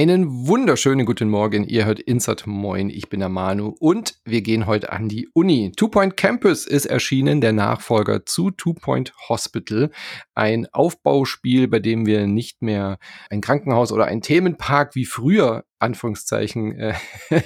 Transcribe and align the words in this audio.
Einen 0.00 0.46
wunderschönen 0.46 1.04
guten 1.04 1.28
Morgen. 1.28 1.64
Ihr 1.64 1.84
hört 1.84 2.00
Insert 2.00 2.46
Moin. 2.46 2.88
Ich 2.88 3.10
bin 3.10 3.20
der 3.20 3.28
Manu 3.28 3.76
und 3.80 4.14
wir 4.24 4.40
gehen 4.40 4.64
heute 4.64 4.92
an 4.92 5.10
die 5.10 5.28
Uni. 5.34 5.72
Two 5.76 5.88
Point 5.88 6.16
Campus 6.16 6.66
ist 6.66 6.86
erschienen, 6.86 7.42
der 7.42 7.52
Nachfolger 7.52 8.24
zu 8.24 8.50
Two 8.50 8.72
Point 8.72 9.12
Hospital. 9.28 9.90
Ein 10.34 10.66
Aufbauspiel, 10.72 11.68
bei 11.68 11.80
dem 11.80 12.06
wir 12.06 12.26
nicht 12.26 12.62
mehr 12.62 12.98
ein 13.28 13.42
Krankenhaus 13.42 13.92
oder 13.92 14.06
ein 14.06 14.22
Themenpark 14.22 14.94
wie 14.94 15.04
früher 15.04 15.66
Anführungszeichen 15.80 16.78
äh, 16.78 16.94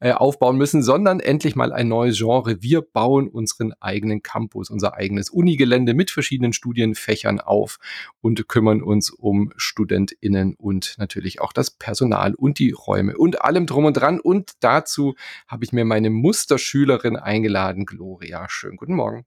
äh, 0.00 0.12
aufbauen 0.12 0.56
müssen, 0.56 0.82
sondern 0.82 1.20
endlich 1.20 1.54
mal 1.54 1.72
ein 1.72 1.88
neues 1.88 2.18
Genre. 2.18 2.62
Wir 2.62 2.82
bauen 2.82 3.28
unseren 3.28 3.72
eigenen 3.80 4.22
Campus, 4.22 4.70
unser 4.70 4.94
eigenes 4.94 5.30
Unigelände 5.30 5.94
mit 5.94 6.10
verschiedenen 6.10 6.52
Studienfächern 6.52 7.40
auf 7.40 7.78
und 8.20 8.48
kümmern 8.48 8.82
uns 8.82 9.10
um 9.10 9.52
StudentInnen 9.56 10.54
und 10.54 10.96
natürlich 10.98 11.40
auch 11.40 11.52
das 11.52 11.70
Personal 11.70 12.34
und 12.34 12.58
die 12.58 12.72
Räume 12.72 13.16
und 13.16 13.42
allem 13.42 13.66
drum 13.66 13.84
und 13.84 13.94
dran. 13.94 14.20
Und 14.20 14.52
dazu 14.60 15.14
habe 15.46 15.64
ich 15.64 15.72
mir 15.72 15.84
meine 15.84 16.10
Musterschülerin 16.10 17.16
eingeladen, 17.16 17.86
Gloria. 17.86 18.48
Schönen 18.48 18.76
guten 18.76 18.94
Morgen. 18.94 19.24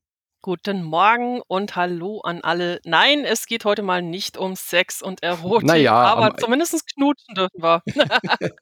Guten 0.47 0.81
Morgen 0.81 1.41
und 1.49 1.75
hallo 1.75 2.21
an 2.21 2.39
alle. 2.39 2.79
Nein, 2.85 3.25
es 3.25 3.47
geht 3.47 3.65
heute 3.65 3.81
mal 3.81 4.01
nicht 4.01 4.37
um 4.37 4.55
Sex 4.55 5.01
und 5.01 5.21
Erotik, 5.21 5.67
naja, 5.67 5.93
aber 5.93 6.37
zumindest 6.37 6.87
knutschen 6.95 7.35
dürfen 7.35 7.61
wir. 7.61 7.81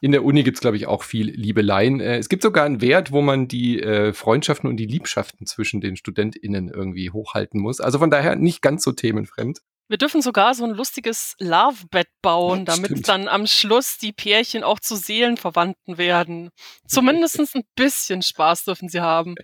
In 0.00 0.12
der 0.12 0.22
Uni 0.24 0.44
gibt 0.44 0.58
es, 0.58 0.60
glaube 0.60 0.76
ich, 0.76 0.86
auch 0.86 1.02
viel 1.02 1.30
Liebeleien. 1.30 1.98
Äh, 1.98 2.18
es 2.18 2.28
gibt 2.28 2.44
sogar 2.44 2.64
einen 2.64 2.80
Wert, 2.80 3.10
wo 3.10 3.22
man 3.22 3.48
die 3.48 3.82
äh, 3.82 4.12
Freundschaften 4.12 4.70
und 4.70 4.76
die 4.76 4.86
Liebschaften 4.86 5.48
zwischen 5.48 5.80
den 5.80 5.96
StudentInnen 5.96 6.68
irgendwie 6.68 7.10
hochhalten 7.10 7.60
muss. 7.60 7.80
Also 7.80 7.98
von 7.98 8.10
daher 8.12 8.36
nicht 8.36 8.62
ganz 8.62 8.84
so 8.84 8.92
themenfremd. 8.92 9.58
Wir 9.88 9.98
dürfen 9.98 10.22
sogar 10.22 10.54
so 10.54 10.64
ein 10.64 10.70
lustiges 10.70 11.34
Love-Bett 11.40 12.08
bauen, 12.22 12.64
damit 12.66 13.08
dann 13.08 13.26
am 13.26 13.48
Schluss 13.48 13.98
die 13.98 14.12
Pärchen 14.12 14.62
auch 14.62 14.78
zu 14.78 14.94
Seelenverwandten 14.94 15.98
werden. 15.98 16.50
Zumindest 16.86 17.56
ein 17.56 17.64
bisschen 17.74 18.22
Spaß 18.22 18.62
dürfen 18.62 18.88
sie 18.88 19.00
haben. 19.00 19.34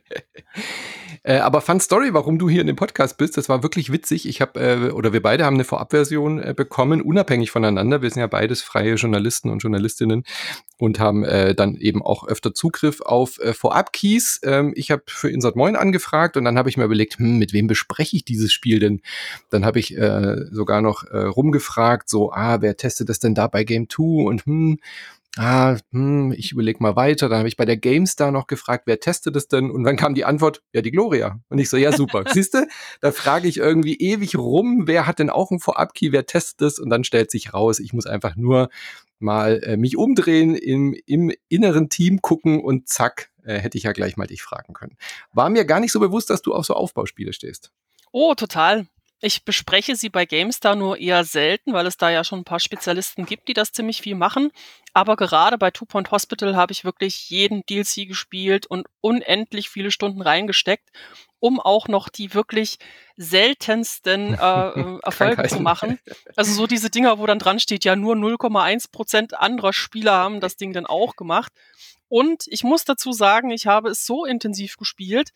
Äh, 1.24 1.38
aber 1.38 1.62
Fun 1.62 1.80
Story, 1.80 2.12
warum 2.12 2.38
du 2.38 2.50
hier 2.50 2.60
in 2.60 2.66
dem 2.66 2.76
Podcast 2.76 3.16
bist, 3.16 3.38
das 3.38 3.48
war 3.48 3.62
wirklich 3.62 3.90
witzig. 3.90 4.28
Ich 4.28 4.42
habe, 4.42 4.60
äh, 4.60 4.90
oder 4.90 5.14
wir 5.14 5.22
beide 5.22 5.46
haben 5.46 5.54
eine 5.54 5.64
Vorabversion 5.64 6.38
äh, 6.38 6.52
bekommen, 6.54 7.00
unabhängig 7.00 7.50
voneinander. 7.50 8.02
Wir 8.02 8.10
sind 8.10 8.20
ja 8.20 8.26
beides 8.26 8.60
freie 8.60 8.94
Journalisten 8.96 9.48
und 9.48 9.60
Journalistinnen 9.60 10.24
und 10.76 11.00
haben 11.00 11.24
äh, 11.24 11.54
dann 11.54 11.76
eben 11.76 12.02
auch 12.02 12.28
öfter 12.28 12.52
Zugriff 12.52 13.00
auf 13.00 13.38
äh, 13.38 13.54
Vorab-Keys. 13.54 14.40
Ähm, 14.44 14.74
ich 14.76 14.90
habe 14.90 15.04
für 15.06 15.30
Insert 15.30 15.56
Moin 15.56 15.76
angefragt 15.76 16.36
und 16.36 16.44
dann 16.44 16.58
habe 16.58 16.68
ich 16.68 16.76
mir 16.76 16.84
überlegt, 16.84 17.18
hm, 17.18 17.38
mit 17.38 17.54
wem 17.54 17.68
bespreche 17.68 18.16
ich 18.16 18.26
dieses 18.26 18.52
Spiel 18.52 18.78
denn? 18.78 19.00
Dann 19.48 19.64
habe 19.64 19.78
ich 19.78 19.96
äh, 19.96 20.36
sogar 20.50 20.82
noch 20.82 21.04
äh, 21.04 21.16
rumgefragt, 21.16 22.10
so, 22.10 22.32
ah, 22.32 22.60
wer 22.60 22.76
testet 22.76 23.08
das 23.08 23.18
denn 23.18 23.34
da 23.34 23.46
bei 23.46 23.64
Game 23.64 23.88
2 23.88 24.26
und 24.26 24.44
hm, 24.44 24.78
ah, 25.36 25.76
hm, 25.90 26.32
ich 26.32 26.52
überlege 26.52 26.82
mal 26.82 26.96
weiter. 26.96 27.28
Dann 27.28 27.38
habe 27.38 27.48
ich 27.48 27.56
bei 27.56 27.64
der 27.64 27.76
GameStar 27.76 28.30
noch 28.30 28.46
gefragt, 28.46 28.84
wer 28.86 29.00
testet 29.00 29.36
es 29.36 29.48
denn? 29.48 29.70
Und 29.70 29.84
dann 29.84 29.96
kam 29.96 30.14
die 30.14 30.24
Antwort, 30.24 30.62
ja, 30.72 30.82
die 30.82 30.90
Gloria. 30.90 31.40
Und 31.48 31.58
ich 31.58 31.68
so, 31.70 31.76
ja, 31.76 31.92
super. 31.92 32.24
Siehst 32.32 32.54
du, 32.54 32.66
da 33.00 33.12
frage 33.12 33.48
ich 33.48 33.58
irgendwie 33.58 33.96
ewig 33.96 34.36
rum, 34.36 34.86
wer 34.86 35.06
hat 35.06 35.18
denn 35.18 35.30
auch 35.30 35.50
ein 35.50 35.60
Vorab-Key, 35.60 36.12
wer 36.12 36.26
testet 36.26 36.62
es? 36.62 36.78
Und 36.78 36.90
dann 36.90 37.04
stellt 37.04 37.30
sich 37.30 37.54
raus, 37.54 37.78
ich 37.78 37.92
muss 37.92 38.06
einfach 38.06 38.36
nur 38.36 38.68
mal 39.18 39.62
äh, 39.64 39.76
mich 39.76 39.96
umdrehen, 39.96 40.54
im, 40.54 40.94
im 41.06 41.32
inneren 41.48 41.88
Team 41.88 42.20
gucken 42.20 42.60
und 42.60 42.88
zack, 42.88 43.30
äh, 43.44 43.58
hätte 43.58 43.78
ich 43.78 43.84
ja 43.84 43.92
gleich 43.92 44.16
mal 44.16 44.26
dich 44.26 44.42
fragen 44.42 44.74
können. 44.74 44.96
War 45.32 45.50
mir 45.50 45.64
gar 45.64 45.80
nicht 45.80 45.92
so 45.92 46.00
bewusst, 46.00 46.30
dass 46.30 46.42
du 46.42 46.54
auf 46.54 46.66
so 46.66 46.74
Aufbauspiele 46.74 47.32
stehst. 47.32 47.72
Oh, 48.12 48.34
total. 48.34 48.86
Ich 49.24 49.46
bespreche 49.46 49.96
sie 49.96 50.10
bei 50.10 50.26
GameStar 50.26 50.76
nur 50.76 50.98
eher 50.98 51.24
selten, 51.24 51.72
weil 51.72 51.86
es 51.86 51.96
da 51.96 52.10
ja 52.10 52.24
schon 52.24 52.40
ein 52.40 52.44
paar 52.44 52.60
Spezialisten 52.60 53.24
gibt, 53.24 53.48
die 53.48 53.54
das 53.54 53.72
ziemlich 53.72 54.02
viel 54.02 54.14
machen. 54.14 54.50
Aber 54.92 55.16
gerade 55.16 55.56
bei 55.56 55.70
Two 55.70 55.86
Point 55.86 56.10
Hospital 56.10 56.56
habe 56.56 56.72
ich 56.72 56.84
wirklich 56.84 57.30
jeden 57.30 57.64
DLC 57.64 58.06
gespielt 58.06 58.66
und 58.66 58.86
unendlich 59.00 59.70
viele 59.70 59.90
Stunden 59.90 60.20
reingesteckt, 60.20 60.90
um 61.40 61.58
auch 61.58 61.88
noch 61.88 62.10
die 62.10 62.34
wirklich 62.34 62.76
seltensten 63.16 64.34
äh, 64.34 64.68
äh 64.68 64.98
Erfolge 65.02 65.48
zu 65.48 65.60
machen. 65.60 65.98
Also 66.36 66.52
so 66.52 66.66
diese 66.66 66.90
Dinger, 66.90 67.18
wo 67.18 67.24
dann 67.24 67.38
dran 67.38 67.58
steht, 67.58 67.86
ja 67.86 67.96
nur 67.96 68.16
0,1 68.16 68.90
Prozent 68.92 69.32
anderer 69.40 69.72
Spieler 69.72 70.12
haben 70.12 70.40
das 70.40 70.56
Ding 70.56 70.74
dann 70.74 70.84
auch 70.84 71.16
gemacht. 71.16 71.50
Und 72.08 72.44
ich 72.48 72.62
muss 72.62 72.84
dazu 72.84 73.12
sagen, 73.12 73.50
ich 73.50 73.66
habe 73.66 73.88
es 73.88 74.04
so 74.04 74.26
intensiv 74.26 74.76
gespielt, 74.76 75.30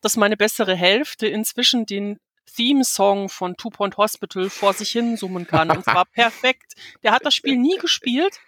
dass 0.00 0.16
meine 0.16 0.38
bessere 0.38 0.74
Hälfte 0.74 1.26
inzwischen 1.26 1.84
den 1.84 2.18
Theme-Song 2.46 3.28
von 3.28 3.56
Two 3.56 3.70
Point 3.70 3.96
Hospital 3.96 4.50
vor 4.50 4.72
sich 4.72 4.90
hin 4.90 5.16
summen 5.16 5.46
kann. 5.46 5.70
Und 5.70 5.84
zwar 5.84 6.04
perfekt. 6.12 6.74
Der 7.02 7.12
hat 7.12 7.24
das 7.24 7.34
Spiel 7.34 7.56
nie 7.56 7.76
gespielt, 7.78 8.38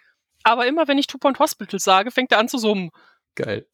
aber 0.43 0.67
immer 0.67 0.87
wenn 0.87 0.97
ich 0.97 1.07
Two 1.07 1.17
Point 1.17 1.39
Hospital 1.39 1.79
sage, 1.79 2.11
fängt 2.11 2.31
er 2.31 2.39
an 2.39 2.49
zu 2.49 2.57
summen. 2.57 2.91
Geil. 3.35 3.67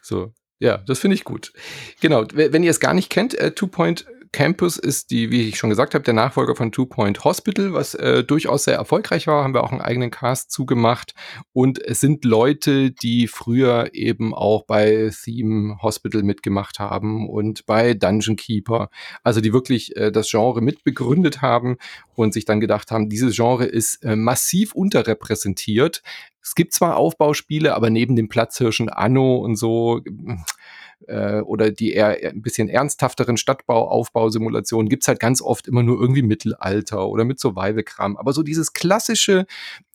So, 0.00 0.32
ja, 0.58 0.78
das 0.78 0.98
finde 0.98 1.14
ich 1.14 1.24
gut. 1.24 1.52
Genau, 2.00 2.24
wenn 2.32 2.62
ihr 2.62 2.70
es 2.70 2.80
gar 2.80 2.94
nicht 2.94 3.10
kennt, 3.10 3.34
äh, 3.34 3.52
Two 3.52 3.66
Point 3.66 4.06
Campus 4.32 4.76
ist 4.76 5.10
die, 5.10 5.30
wie 5.30 5.48
ich 5.48 5.58
schon 5.58 5.70
gesagt 5.70 5.94
habe, 5.94 6.04
der 6.04 6.14
Nachfolger 6.14 6.54
von 6.56 6.72
Two 6.72 6.86
Point 6.86 7.24
Hospital, 7.24 7.72
was 7.72 7.94
äh, 7.94 8.24
durchaus 8.24 8.64
sehr 8.64 8.76
erfolgreich 8.76 9.26
war. 9.26 9.44
Haben 9.44 9.54
wir 9.54 9.64
auch 9.64 9.72
einen 9.72 9.80
eigenen 9.80 10.10
Cast 10.10 10.50
zugemacht. 10.50 11.14
Und 11.52 11.82
es 11.82 12.00
sind 12.00 12.24
Leute, 12.24 12.90
die 12.90 13.28
früher 13.28 13.90
eben 13.92 14.34
auch 14.34 14.64
bei 14.66 15.10
Theme 15.24 15.78
Hospital 15.82 16.22
mitgemacht 16.22 16.78
haben 16.78 17.28
und 17.28 17.66
bei 17.66 17.94
Dungeon 17.94 18.36
Keeper. 18.36 18.90
Also 19.22 19.40
die 19.40 19.52
wirklich 19.52 19.96
äh, 19.96 20.10
das 20.10 20.30
Genre 20.30 20.60
mitbegründet 20.60 21.42
haben 21.42 21.76
und 22.14 22.32
sich 22.32 22.44
dann 22.44 22.60
gedacht 22.60 22.90
haben, 22.90 23.08
dieses 23.08 23.34
Genre 23.36 23.66
ist 23.66 24.04
äh, 24.04 24.16
massiv 24.16 24.74
unterrepräsentiert. 24.74 26.02
Es 26.42 26.54
gibt 26.54 26.72
zwar 26.72 26.96
Aufbauspiele, 26.96 27.74
aber 27.74 27.90
neben 27.90 28.14
dem 28.14 28.28
Platzhirschen 28.28 28.88
Anno 28.88 29.36
und 29.36 29.56
so 29.56 30.00
äh, 31.06 31.40
oder 31.40 31.70
die 31.70 31.92
eher 31.92 32.16
ein 32.30 32.42
bisschen 32.42 32.68
ernsthafteren 32.68 33.36
Stadtbau-Aufbausimulationen 33.36 34.88
gibt's 34.88 35.08
halt 35.08 35.20
ganz 35.20 35.42
oft 35.42 35.68
immer 35.68 35.82
nur 35.82 36.00
irgendwie 36.00 36.22
Mittelalter 36.22 37.08
oder 37.08 37.24
mit 37.24 37.38
Survival-Kram. 37.38 38.16
Aber 38.16 38.32
so 38.32 38.42
dieses 38.42 38.72
klassische 38.72 39.46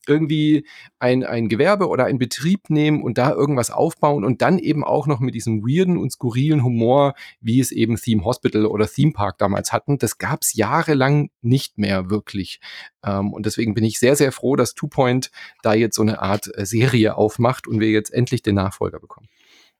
irgendwie 0.07 0.65
ein, 0.99 1.23
ein 1.23 1.47
Gewerbe 1.47 1.87
oder 1.87 2.05
ein 2.05 2.17
Betrieb 2.17 2.69
nehmen 2.69 3.03
und 3.03 3.17
da 3.17 3.31
irgendwas 3.31 3.69
aufbauen 3.69 4.23
und 4.23 4.41
dann 4.41 4.57
eben 4.57 4.83
auch 4.83 5.07
noch 5.07 5.19
mit 5.19 5.35
diesem 5.35 5.61
weirden 5.61 5.97
und 5.97 6.11
skurrilen 6.11 6.63
Humor, 6.63 7.13
wie 7.39 7.59
es 7.59 7.71
eben 7.71 7.97
Theme 7.97 8.23
Hospital 8.23 8.65
oder 8.65 8.87
Theme 8.87 9.11
Park 9.11 9.37
damals 9.37 9.71
hatten, 9.71 9.97
das 9.99 10.17
gab's 10.17 10.55
jahrelang 10.55 11.29
nicht 11.41 11.77
mehr 11.77 12.09
wirklich. 12.09 12.59
Ähm, 13.03 13.31
und 13.31 13.45
deswegen 13.45 13.73
bin 13.73 13.83
ich 13.83 13.99
sehr, 13.99 14.15
sehr 14.15 14.31
froh, 14.31 14.55
dass 14.55 14.73
Two 14.73 14.87
Point 14.87 15.31
da 15.61 15.73
jetzt 15.73 15.95
so 15.95 16.01
eine 16.01 16.21
Art 16.21 16.49
äh, 16.55 16.65
Serie 16.65 17.15
aufmacht 17.15 17.67
und 17.67 17.79
wir 17.79 17.89
jetzt 17.89 18.13
endlich 18.13 18.41
den 18.41 18.55
Nachfolger 18.55 18.99
bekommen. 18.99 19.27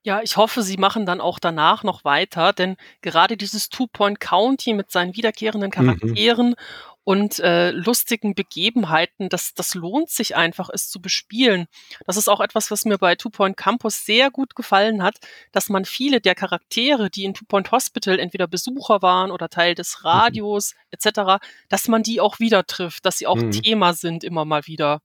Ja, 0.04 0.22
ich 0.24 0.36
hoffe, 0.36 0.64
sie 0.64 0.78
machen 0.78 1.06
dann 1.06 1.22
auch 1.22 1.38
danach 1.38 1.84
noch 1.84 2.04
weiter, 2.04 2.54
denn 2.54 2.76
gerade 3.02 3.38
dieses 3.38 3.70
Two-Point 3.70 4.20
County 4.20 4.74
mit 4.74 4.90
seinen 4.90 5.16
wiederkehrenden 5.16 5.70
mhm. 5.70 5.74
Charakteren 5.74 6.48
mhm. 6.50 6.56
und 7.04 7.40
äh, 7.40 7.70
lustigen 7.70 8.34
Begebenheiten, 8.34 9.30
das, 9.30 9.54
das 9.54 9.76
lohnt 9.76 10.10
sich 10.10 10.36
einfach, 10.36 10.72
es 10.74 10.90
zu 10.90 11.02
bespielen. 11.02 11.68
Das 12.08 12.18
ist 12.18 12.30
auch 12.30 12.40
etwas, 12.42 12.72
was 12.72 12.84
mir 12.84 12.98
bei 12.98 13.16
Two 13.16 13.30
Point 13.30 13.58
Campus 13.58 14.04
sehr 14.04 14.32
gut 14.32 14.56
gefallen 14.56 15.04
hat, 15.04 15.18
dass 15.52 15.70
man 15.70 15.86
viele 15.86 16.20
der 16.20 16.34
Charaktere, 16.34 17.12
die 17.12 17.24
in 17.24 17.36
Two 17.36 17.46
Point 17.48 17.72
Hospital 17.72 18.18
entweder 18.18 18.48
Besucher 18.48 19.04
waren 19.04 19.30
oder 19.30 19.50
Teil 19.50 19.76
des 19.76 20.00
mhm. 20.00 20.08
Radios 20.08 20.74
mhm. 20.74 20.98
etc., 20.98 21.46
dass 21.70 21.88
man 21.88 22.02
die 22.02 22.22
auch 22.22 22.40
wieder 22.40 22.66
trifft, 22.66 23.06
dass 23.06 23.20
sie 23.20 23.28
auch 23.28 23.36
mhm. 23.36 23.52
Thema 23.52 23.94
sind 23.94 24.24
immer 24.24 24.46
mal 24.46 24.66
wieder. 24.66 25.02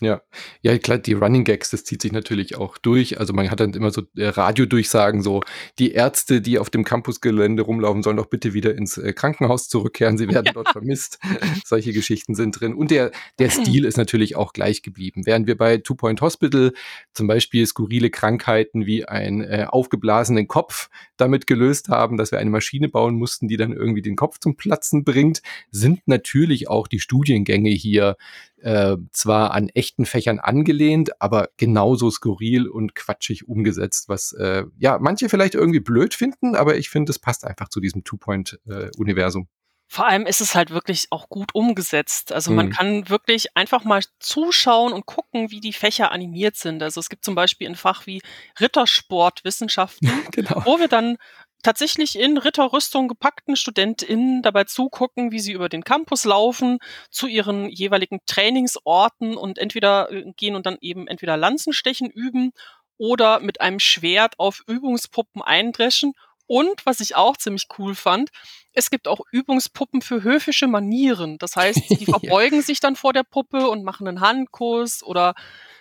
Ja, 0.00 0.22
ja, 0.60 0.76
klar, 0.76 0.98
die 0.98 1.12
Running 1.12 1.44
Gags, 1.44 1.70
das 1.70 1.84
zieht 1.84 2.02
sich 2.02 2.10
natürlich 2.10 2.56
auch 2.56 2.78
durch. 2.78 3.20
Also 3.20 3.32
man 3.32 3.48
hat 3.48 3.60
dann 3.60 3.74
immer 3.74 3.92
so 3.92 4.02
äh, 4.16 4.26
Radiodurchsagen, 4.26 5.22
so 5.22 5.40
die 5.78 5.92
Ärzte, 5.92 6.40
die 6.40 6.58
auf 6.58 6.68
dem 6.68 6.82
Campusgelände 6.82 7.62
rumlaufen, 7.62 8.02
sollen 8.02 8.16
doch 8.16 8.26
bitte 8.26 8.54
wieder 8.54 8.74
ins 8.74 8.98
äh, 8.98 9.12
Krankenhaus 9.12 9.68
zurückkehren. 9.68 10.18
Sie 10.18 10.28
werden 10.28 10.46
ja. 10.46 10.52
dort 10.52 10.70
vermisst. 10.70 11.20
Solche 11.64 11.92
Geschichten 11.92 12.34
sind 12.34 12.60
drin. 12.60 12.74
Und 12.74 12.90
der, 12.90 13.12
der 13.38 13.50
Stil 13.50 13.84
ist 13.84 13.96
natürlich 13.96 14.34
auch 14.34 14.52
gleich 14.52 14.82
geblieben. 14.82 15.26
Während 15.26 15.46
wir 15.46 15.56
bei 15.56 15.76
Two 15.78 15.94
Point 15.94 16.20
Hospital 16.20 16.72
zum 17.12 17.28
Beispiel 17.28 17.64
skurrile 17.64 18.10
Krankheiten 18.10 18.86
wie 18.86 19.04
einen 19.04 19.42
äh, 19.42 19.66
aufgeblasenen 19.68 20.48
Kopf 20.48 20.90
damit 21.16 21.46
gelöst 21.46 21.88
haben, 21.88 22.16
dass 22.16 22.32
wir 22.32 22.40
eine 22.40 22.50
Maschine 22.50 22.88
bauen 22.88 23.14
mussten, 23.14 23.46
die 23.46 23.56
dann 23.56 23.72
irgendwie 23.72 24.02
den 24.02 24.16
Kopf 24.16 24.40
zum 24.40 24.56
Platzen 24.56 25.04
bringt, 25.04 25.40
sind 25.70 26.00
natürlich 26.06 26.68
auch 26.68 26.88
die 26.88 26.98
Studiengänge 26.98 27.70
hier 27.70 28.16
äh, 28.64 28.96
zwar 29.12 29.52
an 29.52 29.68
echten 29.68 30.06
Fächern 30.06 30.40
angelehnt, 30.40 31.20
aber 31.20 31.50
genauso 31.58 32.10
skurril 32.10 32.66
und 32.66 32.94
quatschig 32.94 33.46
umgesetzt, 33.46 34.08
was 34.08 34.32
äh, 34.32 34.64
ja 34.78 34.98
manche 34.98 35.28
vielleicht 35.28 35.54
irgendwie 35.54 35.80
blöd 35.80 36.14
finden, 36.14 36.56
aber 36.56 36.76
ich 36.76 36.88
finde, 36.88 37.10
es 37.10 37.18
passt 37.18 37.44
einfach 37.44 37.68
zu 37.68 37.80
diesem 37.80 38.04
Two-Point-Universum. 38.04 39.42
Äh, 39.42 39.46
vor 39.86 40.06
allem 40.06 40.26
ist 40.26 40.40
es 40.40 40.54
halt 40.54 40.70
wirklich 40.70 41.08
auch 41.10 41.28
gut 41.28 41.54
umgesetzt. 41.54 42.32
Also 42.32 42.50
man 42.50 42.66
mhm. 42.66 42.70
kann 42.72 43.08
wirklich 43.10 43.56
einfach 43.56 43.84
mal 43.84 44.02
zuschauen 44.18 44.92
und 44.92 45.04
gucken, 45.06 45.50
wie 45.50 45.60
die 45.60 45.74
Fächer 45.74 46.10
animiert 46.10 46.56
sind. 46.56 46.82
Also 46.82 47.00
es 47.00 47.08
gibt 47.10 47.24
zum 47.24 47.34
Beispiel 47.34 47.68
ein 47.68 47.76
Fach 47.76 48.06
wie 48.06 48.22
Rittersportwissenschaften, 48.58 50.10
genau. 50.32 50.62
wo 50.64 50.78
wir 50.78 50.88
dann 50.88 51.16
tatsächlich 51.64 52.16
in 52.16 52.38
Ritterrüstung 52.38 53.08
gepackten 53.08 53.56
StudentInnen 53.56 54.42
dabei 54.42 54.64
zugucken, 54.64 55.32
wie 55.32 55.40
sie 55.40 55.52
über 55.52 55.68
den 55.68 55.82
Campus 55.82 56.24
laufen, 56.24 56.78
zu 57.10 57.26
ihren 57.26 57.68
jeweiligen 57.68 58.20
Trainingsorten 58.26 59.36
und 59.36 59.58
entweder 59.58 60.12
äh, 60.12 60.32
gehen 60.36 60.54
und 60.54 60.66
dann 60.66 60.78
eben 60.80 61.08
entweder 61.08 61.36
Lanzenstechen 61.36 62.08
üben 62.08 62.52
oder 62.96 63.40
mit 63.40 63.60
einem 63.60 63.80
Schwert 63.80 64.38
auf 64.38 64.62
Übungspuppen 64.68 65.42
eindreschen. 65.42 66.12
Und 66.46 66.84
was 66.84 67.00
ich 67.00 67.16
auch 67.16 67.38
ziemlich 67.38 67.66
cool 67.78 67.94
fand, 67.94 68.28
es 68.72 68.90
gibt 68.90 69.08
auch 69.08 69.20
Übungspuppen 69.32 70.02
für 70.02 70.22
höfische 70.22 70.66
Manieren. 70.66 71.38
Das 71.38 71.56
heißt, 71.56 71.78
die 71.98 72.04
verbeugen 72.04 72.62
sich 72.62 72.80
dann 72.80 72.96
vor 72.96 73.12
der 73.12 73.24
Puppe 73.24 73.68
und 73.68 73.82
machen 73.82 74.06
einen 74.06 74.20
Handkuss 74.20 75.02
oder 75.02 75.34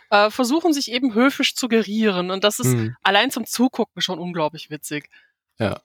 äh, 0.09 0.29
versuchen 0.29 0.71
sich 0.73 0.91
eben 0.91 1.13
höfisch 1.13 1.55
zu 1.55 1.67
gerieren. 1.67 2.31
Und 2.31 2.43
das 2.45 2.59
ist 2.59 2.73
hm. 2.73 2.95
allein 3.03 3.31
zum 3.31 3.45
Zugucken 3.45 4.01
schon 4.01 4.19
unglaublich 4.19 4.69
witzig. 4.69 5.09
Ja. 5.59 5.81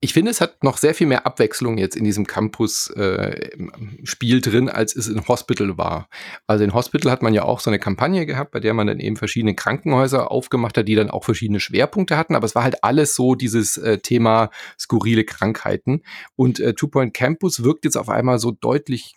Ich 0.00 0.14
finde, 0.14 0.30
es 0.30 0.40
hat 0.40 0.64
noch 0.64 0.78
sehr 0.78 0.94
viel 0.94 1.06
mehr 1.06 1.26
Abwechslung 1.26 1.76
jetzt 1.76 1.94
in 1.94 2.04
diesem 2.04 2.26
Campus-Spiel 2.26 4.36
äh, 4.36 4.40
drin, 4.40 4.70
als 4.70 4.96
es 4.96 5.08
in 5.08 5.28
Hospital 5.28 5.76
war. 5.76 6.08
Also 6.46 6.64
in 6.64 6.72
Hospital 6.72 7.12
hat 7.12 7.20
man 7.20 7.34
ja 7.34 7.42
auch 7.42 7.60
so 7.60 7.68
eine 7.68 7.78
Kampagne 7.78 8.24
gehabt, 8.24 8.52
bei 8.52 8.60
der 8.60 8.72
man 8.72 8.86
dann 8.86 8.98
eben 8.98 9.16
verschiedene 9.16 9.54
Krankenhäuser 9.54 10.30
aufgemacht 10.30 10.78
hat, 10.78 10.88
die 10.88 10.94
dann 10.94 11.10
auch 11.10 11.24
verschiedene 11.24 11.60
Schwerpunkte 11.60 12.16
hatten. 12.16 12.34
Aber 12.34 12.46
es 12.46 12.54
war 12.54 12.62
halt 12.62 12.82
alles 12.82 13.14
so 13.14 13.34
dieses 13.34 13.76
äh, 13.76 13.98
Thema 13.98 14.48
skurrile 14.78 15.24
Krankheiten. 15.24 16.02
Und 16.34 16.58
äh, 16.58 16.72
Two 16.72 16.88
Point 16.88 17.12
Campus 17.12 17.62
wirkt 17.62 17.84
jetzt 17.84 17.98
auf 17.98 18.08
einmal 18.08 18.38
so 18.38 18.52
deutlich 18.52 19.16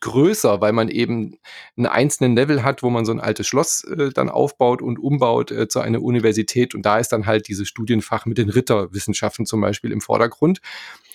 größer, 0.00 0.60
weil 0.60 0.72
man 0.72 0.88
eben 0.88 1.38
einen 1.76 1.86
einzelnen 1.86 2.36
Level 2.36 2.62
hat, 2.62 2.82
wo 2.82 2.90
man 2.90 3.04
so 3.04 3.12
ein 3.12 3.20
altes 3.20 3.46
Schloss 3.46 3.84
äh, 3.84 4.10
dann 4.10 4.28
aufbaut 4.28 4.82
und 4.82 4.98
umbaut 4.98 5.50
äh, 5.50 5.68
zu 5.68 5.80
einer 5.80 6.02
Universität. 6.02 6.74
Und 6.74 6.82
da 6.82 6.98
ist 6.98 7.08
dann 7.08 7.26
halt 7.26 7.48
dieses 7.48 7.68
Studienfach 7.68 8.26
mit 8.26 8.38
den 8.38 8.48
Ritterwissenschaften 8.48 9.46
zum 9.46 9.60
Beispiel 9.60 9.92
im 9.92 10.00
Vordergrund. 10.00 10.60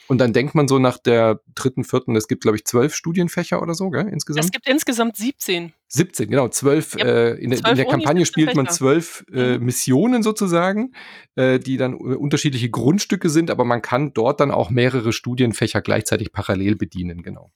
Und 0.07 0.17
dann 0.17 0.33
denkt 0.33 0.53
man 0.53 0.67
so 0.67 0.79
nach 0.79 0.97
der 0.97 1.39
dritten, 1.55 1.83
vierten, 1.83 2.15
es 2.15 2.27
gibt, 2.27 2.41
glaube 2.41 2.57
ich, 2.57 2.65
zwölf 2.65 2.93
Studienfächer 2.93 3.61
oder 3.61 3.73
so, 3.73 3.89
gell, 3.89 4.07
insgesamt? 4.09 4.45
Es 4.45 4.51
gibt 4.51 4.67
insgesamt 4.67 5.15
17. 5.15 5.71
17, 5.87 6.29
genau, 6.29 6.49
zwölf. 6.49 6.95
Ja, 6.97 7.05
äh, 7.05 7.31
in, 7.35 7.51
zwölf 7.53 7.71
in, 7.71 7.77
der 7.77 7.85
Kampagne 7.85 8.25
spielt 8.25 8.53
man 8.55 8.67
zwölf 8.67 9.23
äh, 9.31 9.57
mhm. 9.57 9.65
Missionen 9.65 10.21
sozusagen, 10.21 10.93
äh, 11.35 11.57
die 11.57 11.77
dann 11.77 11.93
äh, 11.93 12.15
unterschiedliche 12.15 12.69
Grundstücke 12.69 13.29
sind, 13.29 13.49
aber 13.49 13.63
man 13.63 13.81
kann 13.81 14.13
dort 14.13 14.41
dann 14.41 14.51
auch 14.51 14.69
mehrere 14.69 15.13
Studienfächer 15.13 15.81
gleichzeitig 15.81 16.33
parallel 16.33 16.75
bedienen, 16.75 17.23
genau. 17.23 17.51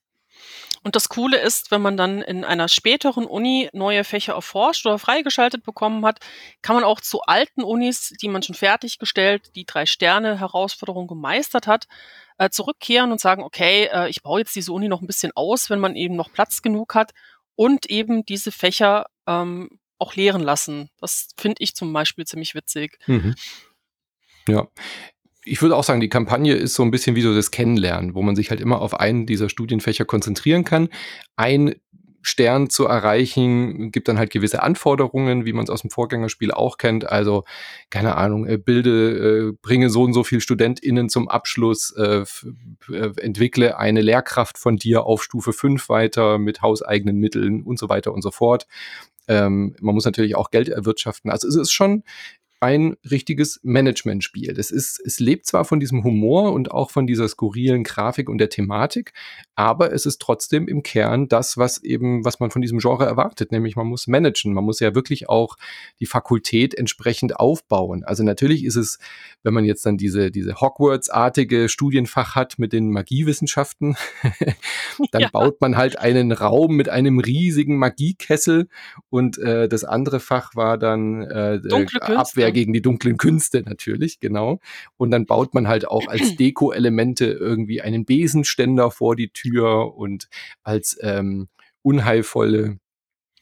Und 0.83 0.95
das 0.95 1.09
Coole 1.09 1.38
ist, 1.38 1.71
wenn 1.71 1.81
man 1.81 1.97
dann 1.97 2.21
in 2.21 2.44
einer 2.44 2.68
späteren 2.68 3.25
Uni 3.25 3.69
neue 3.74 4.03
Fächer 4.03 4.33
erforscht 4.33 4.85
oder 4.85 5.00
freigeschaltet 5.00 5.63
bekommen 5.63 6.06
hat, 6.06 6.19
kann 6.62 6.75
man 6.75 6.83
auch 6.83 7.01
zu 7.01 7.21
alten 7.21 7.63
Unis, 7.63 8.13
die 8.21 8.27
man 8.27 8.44
schon 8.44 8.56
fertiggestellt, 8.56 9.56
die 9.56 9.65
drei 9.65 9.85
Sterne 9.85 10.39
Herausforderung 10.39 11.07
gemeistert 11.07 11.68
hat, 11.68 11.88
äh, 12.38 12.50
zurückkehren 12.50 13.12
und 13.12 13.19
sagen, 13.19 13.44
okay, 13.44 13.89
äh, 13.91 14.09
ich 14.09 14.21
baue 14.21 14.39
jetzt 14.39 14.56
diese 14.56 14.71
Uni 14.71 14.88
noch 14.88 15.01
ein 15.01 15.07
bisschen 15.07 15.31
aus, 15.35 15.69
wenn 15.69 15.79
man 15.79 15.95
eben 15.95 16.15
noch 16.15 16.31
Platz 16.31 16.62
genug 16.62 16.95
hat 16.95 17.13
und 17.56 17.88
eben 17.88 18.25
diese 18.25 18.51
Fächer 18.51 19.07
ähm, 19.25 19.80
auch 20.00 20.15
lehren 20.15 20.44
lassen. 20.44 20.89
Das 21.00 21.30
finde 21.38 21.63
ich 21.63 21.75
zum 21.75 21.91
Beispiel 21.91 22.25
ziemlich 22.25 22.56
witzig. 22.56 23.00
Mhm. 23.07 23.35
Ja, 24.47 24.68
ich 25.47 25.61
würde 25.61 25.75
auch 25.75 25.83
sagen, 25.83 26.01
die 26.01 26.09
Kampagne 26.09 26.53
ist 26.53 26.73
so 26.73 26.83
ein 26.83 26.91
bisschen 26.91 27.15
wie 27.15 27.21
so 27.21 27.33
das 27.33 27.51
Kennenlernen, 27.51 28.15
wo 28.15 28.21
man 28.21 28.35
sich 28.35 28.49
halt 28.49 28.61
immer 28.61 28.81
auf 28.81 28.99
einen 28.99 29.25
dieser 29.25 29.49
Studienfächer 29.49 30.05
konzentrieren 30.05 30.63
kann. 30.63 30.89
Ein 31.35 31.75
Stern 32.21 32.69
zu 32.69 32.85
erreichen, 32.85 33.89
gibt 33.91 34.09
dann 34.09 34.17
halt 34.17 34.31
gewisse 34.31 34.61
Anforderungen, 34.61 35.45
wie 35.45 35.53
man 35.53 35.63
es 35.63 35.69
aus 35.69 35.81
dem 35.81 35.89
Vorgängerspiel 35.89 36.51
auch 36.51 36.77
kennt. 36.77 37.09
Also, 37.09 37.45
keine 37.89 38.17
Ahnung, 38.17 38.45
äh, 38.45 38.57
bilde, 38.57 39.51
äh, 39.51 39.57
bringe 39.61 39.89
so 39.89 40.03
und 40.03 40.11
so 40.11 40.25
viel 40.25 40.41
StudentInnen 40.41 41.07
zum 41.07 41.29
Abschluss, 41.29 41.95
äh, 41.95 42.25
entwickle 43.21 43.77
eine 43.77 44.01
Lehrkraft 44.01 44.57
von 44.57 44.75
dir 44.75 45.05
auf 45.05 45.23
Stufe 45.23 45.53
5 45.53 45.88
weiter 45.88 46.38
mit 46.38 46.61
hauseigenen 46.61 47.17
Mitteln 47.17 47.63
und 47.63 47.79
so 47.79 47.88
weiter 47.88 48.13
und 48.13 48.21
so 48.21 48.31
fort. 48.31 48.67
Ähm, 49.29 49.75
man 49.79 49.95
muss 49.95 50.05
natürlich 50.05 50.35
auch 50.35 50.51
Geld 50.51 50.69
erwirtschaften. 50.69 51.31
Also 51.31 51.47
es 51.47 51.55
ist 51.55 51.71
schon 51.71 52.03
ein 52.59 52.95
richtiges 53.09 53.59
Management-Spiel. 53.63 54.54
Das 54.54 54.71
ist, 54.71 55.00
es 55.06 55.19
lebt 55.19 55.45
zwar 55.45 55.63
von 55.63 55.80
diesem 55.80 56.04
Humor 56.04 56.54
und 56.54 56.71
auch 56.71 56.89
von 56.89 57.06
dieser 57.06 57.27
skurrilen 57.27 57.83
Grafik 57.83 58.30
und 58.30 58.39
der 58.39 58.50
Thematik, 58.50 59.13
aber 59.56 59.94
es 59.94 60.07
ist 60.07 60.19
trotzdem 60.19 60.68
im 60.68 60.81
Kern 60.81 61.27
das, 61.27 61.57
was 61.57 61.83
eben, 61.83 62.25
was 62.25 62.39
man 62.39 62.50
von 62.50 62.62
diesem 62.62 62.80
Genre 62.80 63.06
erwartet, 63.06 63.51
nämlich 63.51 63.75
man 63.75 63.86
muss 63.86 64.07
managen, 64.07 64.54
man 64.54 64.63
muss 64.63 64.80
ja 64.80 64.95
wirklich 64.95 65.30
auch 65.30 65.56
die 66.00 66.07
Fakultät 66.07 66.74
entsprechend 66.74 67.39
aufbauen. 67.39 68.04
Also 68.04 68.24
natürlich 68.24 68.65
ist 68.65 68.75
es, 68.75 68.98
wenn 69.44 69.54
man 69.54 69.63
jetzt 69.63 69.86
dann 69.86 69.98
diese, 69.98 70.31
diese 70.31 70.59
Hogwarts-artige 70.59 71.69
Studienfach 71.69 72.36
hat 72.36 72.57
mit 72.57 72.74
den 72.74 72.89
Magiewissenschaften, 72.89 73.98
dann 75.12 75.21
ja. 75.21 75.30
baut 75.31 75.62
man 75.62 75.77
halt 75.77 76.00
einen 76.00 76.31
Raum 76.31 76.75
mit 76.75 76.89
einem 76.89 77.19
riesigen 77.19 77.77
Magiekessel 77.77 78.68
und 79.09 79.38
äh, 79.38 79.69
das 79.69 79.83
andere 79.83 80.19
Fach 80.19 80.56
war 80.56 80.80
dann 80.80 81.21
äh, 81.21 81.59
Abwehr 82.01 82.46
gegen 82.51 82.73
die 82.73 82.81
dunklen 82.81 83.17
Künste 83.17 83.61
natürlich, 83.61 84.19
genau. 84.19 84.59
Und 84.97 85.11
dann 85.11 85.25
baut 85.25 85.53
man 85.53 85.67
halt 85.67 85.88
auch 85.88 86.07
als 86.07 86.35
Deko-Elemente 86.38 87.25
irgendwie 87.25 87.81
einen 87.81 88.05
Besenständer 88.05 88.91
vor 88.91 89.15
die 89.15 89.29
Tür 89.29 89.95
und 89.95 90.29
als 90.63 90.97
ähm, 91.01 91.47
unheilvolle 91.81 92.79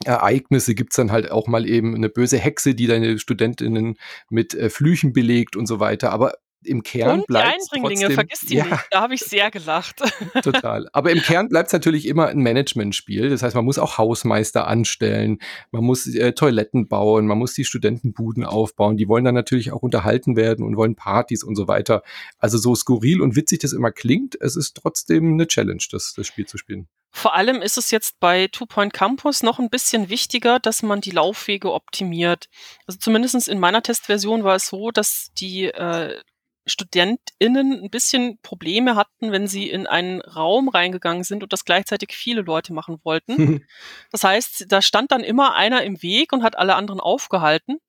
Ereignisse 0.03 0.75
gibt's 0.75 0.97
dann 0.97 1.11
halt 1.11 1.31
auch 1.31 1.47
mal 1.47 1.67
eben 1.67 1.95
eine 1.95 2.09
böse 2.09 2.37
Hexe, 2.37 2.75
die 2.75 2.87
deine 2.87 3.17
Studentinnen 3.17 3.97
mit 4.29 4.53
äh, 4.53 4.69
Flüchen 4.69 5.13
belegt 5.13 5.55
und 5.55 5.67
so 5.67 5.79
weiter. 5.79 6.11
Aber 6.11 6.33
im 6.65 6.83
Kern 6.83 7.23
bleibt 7.27 7.47
die 7.47 7.53
Eindringlinge, 7.53 8.01
trotzdem, 8.01 8.15
vergiss 8.15 8.39
die 8.41 8.55
ja, 8.55 8.65
nicht. 8.65 8.87
Da 8.91 9.01
habe 9.01 9.13
ich 9.13 9.21
sehr 9.21 9.51
gelacht. 9.51 10.01
Total. 10.43 10.87
Aber 10.93 11.11
im 11.11 11.19
Kern 11.19 11.49
bleibt 11.49 11.67
es 11.67 11.73
natürlich 11.73 12.07
immer 12.07 12.27
ein 12.27 12.39
Managementspiel. 12.39 13.29
Das 13.29 13.43
heißt, 13.43 13.55
man 13.55 13.65
muss 13.65 13.79
auch 13.79 13.97
Hausmeister 13.97 14.67
anstellen, 14.67 15.39
man 15.71 15.83
muss 15.83 16.07
äh, 16.07 16.33
Toiletten 16.33 16.87
bauen, 16.87 17.27
man 17.27 17.37
muss 17.37 17.53
die 17.53 17.65
Studentenbuden 17.65 18.45
aufbauen. 18.45 18.97
Die 18.97 19.07
wollen 19.07 19.25
dann 19.25 19.35
natürlich 19.35 19.71
auch 19.71 19.81
unterhalten 19.81 20.35
werden 20.35 20.65
und 20.65 20.77
wollen 20.77 20.95
Partys 20.95 21.43
und 21.43 21.55
so 21.55 21.67
weiter. 21.67 22.03
Also 22.39 22.57
so 22.57 22.75
skurril 22.75 23.21
und 23.21 23.35
witzig 23.35 23.59
das 23.59 23.73
immer 23.73 23.91
klingt, 23.91 24.37
es 24.41 24.55
ist 24.55 24.75
trotzdem 24.75 25.33
eine 25.33 25.47
Challenge, 25.47 25.83
das, 25.91 26.13
das 26.15 26.27
Spiel 26.27 26.45
zu 26.45 26.57
spielen. 26.57 26.87
Vor 27.17 27.33
allem 27.33 27.61
ist 27.61 27.77
es 27.77 27.91
jetzt 27.91 28.19
bei 28.19 28.47
Two 28.47 28.65
Point 28.65 28.91
Campus 28.91 29.41
noch 29.41 29.57
ein 29.57 29.69
bisschen 29.69 30.09
wichtiger, 30.09 30.59
dass 30.59 30.83
man 30.83 30.99
die 30.99 31.11
Laufwege 31.11 31.71
optimiert. 31.71 32.49
Also 32.87 32.99
zumindest 32.99 33.47
in 33.47 33.57
meiner 33.57 33.81
Testversion 33.81 34.43
war 34.43 34.55
es 34.55 34.67
so, 34.67 34.91
dass 34.91 35.31
die 35.37 35.67
äh, 35.67 36.19
StudentInnen 36.65 37.83
ein 37.83 37.89
bisschen 37.89 38.39
Probleme 38.41 38.95
hatten, 38.95 39.31
wenn 39.31 39.47
sie 39.47 39.69
in 39.69 39.87
einen 39.87 40.21
Raum 40.21 40.69
reingegangen 40.69 41.23
sind 41.23 41.43
und 41.43 41.53
das 41.53 41.65
gleichzeitig 41.65 42.15
viele 42.15 42.41
Leute 42.41 42.73
machen 42.73 42.99
wollten. 43.03 43.65
das 44.11 44.23
heißt, 44.23 44.65
da 44.69 44.81
stand 44.81 45.11
dann 45.11 45.23
immer 45.23 45.55
einer 45.55 45.83
im 45.83 46.01
Weg 46.01 46.33
und 46.33 46.43
hat 46.43 46.57
alle 46.57 46.75
anderen 46.75 46.99
aufgehalten. 46.99 47.79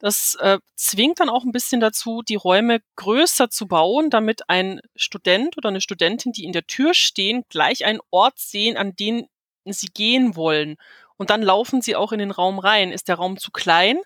Das 0.00 0.34
äh, 0.40 0.58
zwingt 0.76 1.20
dann 1.20 1.28
auch 1.28 1.44
ein 1.44 1.52
bisschen 1.52 1.80
dazu, 1.80 2.22
die 2.22 2.34
Räume 2.34 2.80
größer 2.96 3.50
zu 3.50 3.68
bauen, 3.68 4.08
damit 4.08 4.48
ein 4.48 4.80
Student 4.96 5.58
oder 5.58 5.68
eine 5.68 5.82
Studentin, 5.82 6.32
die 6.32 6.44
in 6.44 6.52
der 6.52 6.66
Tür 6.66 6.94
stehen, 6.94 7.44
gleich 7.50 7.84
einen 7.84 8.00
Ort 8.10 8.38
sehen, 8.38 8.78
an 8.78 8.96
den 8.96 9.28
sie 9.66 9.88
gehen 9.88 10.36
wollen. 10.36 10.76
Und 11.18 11.28
dann 11.28 11.42
laufen 11.42 11.82
sie 11.82 11.96
auch 11.96 12.12
in 12.12 12.18
den 12.18 12.30
Raum 12.30 12.58
rein. 12.58 12.92
Ist 12.92 13.08
der 13.08 13.16
Raum 13.16 13.36
zu 13.36 13.50
klein, 13.50 14.00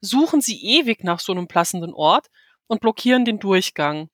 suchen 0.00 0.40
sie 0.40 0.62
ewig 0.64 1.04
nach 1.04 1.20
so 1.20 1.32
einem 1.32 1.46
passenden 1.46 1.92
Ort 1.92 2.28
und 2.66 2.80
blockieren 2.80 3.24
den 3.24 3.38
Durchgang. 3.38 4.08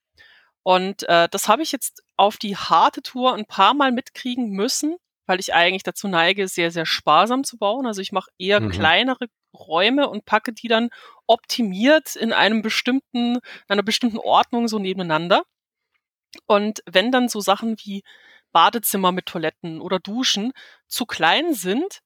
Und 0.63 1.09
äh, 1.09 1.29
das 1.31 1.49
habe 1.49 1.63
ich 1.63 1.73
jetzt 1.73 2.03
auf 2.17 2.37
die 2.37 2.57
harte 2.57 3.03
Tour 3.03 3.35
ein 3.35 3.47
paar 3.47 3.75
Mal 3.75 3.93
mitkriegen 3.93 4.51
müssen, 4.51 4.97
weil 5.27 5.41
ich 5.41 5.55
eigentlich 5.55 5.83
dazu 5.83 6.09
neige, 6.09 6.49
sehr, 6.49 6.71
sehr 6.71 6.87
sparsam 6.87 7.45
zu 7.45 7.57
bauen. 7.57 7.87
Also 7.87 8.01
ich 8.03 8.13
mache 8.13 8.31
eher 8.39 8.61
mhm. 8.61 8.71
kleinere 8.71 9.27
Räume 9.55 10.09
und 10.09 10.27
packe 10.27 10.53
die 10.53 10.69
dann 10.69 10.91
optimiert 11.27 12.17
in 12.17 12.33
einem 12.33 12.63
bestimmten, 12.63 13.37
in 13.37 13.41
einer 13.69 13.83
bestimmten 13.83 14.19
Ordnung 14.19 14.69
so 14.69 14.79
nebeneinander. 14.79 15.43
Und 16.47 16.83
wenn 16.87 17.11
dann 17.11 17.29
so 17.29 17.41
Sachen 17.41 17.77
wie 17.83 18.03
Badezimmer 18.53 19.13
mit 19.13 19.27
Toiletten 19.27 19.81
oder 19.81 19.99
Duschen 19.99 20.53
zu 20.87 21.07
klein 21.07 21.55
sind, 21.55 22.01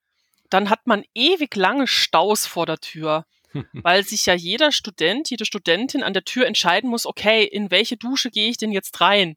dann 0.51 0.71
hat 0.71 0.87
man 0.87 1.05
ewig 1.15 1.55
lange 1.57 1.87
Staus 1.87 2.47
vor 2.47 2.67
der 2.67 2.79
Tür 2.79 3.27
weil 3.73 4.05
sich 4.05 4.27
ja 4.27 4.35
jeder 4.35 4.73
Student, 4.73 5.31
jede 5.31 5.45
Studentin 5.45 6.03
an 6.03 6.13
der 6.13 6.25
Tür 6.25 6.47
entscheiden 6.47 6.91
muss, 6.91 7.07
okay, 7.07 7.45
in 7.45 7.71
welche 7.71 7.97
Dusche 7.97 8.31
gehe 8.31 8.49
ich 8.49 8.57
denn 8.57 8.73
jetzt 8.73 9.01
rein? 9.01 9.37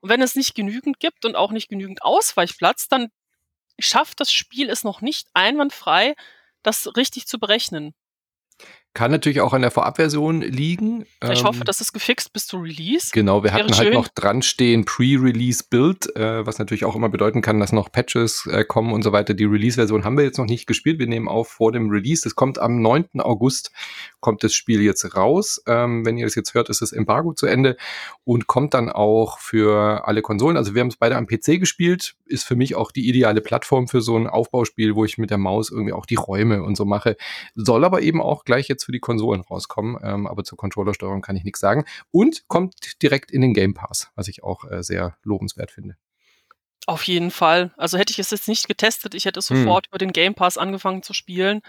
Und 0.00 0.08
wenn 0.10 0.22
es 0.22 0.34
nicht 0.34 0.54
genügend 0.54 0.98
gibt 0.98 1.24
und 1.24 1.36
auch 1.36 1.52
nicht 1.52 1.68
genügend 1.68 2.02
Ausweichplatz, 2.02 2.88
dann 2.88 3.08
schafft 3.78 4.20
das 4.20 4.32
Spiel 4.32 4.68
es 4.68 4.84
noch 4.84 5.00
nicht 5.00 5.28
einwandfrei, 5.34 6.14
das 6.62 6.96
richtig 6.96 7.26
zu 7.26 7.38
berechnen. 7.38 7.94
Kann 8.94 9.10
natürlich 9.10 9.40
auch 9.40 9.54
an 9.54 9.62
der 9.62 9.70
Vorabversion 9.70 10.42
liegen. 10.42 11.06
Ich 11.22 11.40
ähm, 11.40 11.44
hoffe, 11.44 11.64
das 11.64 11.80
ist 11.80 11.92
gefixt 11.92 12.32
bis 12.32 12.46
zu 12.46 12.58
Release. 12.58 13.08
Genau, 13.12 13.42
wir 13.42 13.52
hatten 13.52 13.74
halt 13.74 13.88
schön. 13.88 13.94
noch 13.94 14.08
dran 14.08 14.42
stehen 14.42 14.84
Pre-Release 14.84 15.64
Build, 15.68 16.14
äh, 16.14 16.44
was 16.44 16.58
natürlich 16.58 16.84
auch 16.84 16.94
immer 16.94 17.08
bedeuten 17.08 17.40
kann, 17.40 17.58
dass 17.58 17.72
noch 17.72 17.90
Patches 17.90 18.46
äh, 18.50 18.64
kommen 18.64 18.92
und 18.92 19.02
so 19.02 19.12
weiter. 19.12 19.32
Die 19.32 19.44
Release-Version 19.44 20.04
haben 20.04 20.18
wir 20.18 20.24
jetzt 20.24 20.38
noch 20.38 20.46
nicht 20.46 20.66
gespielt. 20.66 20.98
Wir 20.98 21.06
nehmen 21.06 21.28
auf 21.28 21.48
vor 21.48 21.72
dem 21.72 21.88
Release. 21.88 22.22
Das 22.22 22.34
kommt 22.34 22.58
am 22.58 22.82
9. 22.82 23.20
August 23.20 23.72
kommt 24.22 24.44
das 24.44 24.54
Spiel 24.54 24.80
jetzt 24.80 25.16
raus. 25.16 25.62
Ähm, 25.66 26.06
wenn 26.06 26.16
ihr 26.16 26.24
das 26.24 26.34
jetzt 26.34 26.54
hört, 26.54 26.70
ist 26.70 26.80
das 26.80 26.92
Embargo 26.92 27.34
zu 27.34 27.46
Ende 27.46 27.76
und 28.24 28.46
kommt 28.46 28.72
dann 28.72 28.88
auch 28.88 29.38
für 29.38 30.06
alle 30.06 30.22
Konsolen. 30.22 30.56
Also 30.56 30.74
wir 30.74 30.80
haben 30.80 30.88
es 30.88 30.96
beide 30.96 31.16
am 31.16 31.26
PC 31.26 31.58
gespielt, 31.58 32.14
ist 32.24 32.44
für 32.44 32.56
mich 32.56 32.74
auch 32.76 32.92
die 32.92 33.08
ideale 33.08 33.40
Plattform 33.40 33.88
für 33.88 34.00
so 34.00 34.16
ein 34.16 34.28
Aufbauspiel, 34.28 34.94
wo 34.94 35.04
ich 35.04 35.18
mit 35.18 35.30
der 35.30 35.38
Maus 35.38 35.70
irgendwie 35.70 35.92
auch 35.92 36.06
die 36.06 36.14
Räume 36.14 36.62
und 36.62 36.76
so 36.76 36.84
mache. 36.84 37.16
Soll 37.54 37.84
aber 37.84 38.00
eben 38.00 38.22
auch 38.22 38.44
gleich 38.44 38.68
jetzt 38.68 38.81
für 38.84 38.92
die 38.92 39.00
Konsolen 39.00 39.40
rauskommen, 39.40 39.98
ähm, 40.02 40.26
aber 40.26 40.44
zur 40.44 40.58
Controllersteuerung 40.58 41.22
kann 41.22 41.36
ich 41.36 41.44
nichts 41.44 41.60
sagen. 41.60 41.84
Und 42.10 42.46
kommt 42.48 43.02
direkt 43.02 43.30
in 43.30 43.40
den 43.40 43.54
Game 43.54 43.74
Pass, 43.74 44.10
was 44.14 44.28
ich 44.28 44.42
auch 44.42 44.70
äh, 44.70 44.82
sehr 44.82 45.16
lobenswert 45.22 45.70
finde. 45.70 45.96
Auf 46.86 47.04
jeden 47.04 47.30
Fall. 47.30 47.70
Also 47.76 47.96
hätte 47.96 48.12
ich 48.12 48.18
es 48.18 48.30
jetzt 48.30 48.48
nicht 48.48 48.66
getestet, 48.66 49.14
ich 49.14 49.24
hätte 49.24 49.40
hm. 49.40 49.56
sofort 49.56 49.86
hm. 49.86 49.90
über 49.90 49.98
den 49.98 50.12
Game 50.12 50.34
Pass 50.34 50.58
angefangen 50.58 51.02
zu 51.02 51.12
spielen. 51.12 51.62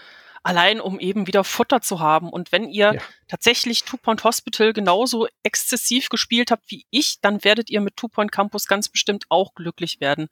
Allein 0.46 0.78
um 0.78 1.00
eben 1.00 1.26
wieder 1.26 1.42
Futter 1.42 1.80
zu 1.80 2.00
haben. 2.00 2.28
Und 2.28 2.52
wenn 2.52 2.68
ihr 2.68 2.92
ja. 2.94 3.00
tatsächlich 3.28 3.84
Two 3.84 3.96
Point 3.96 4.24
Hospital 4.24 4.74
genauso 4.74 5.26
exzessiv 5.42 6.10
gespielt 6.10 6.50
habt 6.50 6.70
wie 6.70 6.84
ich, 6.90 7.18
dann 7.22 7.44
werdet 7.44 7.70
ihr 7.70 7.80
mit 7.80 7.96
Two 7.96 8.08
Point 8.08 8.30
Campus 8.30 8.66
ganz 8.66 8.90
bestimmt 8.90 9.24
auch 9.30 9.54
glücklich 9.54 10.00
werden. 10.00 10.28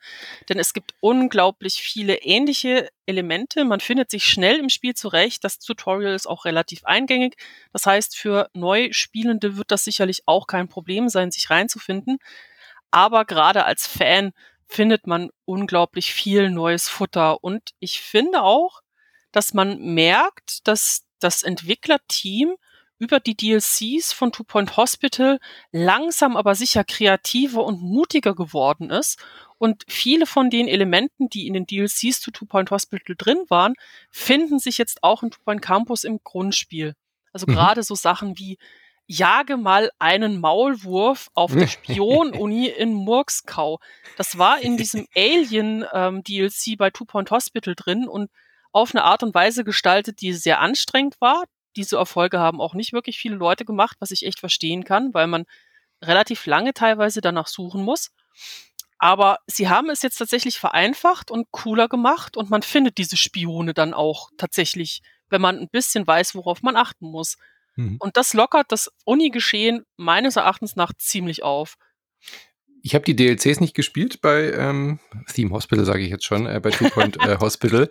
Denn 0.51 0.59
es 0.59 0.75
gibt 0.75 0.93
unglaublich 1.01 1.77
viele 1.77 2.17
ähnliche 2.17 2.91
Elemente. 3.07 3.65
Man 3.65 3.81
findet 3.81 4.11
sich 4.11 4.27
schnell 4.27 4.59
im 4.59 4.69
Spiel 4.69 4.93
zurecht. 4.93 5.45
Das 5.45 5.59
Tutorial 5.59 6.13
ist 6.15 6.27
auch 6.27 6.45
relativ 6.45 6.85
eingängig. 6.85 7.37
Das 7.73 7.87
heißt, 7.87 8.15
für 8.15 8.51
Neuspielende 8.53 9.57
wird 9.57 9.71
das 9.71 9.85
sicherlich 9.85 10.25
auch 10.27 10.47
kein 10.47 10.69
Problem 10.69 11.09
sein, 11.09 11.31
sich 11.31 11.49
reinzufinden. 11.49 12.19
Aber 12.91 13.25
gerade 13.25 13.65
als 13.65 13.87
Fan 13.87 14.35
findet 14.73 15.07
man 15.07 15.31
unglaublich 15.45 16.15
viel 16.15 16.51
neues 16.51 16.89
Futter. 16.89 17.45
Und 17.45 17.71
ich 17.79 18.01
finde 18.01 18.43
auch, 18.43 18.81
dass 19.31 19.53
man 19.53 19.79
merkt, 19.79 20.67
dass 20.67 21.05
das 21.21 21.43
Entwicklerteam 21.43 22.55
über 22.99 23.21
die 23.21 23.37
DLCs 23.37 24.13
von 24.13 24.33
Two 24.33 24.45
Point 24.45 24.77
Hospital 24.77 25.41
langsam 25.73 26.37
aber 26.37 26.55
sicher 26.55 26.85
kreativer 26.85 27.65
und 27.65 27.83
mutiger 27.83 28.35
geworden 28.35 28.91
ist. 28.91 29.19
Und 29.59 29.85
viele 29.89 30.25
von 30.25 30.49
den 30.51 30.69
Elementen, 30.69 31.29
die 31.29 31.47
in 31.47 31.55
den 31.55 31.67
DLCs 31.67 32.21
zu 32.21 32.31
Two 32.31 32.47
Point 32.47 32.71
Hospital 32.71 33.15
drin 33.17 33.45
waren, 33.49 33.75
finden 34.11 34.59
sich 34.59 34.79
jetzt 34.79 35.03
auch 35.03 35.23
in 35.23 35.31
Two 35.31 35.43
Point 35.45 35.61
Campus 35.61 36.05
im 36.05 36.21
Grundspiel. 36.25 36.95
Also 37.33 37.47
mhm. 37.47 37.55
gerade 37.55 37.83
so 37.83 37.95
Sachen 37.95 38.39
wie 38.39 38.59
jage 39.13 39.57
mal 39.57 39.91
einen 39.99 40.41
Maulwurf 40.41 41.29
auf 41.35 41.53
der 41.53 41.67
Spion-Uni 41.69 42.67
in 42.67 42.95
Murkskau. 42.95 43.79
Das 44.17 44.39
war 44.39 44.61
in 44.61 44.77
diesem 44.77 45.07
Alien-DLC 45.17 46.67
ähm, 46.69 46.77
bei 46.79 46.91
Two 46.91 47.05
Point 47.05 47.31
Hospital 47.31 47.75
drin 47.75 48.09
und 48.09 48.31
auf 48.73 48.95
eine 48.95 49.05
Art 49.05 49.23
und 49.23 49.35
Weise 49.35 49.65
gestaltet, 49.65 50.21
die 50.21 50.33
sehr 50.33 50.61
anstrengend 50.61 51.21
war. 51.21 51.45
Diese 51.77 51.97
Erfolge 51.97 52.39
haben 52.39 52.61
auch 52.61 52.75
nicht 52.75 52.93
wirklich 52.93 53.19
viele 53.19 53.37
Leute 53.37 53.65
gemacht, 53.65 53.97
was 54.01 54.11
ich 54.11 54.25
echt 54.25 54.41
verstehen 54.41 54.85
kann, 54.85 55.13
weil 55.13 55.27
man 55.27 55.45
relativ 56.03 56.47
lange 56.47 56.73
teilweise 56.73 57.21
danach 57.21 57.47
suchen 57.47 57.83
muss. 57.83 58.11
Aber 58.99 59.39
sie 59.47 59.69
haben 59.69 59.91
es 59.91 60.03
jetzt 60.03 60.17
tatsächlich 60.17 60.59
vereinfacht 60.59 61.31
und 61.31 61.51
cooler 61.51 61.89
gemacht 61.89 62.37
und 62.37 62.51
man 62.51 62.63
findet 62.63 62.99
diese 62.99 63.17
Spione 63.17 63.75
dann 63.75 63.95
auch 63.95 64.31
tatsächlich, 64.39 65.03
wenn 65.29 65.41
man 65.41 65.59
ein 65.59 65.69
bisschen 65.69 66.07
weiß, 66.07 66.35
worauf 66.35 66.63
man 66.63 66.77
achten 66.77 67.11
muss. 67.11 67.37
Mhm. 67.77 67.97
Und 68.01 68.17
das 68.17 68.35
lockert 68.35 68.73
das 68.73 68.91
Uni-Geschehen 69.05 69.85
meines 69.97 70.37
Erachtens 70.37 70.77
nach 70.77 70.93
ziemlich 70.99 71.43
auf. 71.43 71.77
Ich 72.85 72.97
habe 72.97 73.05
die 73.05 73.15
DLCs 73.15 73.61
nicht 73.61 73.75
gespielt 73.75 74.21
bei 74.23 74.53
ähm, 74.53 74.99
Theme 75.33 75.51
Hospital, 75.51 75.85
sage 75.85 76.03
ich 76.03 76.11
jetzt 76.11 76.25
schon, 76.25 76.47
äh, 76.47 76.59
bei 76.61 76.71
Two 76.71 76.89
Point 76.91 77.17
äh, 77.17 77.37
Hospital. 77.41 77.89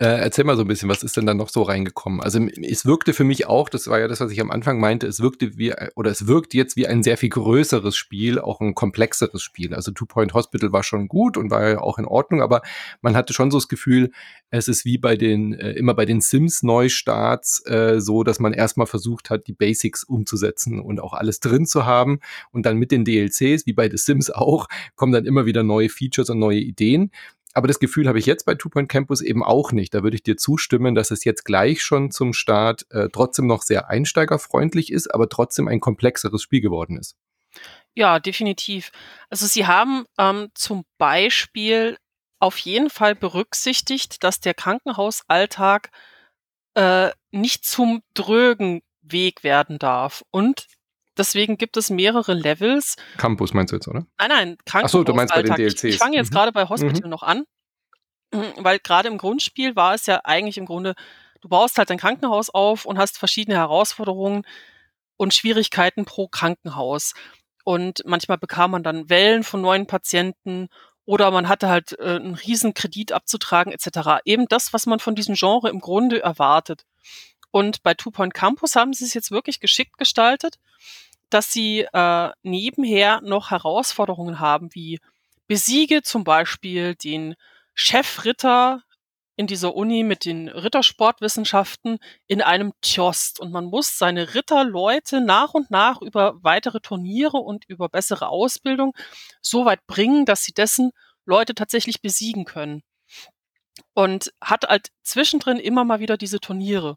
Äh, 0.00 0.06
erzähl 0.06 0.44
mal 0.44 0.56
so 0.56 0.62
ein 0.62 0.68
bisschen, 0.68 0.88
was 0.88 1.04
ist 1.04 1.16
denn 1.16 1.26
dann 1.26 1.36
noch 1.36 1.48
so 1.48 1.62
reingekommen? 1.62 2.20
Also 2.20 2.40
es 2.60 2.84
wirkte 2.84 3.12
für 3.12 3.22
mich 3.22 3.46
auch, 3.46 3.68
das 3.68 3.86
war 3.86 4.00
ja 4.00 4.08
das, 4.08 4.18
was 4.18 4.32
ich 4.32 4.40
am 4.40 4.50
Anfang 4.50 4.80
meinte, 4.80 5.06
es 5.06 5.20
wirkte 5.20 5.56
wie, 5.58 5.72
oder 5.94 6.10
es 6.10 6.26
wirkt 6.26 6.54
jetzt 6.54 6.74
wie 6.74 6.88
ein 6.88 7.04
sehr 7.04 7.16
viel 7.18 7.28
größeres 7.28 7.94
Spiel, 7.94 8.40
auch 8.40 8.60
ein 8.60 8.74
komplexeres 8.74 9.42
Spiel. 9.42 9.74
Also 9.74 9.92
Two 9.92 10.06
Point 10.06 10.34
Hospital 10.34 10.72
war 10.72 10.82
schon 10.82 11.06
gut 11.06 11.36
und 11.36 11.52
war 11.52 11.68
ja 11.68 11.78
auch 11.78 11.98
in 11.98 12.04
Ordnung, 12.04 12.42
aber 12.42 12.62
man 13.00 13.14
hatte 13.14 13.32
schon 13.34 13.52
so 13.52 13.58
das 13.58 13.68
Gefühl, 13.68 14.10
es 14.50 14.66
ist 14.66 14.84
wie 14.84 14.98
bei 14.98 15.16
den, 15.16 15.54
äh, 15.54 15.70
immer 15.70 15.94
bei 15.94 16.04
den 16.04 16.20
Sims-Neustarts 16.20 17.64
äh, 17.66 18.00
so, 18.00 18.24
dass 18.24 18.40
man 18.40 18.52
erstmal 18.52 18.88
versucht 18.88 19.30
hat, 19.30 19.46
die 19.46 19.52
Basics 19.52 20.02
umzusetzen 20.02 20.80
und 20.80 21.00
auch 21.00 21.14
alles 21.14 21.38
drin 21.38 21.64
zu 21.64 21.86
haben 21.86 22.18
und 22.50 22.66
dann 22.66 22.76
mit 22.76 22.90
den 22.90 23.04
DLCs, 23.04 23.66
wie 23.66 23.72
bei 23.72 23.88
The 23.88 23.96
Sims 23.96 24.31
auch, 24.32 24.66
kommen 24.96 25.12
dann 25.12 25.26
immer 25.26 25.46
wieder 25.46 25.62
neue 25.62 25.88
Features 25.88 26.30
und 26.30 26.38
neue 26.38 26.58
Ideen. 26.58 27.10
Aber 27.54 27.68
das 27.68 27.78
Gefühl 27.78 28.08
habe 28.08 28.18
ich 28.18 28.26
jetzt 28.26 28.44
bei 28.46 28.54
Two 28.54 28.70
Point 28.70 28.88
Campus 28.88 29.20
eben 29.20 29.44
auch 29.44 29.72
nicht. 29.72 29.92
Da 29.92 30.02
würde 30.02 30.16
ich 30.16 30.22
dir 30.22 30.36
zustimmen, 30.36 30.94
dass 30.94 31.10
es 31.10 31.24
jetzt 31.24 31.44
gleich 31.44 31.82
schon 31.82 32.10
zum 32.10 32.32
Start 32.32 32.86
äh, 32.90 33.08
trotzdem 33.12 33.46
noch 33.46 33.62
sehr 33.62 33.90
einsteigerfreundlich 33.90 34.90
ist, 34.90 35.12
aber 35.12 35.28
trotzdem 35.28 35.68
ein 35.68 35.80
komplexeres 35.80 36.42
Spiel 36.42 36.60
geworden 36.62 36.98
ist. 36.98 37.16
Ja, 37.94 38.20
definitiv. 38.20 38.90
Also 39.28 39.46
sie 39.46 39.66
haben 39.66 40.06
ähm, 40.18 40.48
zum 40.54 40.84
Beispiel 40.96 41.98
auf 42.38 42.56
jeden 42.58 42.88
Fall 42.88 43.14
berücksichtigt, 43.14 44.24
dass 44.24 44.40
der 44.40 44.54
Krankenhausalltag 44.54 45.90
äh, 46.74 47.10
nicht 47.30 47.66
zum 47.66 48.02
drögen 48.14 48.82
Weg 49.02 49.44
werden 49.44 49.78
darf. 49.78 50.24
Und 50.30 50.66
Deswegen 51.16 51.58
gibt 51.58 51.76
es 51.76 51.90
mehrere 51.90 52.34
Levels. 52.34 52.96
Campus 53.18 53.52
meinst 53.52 53.72
du 53.72 53.76
jetzt, 53.76 53.88
oder? 53.88 54.06
Nein, 54.18 54.28
nein, 54.28 54.56
Krankenhaus. 54.64 54.94
Achso, 54.94 55.04
du 55.04 55.14
meinst 55.14 55.34
bei 55.34 55.42
den 55.42 55.54
DLCs. 55.54 55.84
Ich, 55.84 55.94
ich 55.94 55.98
fange 55.98 56.16
jetzt 56.16 56.30
mhm. 56.30 56.36
gerade 56.36 56.52
bei 56.52 56.68
Hospital 56.68 57.02
mhm. 57.04 57.10
noch 57.10 57.22
an, 57.22 57.44
weil 58.30 58.78
gerade 58.78 59.08
im 59.08 59.18
Grundspiel 59.18 59.76
war 59.76 59.94
es 59.94 60.06
ja 60.06 60.20
eigentlich 60.24 60.56
im 60.56 60.66
Grunde, 60.66 60.94
du 61.42 61.48
baust 61.48 61.76
halt 61.76 61.90
dein 61.90 61.98
Krankenhaus 61.98 62.48
auf 62.50 62.86
und 62.86 62.98
hast 62.98 63.18
verschiedene 63.18 63.56
Herausforderungen 63.56 64.44
und 65.16 65.34
Schwierigkeiten 65.34 66.04
pro 66.04 66.28
Krankenhaus. 66.28 67.12
Und 67.64 68.02
manchmal 68.06 68.38
bekam 68.38 68.72
man 68.72 68.82
dann 68.82 69.08
Wellen 69.08 69.44
von 69.44 69.60
neuen 69.60 69.86
Patienten 69.86 70.68
oder 71.04 71.30
man 71.30 71.48
hatte 71.48 71.68
halt 71.68 71.98
äh, 71.98 72.16
einen 72.16 72.34
riesen 72.34 72.74
Kredit 72.74 73.12
abzutragen 73.12 73.72
etc. 73.72 74.20
Eben 74.24 74.46
das, 74.48 74.72
was 74.72 74.86
man 74.86 74.98
von 74.98 75.14
diesem 75.14 75.34
Genre 75.34 75.68
im 75.68 75.80
Grunde 75.80 76.22
erwartet. 76.22 76.84
Und 77.50 77.82
bei 77.82 77.94
Two 77.94 78.10
Point 78.10 78.34
Campus 78.34 78.76
haben 78.76 78.92
sie 78.94 79.04
es 79.04 79.14
jetzt 79.14 79.30
wirklich 79.30 79.60
geschickt 79.60 79.98
gestaltet, 79.98 80.58
dass 81.32 81.52
sie 81.52 81.86
äh, 81.92 82.30
nebenher 82.42 83.20
noch 83.22 83.50
Herausforderungen 83.50 84.40
haben, 84.40 84.68
wie 84.74 84.98
besiege 85.46 86.02
zum 86.02 86.24
Beispiel 86.24 86.94
den 86.94 87.34
Chefritter 87.74 88.82
in 89.36 89.46
dieser 89.46 89.74
Uni 89.74 90.02
mit 90.04 90.24
den 90.24 90.48
Rittersportwissenschaften 90.48 91.98
in 92.26 92.42
einem 92.42 92.72
Tjost. 92.82 93.40
Und 93.40 93.50
man 93.50 93.64
muss 93.64 93.98
seine 93.98 94.34
Ritterleute 94.34 95.20
nach 95.20 95.54
und 95.54 95.70
nach 95.70 96.02
über 96.02 96.34
weitere 96.42 96.80
Turniere 96.80 97.38
und 97.38 97.64
über 97.66 97.88
bessere 97.88 98.28
Ausbildung 98.28 98.92
so 99.40 99.64
weit 99.64 99.86
bringen, 99.86 100.26
dass 100.26 100.44
sie 100.44 100.52
dessen 100.52 100.92
Leute 101.24 101.54
tatsächlich 101.54 102.02
besiegen 102.02 102.44
können. 102.44 102.82
Und 103.94 104.32
hat 104.40 104.64
halt 104.64 104.88
zwischendrin 105.02 105.58
immer 105.58 105.84
mal 105.84 106.00
wieder 106.00 106.16
diese 106.16 106.40
Turniere. 106.40 106.96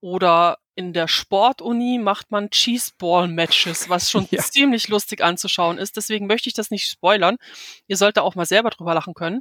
Oder 0.00 0.58
in 0.78 0.92
der 0.92 1.08
Sportuni 1.08 1.98
macht 1.98 2.30
man 2.30 2.50
Cheeseball-Matches, 2.50 3.88
was 3.88 4.12
schon 4.12 4.28
ja. 4.30 4.40
ziemlich 4.40 4.86
lustig 4.86 5.24
anzuschauen 5.24 5.76
ist. 5.76 5.96
Deswegen 5.96 6.28
möchte 6.28 6.48
ich 6.48 6.54
das 6.54 6.70
nicht 6.70 6.88
spoilern. 6.88 7.36
Ihr 7.88 7.96
sollt 7.96 8.16
da 8.16 8.22
auch 8.22 8.36
mal 8.36 8.46
selber 8.46 8.70
drüber 8.70 8.94
lachen 8.94 9.12
können. 9.12 9.40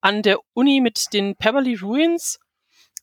An 0.00 0.22
der 0.22 0.40
Uni 0.52 0.80
mit 0.80 1.12
den 1.12 1.36
Peverly 1.36 1.76
Ruins, 1.76 2.40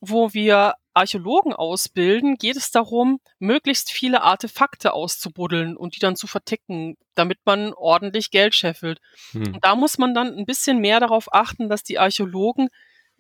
wo 0.01 0.33
wir 0.33 0.73
Archäologen 0.93 1.53
ausbilden, 1.53 2.35
geht 2.35 2.57
es 2.57 2.71
darum, 2.71 3.21
möglichst 3.39 3.89
viele 3.89 4.21
Artefakte 4.21 4.91
auszubuddeln 4.91 5.77
und 5.77 5.95
die 5.95 6.01
dann 6.01 6.17
zu 6.17 6.27
verticken, 6.27 6.97
damit 7.15 7.39
man 7.45 7.71
ordentlich 7.73 8.31
Geld 8.31 8.53
scheffelt. 8.53 8.99
Hm. 9.31 9.53
Und 9.53 9.63
da 9.63 9.77
muss 9.77 9.97
man 9.97 10.13
dann 10.13 10.37
ein 10.37 10.45
bisschen 10.45 10.79
mehr 10.79 10.99
darauf 10.99 11.33
achten, 11.33 11.69
dass 11.69 11.83
die 11.83 11.99
Archäologen 11.99 12.67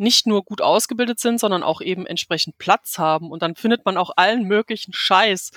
nicht 0.01 0.25
nur 0.25 0.43
gut 0.43 0.61
ausgebildet 0.61 1.19
sind, 1.19 1.39
sondern 1.39 1.63
auch 1.63 1.79
eben 1.79 2.05
entsprechend 2.05 2.57
Platz 2.57 2.97
haben. 2.97 3.31
Und 3.31 3.41
dann 3.41 3.55
findet 3.55 3.85
man 3.85 3.97
auch 3.97 4.11
allen 4.15 4.43
möglichen 4.43 4.93
Scheiß, 4.93 5.51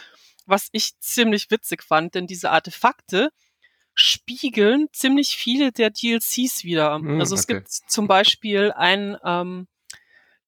was 0.47 0.69
ich 0.73 0.99
ziemlich 1.01 1.51
witzig 1.51 1.83
fand, 1.83 2.15
denn 2.15 2.27
diese 2.27 2.51
Artefakte 2.51 3.31
spiegeln 3.95 4.89
ziemlich 4.93 5.37
viele 5.37 5.73
der 5.73 5.91
DLCs 5.91 6.65
wieder. 6.65 6.99
Mm, 6.99 7.21
also 7.21 7.35
es 7.35 7.45
okay. 7.45 7.55
gibt 7.55 7.69
zum 7.69 8.07
Beispiel 8.07 8.73
ein 8.73 9.17
ähm, 9.25 9.67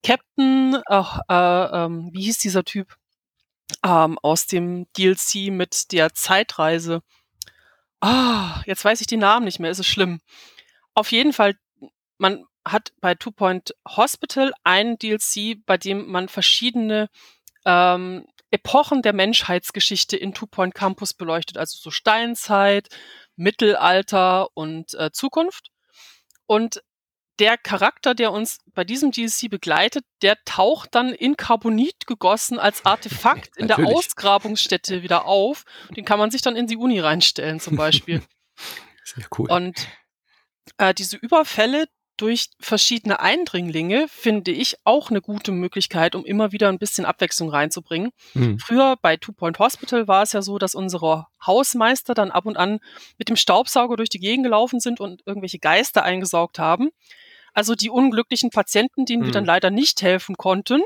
Captain, 0.02 0.74
äh, 0.88 1.02
äh, 1.28 1.64
äh, 1.64 1.88
wie 2.12 2.22
hieß 2.22 2.38
dieser 2.38 2.64
Typ? 2.64 2.96
Ähm, 3.82 4.18
aus 4.22 4.46
dem 4.46 4.86
DLC 4.96 5.50
mit 5.50 5.92
der 5.92 6.12
Zeitreise. 6.12 7.02
Ah, 8.00 8.62
jetzt 8.66 8.84
weiß 8.84 9.00
ich 9.00 9.06
den 9.06 9.20
Namen 9.20 9.46
nicht 9.46 9.58
mehr, 9.58 9.70
ist 9.70 9.78
es 9.78 9.86
schlimm. 9.86 10.20
Auf 10.94 11.12
jeden 11.12 11.32
Fall, 11.32 11.56
man 12.18 12.44
hat 12.66 12.92
bei 13.00 13.14
Two 13.14 13.30
Point 13.30 13.74
Hospital 13.88 14.52
einen 14.64 14.98
DLC, 14.98 15.64
bei 15.64 15.78
dem 15.78 16.10
man 16.10 16.28
verschiedene 16.28 17.08
ähm, 17.64 18.26
Epochen 18.50 19.02
der 19.02 19.12
Menschheitsgeschichte 19.12 20.16
in 20.16 20.34
Two 20.34 20.46
Point 20.46 20.74
Campus 20.74 21.14
beleuchtet, 21.14 21.58
also 21.58 21.78
so 21.78 21.90
Steinzeit, 21.90 22.88
Mittelalter 23.36 24.48
und 24.54 24.94
äh, 24.94 25.10
Zukunft. 25.12 25.68
Und 26.46 26.82
der 27.38 27.58
Charakter, 27.58 28.14
der 28.14 28.32
uns 28.32 28.58
bei 28.72 28.84
diesem 28.84 29.10
DLC 29.10 29.50
begleitet, 29.50 30.04
der 30.22 30.42
taucht 30.44 30.94
dann 30.94 31.12
in 31.12 31.36
Carbonit 31.36 32.06
gegossen 32.06 32.58
als 32.58 32.84
Artefakt 32.86 33.50
in 33.56 33.68
der 33.68 33.78
Ausgrabungsstätte 33.78 35.02
wieder 35.02 35.26
auf. 35.26 35.64
Den 35.90 36.04
kann 36.04 36.18
man 36.18 36.30
sich 36.30 36.40
dann 36.40 36.56
in 36.56 36.66
die 36.66 36.76
Uni 36.76 36.98
reinstellen 36.98 37.60
zum 37.60 37.76
Beispiel. 37.76 38.22
Sehr 39.04 39.26
cool. 39.38 39.50
Und 39.50 39.86
äh, 40.78 40.94
diese 40.94 41.16
Überfälle 41.16 41.86
durch 42.16 42.48
verschiedene 42.60 43.20
Eindringlinge 43.20 44.06
finde 44.08 44.50
ich 44.50 44.76
auch 44.84 45.10
eine 45.10 45.20
gute 45.20 45.52
Möglichkeit, 45.52 46.14
um 46.14 46.24
immer 46.24 46.52
wieder 46.52 46.68
ein 46.68 46.78
bisschen 46.78 47.04
Abwechslung 47.04 47.50
reinzubringen. 47.50 48.10
Mhm. 48.34 48.58
Früher 48.58 48.96
bei 49.00 49.16
Two 49.16 49.32
Point 49.32 49.58
Hospital 49.58 50.08
war 50.08 50.22
es 50.22 50.32
ja 50.32 50.42
so, 50.42 50.58
dass 50.58 50.74
unsere 50.74 51.26
Hausmeister 51.44 52.14
dann 52.14 52.30
ab 52.30 52.46
und 52.46 52.56
an 52.56 52.78
mit 53.18 53.28
dem 53.28 53.36
Staubsauger 53.36 53.96
durch 53.96 54.08
die 54.08 54.18
Gegend 54.18 54.44
gelaufen 54.44 54.80
sind 54.80 55.00
und 55.00 55.22
irgendwelche 55.26 55.58
Geister 55.58 56.02
eingesaugt 56.02 56.58
haben. 56.58 56.90
Also 57.52 57.74
die 57.74 57.90
unglücklichen 57.90 58.50
Patienten, 58.50 59.06
denen 59.06 59.22
mhm. 59.22 59.26
wir 59.26 59.32
dann 59.32 59.44
leider 59.44 59.70
nicht 59.70 60.02
helfen 60.02 60.36
konnten, 60.36 60.82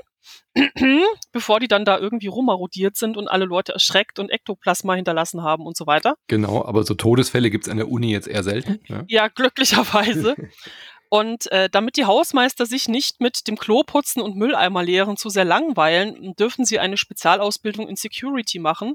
bevor 1.32 1.60
die 1.60 1.68
dann 1.68 1.84
da 1.84 1.98
irgendwie 1.98 2.28
rummarodiert 2.28 2.96
sind 2.96 3.16
und 3.16 3.28
alle 3.28 3.44
Leute 3.44 3.72
erschreckt 3.72 4.18
und 4.18 4.30
Ektoplasma 4.30 4.94
hinterlassen 4.94 5.42
haben 5.42 5.66
und 5.66 5.76
so 5.76 5.86
weiter. 5.86 6.14
Genau, 6.28 6.64
aber 6.64 6.84
so 6.84 6.94
Todesfälle 6.94 7.50
gibt 7.50 7.66
es 7.66 7.70
an 7.70 7.76
der 7.76 7.88
Uni 7.88 8.12
jetzt 8.12 8.28
eher 8.28 8.42
selten. 8.42 8.80
Ja, 8.86 9.04
ja 9.08 9.28
glücklicherweise. 9.28 10.36
Und 11.12 11.50
äh, 11.50 11.68
damit 11.68 11.96
die 11.96 12.04
Hausmeister 12.04 12.66
sich 12.66 12.86
nicht 12.86 13.20
mit 13.20 13.48
dem 13.48 13.58
Kloputzen 13.58 14.22
und 14.22 14.36
Mülleimer 14.36 14.84
leeren 14.84 15.16
zu 15.16 15.28
sehr 15.28 15.44
langweilen, 15.44 16.36
dürfen 16.36 16.64
sie 16.64 16.78
eine 16.78 16.96
Spezialausbildung 16.96 17.88
in 17.88 17.96
Security 17.96 18.60
machen 18.60 18.94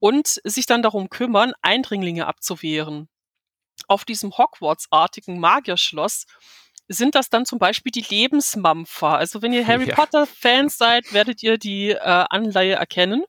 und 0.00 0.40
sich 0.42 0.66
dann 0.66 0.82
darum 0.82 1.10
kümmern, 1.10 1.52
Eindringlinge 1.62 2.26
abzuwehren. 2.26 3.08
Auf 3.86 4.04
diesem 4.04 4.36
Hogwarts-artigen 4.36 5.38
Magierschloss 5.38 6.26
sind 6.88 7.14
das 7.14 7.30
dann 7.30 7.46
zum 7.46 7.60
Beispiel 7.60 7.92
die 7.92 8.04
Lebensmampfer. 8.08 9.16
Also 9.16 9.40
wenn 9.40 9.52
ihr 9.52 9.64
Harry 9.66 9.88
ja. 9.88 9.94
Potter-Fans 9.94 10.76
seid, 10.76 11.12
werdet 11.12 11.44
ihr 11.44 11.56
die 11.56 11.90
äh, 11.90 11.98
Anleihe 12.00 12.74
erkennen. 12.74 13.22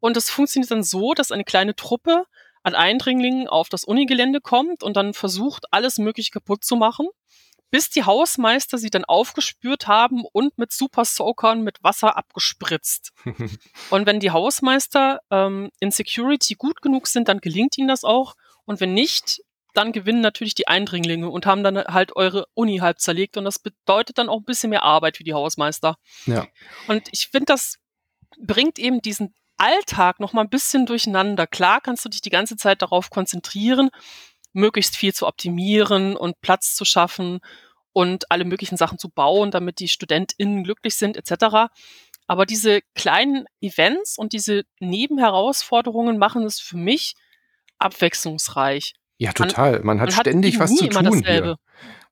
Und 0.00 0.16
das 0.16 0.30
funktioniert 0.30 0.72
dann 0.72 0.82
so, 0.82 1.14
dass 1.14 1.30
eine 1.30 1.44
kleine 1.44 1.76
Truppe 1.76 2.24
an 2.64 2.74
Eindringlingen 2.74 3.46
auf 3.46 3.68
das 3.68 3.84
Unigelände 3.84 4.40
kommt 4.40 4.82
und 4.82 4.96
dann 4.96 5.14
versucht, 5.14 5.66
alles 5.70 5.98
Mögliche 5.98 6.32
kaputt 6.32 6.64
zu 6.64 6.74
machen, 6.74 7.06
bis 7.70 7.90
die 7.90 8.04
Hausmeister 8.04 8.78
sie 8.78 8.90
dann 8.90 9.04
aufgespürt 9.04 9.86
haben 9.86 10.24
und 10.32 10.58
mit 10.58 10.72
Super 10.72 11.04
Soakern 11.04 11.62
mit 11.62 11.82
Wasser 11.82 12.16
abgespritzt. 12.16 13.12
und 13.90 14.06
wenn 14.06 14.20
die 14.20 14.30
Hausmeister 14.30 15.20
ähm, 15.30 15.70
in 15.80 15.90
Security 15.90 16.54
gut 16.54 16.82
genug 16.82 17.06
sind, 17.06 17.28
dann 17.28 17.40
gelingt 17.40 17.78
ihnen 17.78 17.88
das 17.88 18.04
auch. 18.04 18.34
Und 18.64 18.80
wenn 18.80 18.94
nicht, 18.94 19.42
dann 19.74 19.92
gewinnen 19.92 20.20
natürlich 20.20 20.54
die 20.54 20.68
Eindringlinge 20.68 21.28
und 21.28 21.46
haben 21.46 21.62
dann 21.62 21.78
halt 21.78 22.16
eure 22.16 22.46
Uni 22.54 22.78
halb 22.78 22.98
zerlegt 22.98 23.36
und 23.36 23.44
das 23.44 23.58
bedeutet 23.58 24.18
dann 24.18 24.28
auch 24.28 24.38
ein 24.38 24.44
bisschen 24.44 24.70
mehr 24.70 24.82
Arbeit 24.82 25.16
für 25.16 25.24
die 25.24 25.34
Hausmeister. 25.34 25.96
Ja. 26.26 26.46
Und 26.88 27.08
ich 27.12 27.28
finde, 27.28 27.46
das 27.46 27.78
bringt 28.38 28.78
eben 28.78 29.00
diesen 29.00 29.34
Alltag 29.56 30.20
noch 30.20 30.32
mal 30.32 30.42
ein 30.42 30.48
bisschen 30.48 30.86
durcheinander. 30.86 31.46
Klar 31.46 31.80
kannst 31.80 32.04
du 32.04 32.08
dich 32.08 32.22
die 32.22 32.30
ganze 32.30 32.56
Zeit 32.56 32.82
darauf 32.82 33.10
konzentrieren, 33.10 33.90
möglichst 34.52 34.96
viel 34.96 35.14
zu 35.14 35.26
optimieren 35.26 36.16
und 36.16 36.40
Platz 36.40 36.74
zu 36.74 36.84
schaffen 36.84 37.40
und 37.92 38.30
alle 38.30 38.44
möglichen 38.44 38.76
Sachen 38.76 38.98
zu 38.98 39.08
bauen, 39.08 39.50
damit 39.50 39.78
die 39.78 39.88
StudentInnen 39.88 40.64
glücklich 40.64 40.96
sind, 40.96 41.16
etc. 41.16 41.70
Aber 42.26 42.46
diese 42.46 42.80
kleinen 42.94 43.46
Events 43.60 44.16
und 44.16 44.32
diese 44.32 44.64
Nebenherausforderungen 44.78 46.18
machen 46.18 46.44
es 46.44 46.60
für 46.60 46.76
mich 46.76 47.14
abwechslungsreich. 47.78 48.94
Ja, 49.18 49.32
total. 49.32 49.80
Man 49.82 50.00
hat, 50.00 50.10
man 50.10 50.20
ständig 50.20 50.54
hat 50.54 50.60
was 50.62 50.74
zu 50.76 50.88
tun 50.88 51.24
hier. 51.24 51.56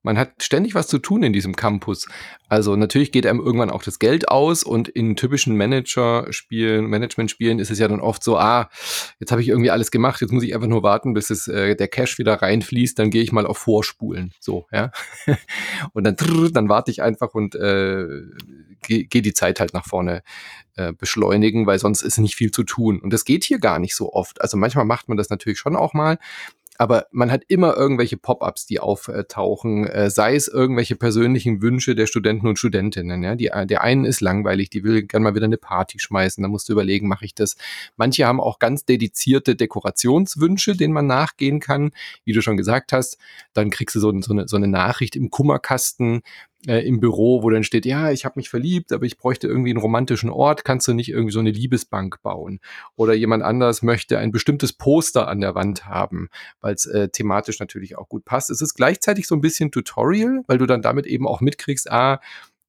Man 0.02 0.16
hat 0.16 0.42
ständig 0.42 0.74
was 0.74 0.86
zu 0.86 0.98
tun 0.98 1.22
in 1.22 1.32
diesem 1.32 1.56
Campus. 1.56 2.08
Also 2.48 2.76
natürlich 2.76 3.10
geht 3.12 3.26
einem 3.26 3.40
irgendwann 3.40 3.70
auch 3.70 3.82
das 3.82 3.98
Geld 3.98 4.28
aus 4.28 4.62
und 4.62 4.88
in 4.88 5.16
typischen 5.16 5.56
Manager-Spielen, 5.56 6.86
Management-Spielen 6.86 7.58
ist 7.58 7.70
es 7.70 7.78
ja 7.78 7.88
dann 7.88 8.00
oft 8.00 8.22
so, 8.22 8.38
ah, 8.38 8.70
jetzt 9.18 9.32
habe 9.32 9.42
ich 9.42 9.48
irgendwie 9.48 9.70
alles 9.70 9.90
gemacht, 9.90 10.20
jetzt 10.20 10.32
muss 10.32 10.44
ich 10.44 10.54
einfach 10.54 10.68
nur 10.68 10.82
warten, 10.82 11.14
bis 11.14 11.30
es 11.30 11.48
äh, 11.48 11.74
der 11.74 11.88
Cash 11.88 12.18
wieder 12.18 12.34
reinfließt, 12.34 12.98
dann 12.98 13.10
gehe 13.10 13.22
ich 13.22 13.32
mal 13.32 13.46
auf 13.46 13.58
Vorspulen. 13.58 14.32
So, 14.40 14.66
ja. 14.72 14.92
und 15.92 16.04
dann, 16.04 16.16
dann 16.52 16.68
warte 16.68 16.90
ich 16.90 17.02
einfach 17.02 17.34
und 17.34 17.54
äh, 17.56 18.06
gehe 18.82 19.04
geh 19.04 19.20
die 19.20 19.34
Zeit 19.34 19.60
halt 19.60 19.74
nach 19.74 19.86
vorne 19.86 20.22
äh, 20.76 20.92
beschleunigen, 20.92 21.66
weil 21.66 21.78
sonst 21.78 22.02
ist 22.02 22.18
nicht 22.18 22.36
viel 22.36 22.50
zu 22.50 22.62
tun. 22.62 23.00
Und 23.00 23.12
das 23.12 23.24
geht 23.24 23.44
hier 23.44 23.58
gar 23.58 23.78
nicht 23.78 23.94
so 23.94 24.12
oft. 24.12 24.40
Also 24.40 24.56
manchmal 24.56 24.84
macht 24.84 25.08
man 25.08 25.18
das 25.18 25.28
natürlich 25.28 25.58
schon 25.58 25.76
auch 25.76 25.92
mal, 25.92 26.18
aber 26.78 27.06
man 27.10 27.32
hat 27.32 27.42
immer 27.48 27.76
irgendwelche 27.76 28.16
Pop-ups, 28.16 28.64
die 28.64 28.78
auftauchen, 28.78 29.86
äh, 29.88 30.10
sei 30.10 30.36
es 30.36 30.46
irgendwelche 30.46 30.94
persönlichen 30.94 31.60
Wünsche 31.60 31.96
der 31.96 32.06
Studenten 32.06 32.46
und 32.46 32.56
Studentinnen. 32.56 33.22
Ja? 33.24 33.34
Die, 33.34 33.50
der 33.66 33.82
einen 33.82 34.04
ist 34.04 34.20
langweilig, 34.20 34.70
die 34.70 34.84
will 34.84 35.02
gerne 35.02 35.24
mal 35.24 35.34
wieder 35.34 35.46
eine 35.46 35.56
Party 35.56 35.98
schmeißen, 35.98 36.40
da 36.40 36.48
musst 36.48 36.68
du 36.68 36.72
überlegen, 36.72 37.08
mache 37.08 37.24
ich 37.24 37.34
das. 37.34 37.56
Manche 37.96 38.26
haben 38.26 38.40
auch 38.40 38.60
ganz 38.60 38.84
dedizierte 38.84 39.56
Dekorationswünsche, 39.56 40.76
denen 40.76 40.94
man 40.94 41.08
nachgehen 41.08 41.58
kann, 41.58 41.90
wie 42.24 42.32
du 42.32 42.42
schon 42.42 42.56
gesagt 42.56 42.92
hast. 42.92 43.18
Dann 43.54 43.70
kriegst 43.70 43.96
du 43.96 44.00
so, 44.00 44.12
so, 44.20 44.32
eine, 44.32 44.46
so 44.46 44.56
eine 44.56 44.68
Nachricht 44.68 45.16
im 45.16 45.30
Kummerkasten, 45.30 46.22
äh, 46.68 46.80
im 46.80 47.00
Büro, 47.00 47.42
wo 47.42 47.50
dann 47.50 47.64
steht, 47.64 47.86
ja, 47.86 48.10
ich 48.10 48.24
habe 48.24 48.34
mich 48.36 48.50
verliebt, 48.50 48.92
aber 48.92 49.06
ich 49.06 49.16
bräuchte 49.16 49.48
irgendwie 49.48 49.70
einen 49.70 49.80
romantischen 49.80 50.28
Ort, 50.28 50.64
kannst 50.64 50.86
du 50.86 50.92
nicht 50.92 51.08
irgendwie 51.08 51.32
so 51.32 51.40
eine 51.40 51.50
Liebesbank 51.50 52.20
bauen? 52.22 52.60
Oder 52.94 53.14
jemand 53.14 53.42
anders 53.42 53.82
möchte 53.82 54.18
ein 54.18 54.32
bestimmtes 54.32 54.74
Poster 54.74 55.28
an 55.28 55.40
der 55.40 55.54
Wand 55.54 55.86
haben, 55.86 56.28
weil 56.60 56.74
es 56.74 56.86
äh, 56.86 57.08
thematisch 57.08 57.58
natürlich 57.58 57.96
auch 57.96 58.08
gut 58.08 58.24
passt. 58.26 58.50
Es 58.50 58.60
ist 58.60 58.74
gleichzeitig 58.74 59.26
so 59.26 59.34
ein 59.34 59.40
bisschen 59.40 59.70
Tutorial, 59.70 60.42
weil 60.46 60.58
du 60.58 60.66
dann 60.66 60.82
damit 60.82 61.06
eben 61.06 61.26
auch 61.26 61.40
mitkriegst, 61.40 61.90
ah, 61.90 62.20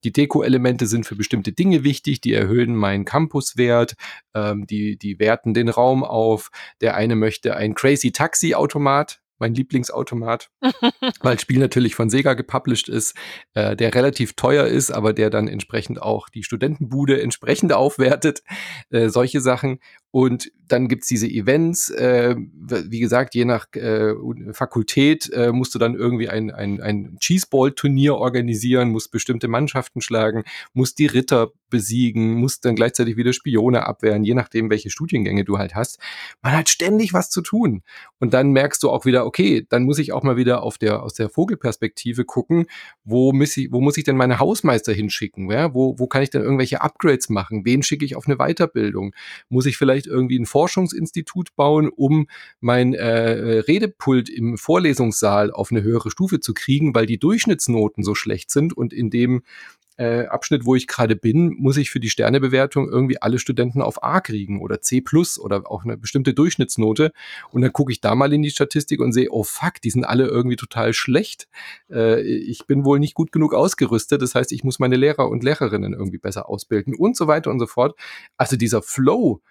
die 0.05 0.13
Deko-Elemente 0.13 0.87
sind 0.87 1.05
für 1.05 1.17
bestimmte 1.17 1.51
Dinge 1.51 1.83
wichtig, 1.83 2.21
die 2.21 2.33
erhöhen 2.33 2.73
meinen 2.73 3.03
Campuswert, 3.03 3.95
ähm, 4.33 4.65
die, 4.65 4.97
die 4.97 5.19
werten 5.19 5.53
den 5.53 5.67
Raum 5.67 6.05
auf. 6.05 6.51
Der 6.79 6.95
eine 6.95 7.17
möchte 7.17 7.57
ein 7.57 7.73
Crazy 7.73 8.13
Taxi-Automat, 8.13 9.19
mein 9.39 9.53
Lieblingsautomat, 9.53 10.49
weil 11.21 11.35
das 11.35 11.41
Spiel 11.41 11.59
natürlich 11.59 11.95
von 11.95 12.09
Sega 12.09 12.33
gepublished 12.33 12.89
ist, 12.89 13.15
äh, 13.53 13.75
der 13.75 13.95
relativ 13.95 14.33
teuer 14.33 14.67
ist, 14.67 14.91
aber 14.91 15.13
der 15.13 15.29
dann 15.29 15.47
entsprechend 15.47 16.01
auch 16.01 16.29
die 16.29 16.43
Studentenbude 16.43 17.21
entsprechend 17.21 17.73
aufwertet, 17.73 18.43
äh, 18.89 19.09
solche 19.09 19.41
Sachen. 19.41 19.79
Und 20.11 20.51
dann 20.67 20.87
gibt's 20.87 21.07
diese 21.07 21.27
Events, 21.27 21.89
äh, 21.91 22.35
wie 22.35 22.99
gesagt, 22.99 23.35
je 23.35 23.45
nach 23.45 23.67
äh, 23.73 24.13
Fakultät 24.53 25.29
äh, 25.33 25.51
musst 25.51 25.75
du 25.75 25.79
dann 25.79 25.95
irgendwie 25.95 26.29
ein, 26.29 26.51
ein, 26.51 26.81
ein 26.81 27.17
Cheeseball-Turnier 27.19 28.15
organisieren, 28.15 28.89
musst 28.89 29.11
bestimmte 29.11 29.47
Mannschaften 29.47 30.01
schlagen, 30.01 30.43
musst 30.73 30.97
die 30.99 31.05
Ritter 31.05 31.51
besiegen, 31.69 32.33
musst 32.35 32.65
dann 32.65 32.75
gleichzeitig 32.75 33.17
wieder 33.17 33.33
Spione 33.33 33.85
abwehren, 33.85 34.23
je 34.23 34.33
nachdem, 34.33 34.69
welche 34.69 34.89
Studiengänge 34.89 35.43
du 35.43 35.57
halt 35.59 35.75
hast. 35.75 35.99
Man 36.41 36.53
hat 36.53 36.69
ständig 36.69 37.13
was 37.13 37.29
zu 37.29 37.41
tun. 37.41 37.83
Und 38.19 38.33
dann 38.33 38.51
merkst 38.51 38.81
du 38.81 38.89
auch 38.89 39.05
wieder, 39.05 39.25
okay, 39.29 39.63
dann 39.69 39.83
muss 39.83 39.99
ich 39.99 40.11
auch 40.11 40.23
mal 40.23 40.37
wieder 40.37 40.63
auf 40.63 40.79
der, 40.79 41.03
aus 41.03 41.13
der 41.13 41.29
Vogelperspektive 41.29 42.25
gucken, 42.25 42.65
wo 43.03 43.31
muss 43.31 43.55
ich, 43.57 43.71
wo 43.71 43.79
muss 43.79 43.95
ich 43.95 44.03
denn 44.03 44.17
meine 44.17 44.39
Hausmeister 44.39 44.91
hinschicken? 44.91 45.51
Ja? 45.51 45.75
Wo, 45.75 45.99
wo 45.99 46.07
kann 46.07 46.23
ich 46.23 46.31
denn 46.31 46.41
irgendwelche 46.41 46.81
Upgrades 46.81 47.29
machen? 47.29 47.63
Wen 47.63 47.83
schicke 47.83 48.05
ich 48.05 48.15
auf 48.15 48.25
eine 48.25 48.37
Weiterbildung? 48.37 49.13
Muss 49.47 49.67
ich 49.67 49.77
vielleicht 49.77 50.07
irgendwie 50.07 50.39
ein 50.39 50.47
Forschungsinstitut 50.47 51.55
bauen, 51.55 51.89
um 51.89 52.25
mein 52.59 52.95
äh, 52.95 53.59
Redepult 53.59 54.29
im 54.29 54.57
Vorlesungssaal 54.57 55.51
auf 55.51 55.69
eine 55.69 55.83
höhere 55.83 56.09
Stufe 56.09 56.39
zu 56.39 56.55
kriegen, 56.55 56.95
weil 56.95 57.05
die 57.05 57.19
Durchschnittsnoten 57.19 58.03
so 58.03 58.15
schlecht 58.15 58.49
sind 58.49 58.75
und 58.75 58.93
in 58.93 59.11
dem 59.11 59.43
äh, 59.99 60.27
Abschnitt, 60.27 60.65
wo 60.65 60.75
ich 60.75 60.87
gerade 60.87 61.17
bin, 61.17 61.55
muss 61.57 61.75
ich 61.75 61.91
für 61.91 61.99
die 61.99 62.09
Sternebewertung 62.09 62.89
irgendwie 62.89 63.21
alle 63.21 63.37
Studenten 63.37 63.81
auf 63.81 64.01
A 64.01 64.21
kriegen 64.21 64.61
oder 64.61 64.79
C 64.81 65.01
plus 65.01 65.37
oder 65.37 65.69
auch 65.69 65.83
eine 65.83 65.97
bestimmte 65.97 66.33
Durchschnittsnote. 66.33 67.11
Und 67.51 67.61
dann 67.63 67.73
gucke 67.73 67.91
ich 67.91 67.99
da 67.99 68.15
mal 68.15 68.31
in 68.31 68.41
die 68.41 68.49
Statistik 68.49 69.01
und 69.01 69.11
sehe, 69.11 69.27
oh 69.29 69.43
fuck, 69.43 69.81
die 69.83 69.89
sind 69.89 70.05
alle 70.05 70.25
irgendwie 70.27 70.55
total 70.55 70.93
schlecht. 70.93 71.49
Äh, 71.91 72.21
ich 72.21 72.65
bin 72.65 72.85
wohl 72.85 72.99
nicht 72.99 73.13
gut 73.13 73.33
genug 73.33 73.53
ausgerüstet. 73.53 74.21
Das 74.21 74.35
heißt, 74.35 74.53
ich 74.53 74.63
muss 74.63 74.79
meine 74.79 74.95
Lehrer 74.95 75.27
und 75.27 75.43
Lehrerinnen 75.43 75.91
irgendwie 75.91 76.17
besser 76.17 76.47
ausbilden 76.47 76.95
und 76.95 77.17
so 77.17 77.27
weiter 77.27 77.51
und 77.51 77.59
so 77.59 77.67
fort. 77.67 77.99
Also 78.37 78.55
dieser 78.55 78.81
Flow, 78.81 79.41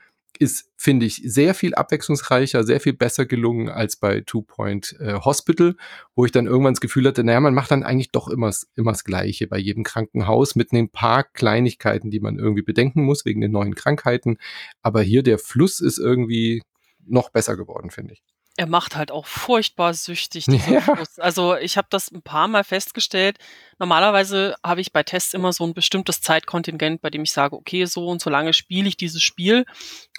ist, 0.40 0.70
finde 0.76 1.06
ich, 1.06 1.22
sehr 1.24 1.54
viel 1.54 1.74
abwechslungsreicher, 1.74 2.64
sehr 2.64 2.80
viel 2.80 2.92
besser 2.92 3.26
gelungen 3.26 3.68
als 3.68 3.96
bei 3.96 4.20
Two 4.20 4.42
Point 4.42 4.96
äh, 5.00 5.14
Hospital, 5.14 5.76
wo 6.14 6.24
ich 6.24 6.32
dann 6.32 6.46
irgendwann 6.46 6.74
das 6.74 6.80
Gefühl 6.80 7.06
hatte, 7.06 7.24
naja, 7.24 7.40
man 7.40 7.54
macht 7.54 7.70
dann 7.70 7.82
eigentlich 7.82 8.10
doch 8.10 8.28
immer, 8.28 8.52
immer 8.74 8.92
das 8.92 9.04
Gleiche 9.04 9.46
bei 9.46 9.58
jedem 9.58 9.84
Krankenhaus 9.84 10.54
mit 10.54 10.72
ein 10.72 10.90
paar 10.90 11.24
Kleinigkeiten, 11.24 12.10
die 12.10 12.20
man 12.20 12.38
irgendwie 12.38 12.62
bedenken 12.62 13.04
muss 13.04 13.24
wegen 13.24 13.40
den 13.40 13.52
neuen 13.52 13.74
Krankheiten. 13.74 14.38
Aber 14.82 15.02
hier 15.02 15.22
der 15.22 15.38
Fluss 15.38 15.80
ist 15.80 15.98
irgendwie 15.98 16.62
noch 17.06 17.30
besser 17.30 17.56
geworden, 17.56 17.90
finde 17.90 18.14
ich. 18.14 18.22
Er 18.58 18.66
macht 18.66 18.96
halt 18.96 19.12
auch 19.12 19.26
furchtbar 19.26 19.94
süchtig, 19.94 20.46
diesen 20.50 20.74
ja. 20.74 20.80
Fluss. 20.80 21.20
Also 21.20 21.56
ich 21.56 21.76
habe 21.76 21.86
das 21.90 22.10
ein 22.10 22.22
paar 22.22 22.48
Mal 22.48 22.64
festgestellt. 22.64 23.38
Normalerweise 23.78 24.56
habe 24.64 24.80
ich 24.80 24.92
bei 24.92 25.04
Tests 25.04 25.32
immer 25.32 25.52
so 25.52 25.64
ein 25.64 25.74
bestimmtes 25.74 26.20
Zeitkontingent, 26.20 27.00
bei 27.00 27.08
dem 27.08 27.22
ich 27.22 27.30
sage, 27.30 27.54
okay, 27.54 27.84
so 27.84 28.08
und 28.08 28.20
so 28.20 28.30
lange 28.30 28.52
spiele 28.52 28.88
ich 28.88 28.96
dieses 28.96 29.22
Spiel 29.22 29.64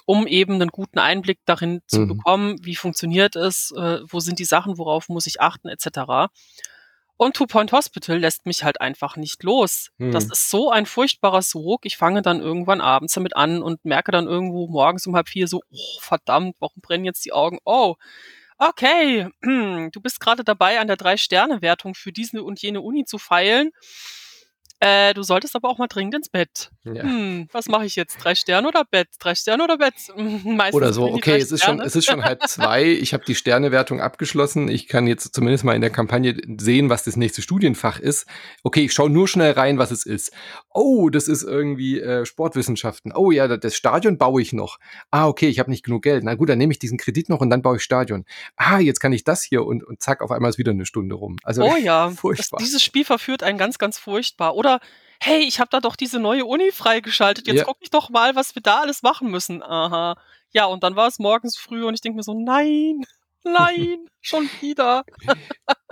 um 0.06 0.26
eben 0.26 0.54
einen 0.54 0.70
guten 0.70 0.98
Einblick 0.98 1.38
darin 1.44 1.80
zu 1.86 2.00
mhm. 2.00 2.08
bekommen, 2.08 2.56
wie 2.62 2.76
funktioniert 2.76 3.36
es, 3.36 3.72
äh, 3.76 4.00
wo 4.08 4.20
sind 4.20 4.38
die 4.38 4.44
Sachen, 4.44 4.78
worauf 4.78 5.08
muss 5.08 5.26
ich 5.26 5.40
achten, 5.40 5.68
etc. 5.68 6.30
Und 7.16 7.36
Two 7.36 7.46
Point 7.46 7.72
Hospital 7.72 8.16
lässt 8.18 8.46
mich 8.46 8.64
halt 8.64 8.80
einfach 8.80 9.16
nicht 9.16 9.42
los. 9.42 9.90
Hm. 9.98 10.10
Das 10.10 10.24
ist 10.24 10.48
so 10.48 10.70
ein 10.70 10.86
furchtbarer 10.86 11.42
Sog. 11.42 11.84
Ich 11.84 11.98
fange 11.98 12.22
dann 12.22 12.40
irgendwann 12.40 12.80
abends 12.80 13.12
damit 13.12 13.36
an 13.36 13.62
und 13.62 13.84
merke 13.84 14.10
dann 14.10 14.26
irgendwo 14.26 14.68
morgens 14.68 15.06
um 15.06 15.14
halb 15.14 15.28
vier 15.28 15.46
so, 15.46 15.60
oh, 15.70 15.98
verdammt, 16.00 16.56
warum 16.60 16.80
brennen 16.80 17.04
jetzt 17.04 17.26
die 17.26 17.34
Augen? 17.34 17.58
Oh, 17.66 17.96
okay, 18.56 19.28
du 19.42 20.00
bist 20.00 20.18
gerade 20.18 20.44
dabei, 20.44 20.80
an 20.80 20.86
der 20.86 20.96
Drei-Sterne-Wertung 20.96 21.94
für 21.94 22.10
diese 22.10 22.42
und 22.42 22.62
jene 22.62 22.80
Uni 22.80 23.04
zu 23.04 23.18
feilen. 23.18 23.72
Äh, 24.80 25.14
du 25.14 25.22
solltest 25.22 25.54
aber 25.56 25.68
auch 25.68 25.78
mal 25.78 25.86
dringend 25.86 26.14
ins 26.14 26.28
Bett. 26.28 26.70
Ja. 26.84 27.02
Hm, 27.02 27.48
was 27.52 27.66
mache 27.66 27.84
ich 27.84 27.96
jetzt? 27.96 28.16
Drei 28.16 28.34
Sterne 28.34 28.66
oder 28.66 28.84
Bett? 28.84 29.08
Drei 29.18 29.34
Sterne 29.34 29.64
oder 29.64 29.78
Bett? 29.78 29.94
Meistens 30.16 30.74
Oder 30.74 30.92
so, 30.92 31.04
okay, 31.12 31.36
es 31.36 31.52
ist, 31.52 31.64
schon, 31.64 31.80
es 31.80 31.96
ist 31.96 32.06
schon 32.06 32.24
halb 32.24 32.46
zwei, 32.48 32.84
ich 32.84 33.12
habe 33.12 33.24
die 33.24 33.34
Sternewertung 33.34 34.00
abgeschlossen, 34.00 34.68
ich 34.68 34.88
kann 34.88 35.06
jetzt 35.06 35.34
zumindest 35.34 35.64
mal 35.64 35.74
in 35.74 35.80
der 35.80 35.90
Kampagne 35.90 36.36
sehen, 36.58 36.90
was 36.90 37.04
das 37.04 37.16
nächste 37.16 37.42
Studienfach 37.42 37.98
ist. 37.98 38.26
Okay, 38.62 38.84
ich 38.84 38.92
schaue 38.92 39.10
nur 39.10 39.28
schnell 39.28 39.52
rein, 39.52 39.78
was 39.78 39.90
es 39.90 40.06
ist. 40.06 40.32
Oh, 40.72 41.10
das 41.10 41.28
ist 41.28 41.42
irgendwie 41.42 42.00
äh, 42.00 42.24
Sportwissenschaften. 42.24 43.12
Oh 43.14 43.30
ja, 43.30 43.48
das 43.48 43.74
Stadion 43.74 44.18
baue 44.18 44.40
ich 44.40 44.52
noch. 44.52 44.78
Ah, 45.10 45.26
okay, 45.26 45.48
ich 45.48 45.58
habe 45.58 45.70
nicht 45.70 45.84
genug 45.84 46.02
Geld. 46.02 46.24
Na 46.24 46.34
gut, 46.34 46.48
dann 46.48 46.58
nehme 46.58 46.72
ich 46.72 46.78
diesen 46.78 46.96
Kredit 46.96 47.28
noch 47.28 47.40
und 47.40 47.50
dann 47.50 47.62
baue 47.62 47.76
ich 47.76 47.82
Stadion. 47.82 48.24
Ah, 48.56 48.78
jetzt 48.78 49.00
kann 49.00 49.12
ich 49.12 49.24
das 49.24 49.42
hier 49.42 49.64
und, 49.64 49.82
und 49.82 50.00
zack, 50.00 50.22
auf 50.22 50.30
einmal 50.30 50.50
ist 50.50 50.58
wieder 50.58 50.70
eine 50.70 50.86
Stunde 50.86 51.16
rum. 51.16 51.36
Also 51.42 51.62
Oh 51.64 51.76
ja, 51.76 52.06
das, 52.10 52.18
furchtbar. 52.20 52.58
dieses 52.60 52.82
Spiel 52.82 53.04
verführt 53.04 53.42
einen 53.42 53.58
ganz, 53.58 53.78
ganz 53.78 53.98
furchtbar. 53.98 54.54
Oder, 54.54 54.69
hey, 55.20 55.40
ich 55.40 55.60
habe 55.60 55.68
da 55.70 55.80
doch 55.80 55.96
diese 55.96 56.18
neue 56.18 56.44
Uni 56.44 56.70
freigeschaltet. 56.72 57.46
Jetzt 57.46 57.58
Ja. 57.58 57.64
guck 57.64 57.76
ich 57.80 57.90
doch 57.90 58.08
mal, 58.10 58.36
was 58.36 58.54
wir 58.54 58.62
da 58.62 58.80
alles 58.80 59.02
machen 59.02 59.30
müssen. 59.30 59.62
Aha. 59.62 60.16
Ja, 60.52 60.64
und 60.66 60.82
dann 60.82 60.96
war 60.96 61.08
es 61.08 61.18
morgens 61.18 61.56
früh 61.58 61.84
und 61.84 61.94
ich 61.94 62.00
denke 62.00 62.16
mir 62.16 62.22
so, 62.22 62.34
nein, 62.34 63.02
nein, 63.44 63.98
schon 64.20 64.48
wieder. 64.60 65.04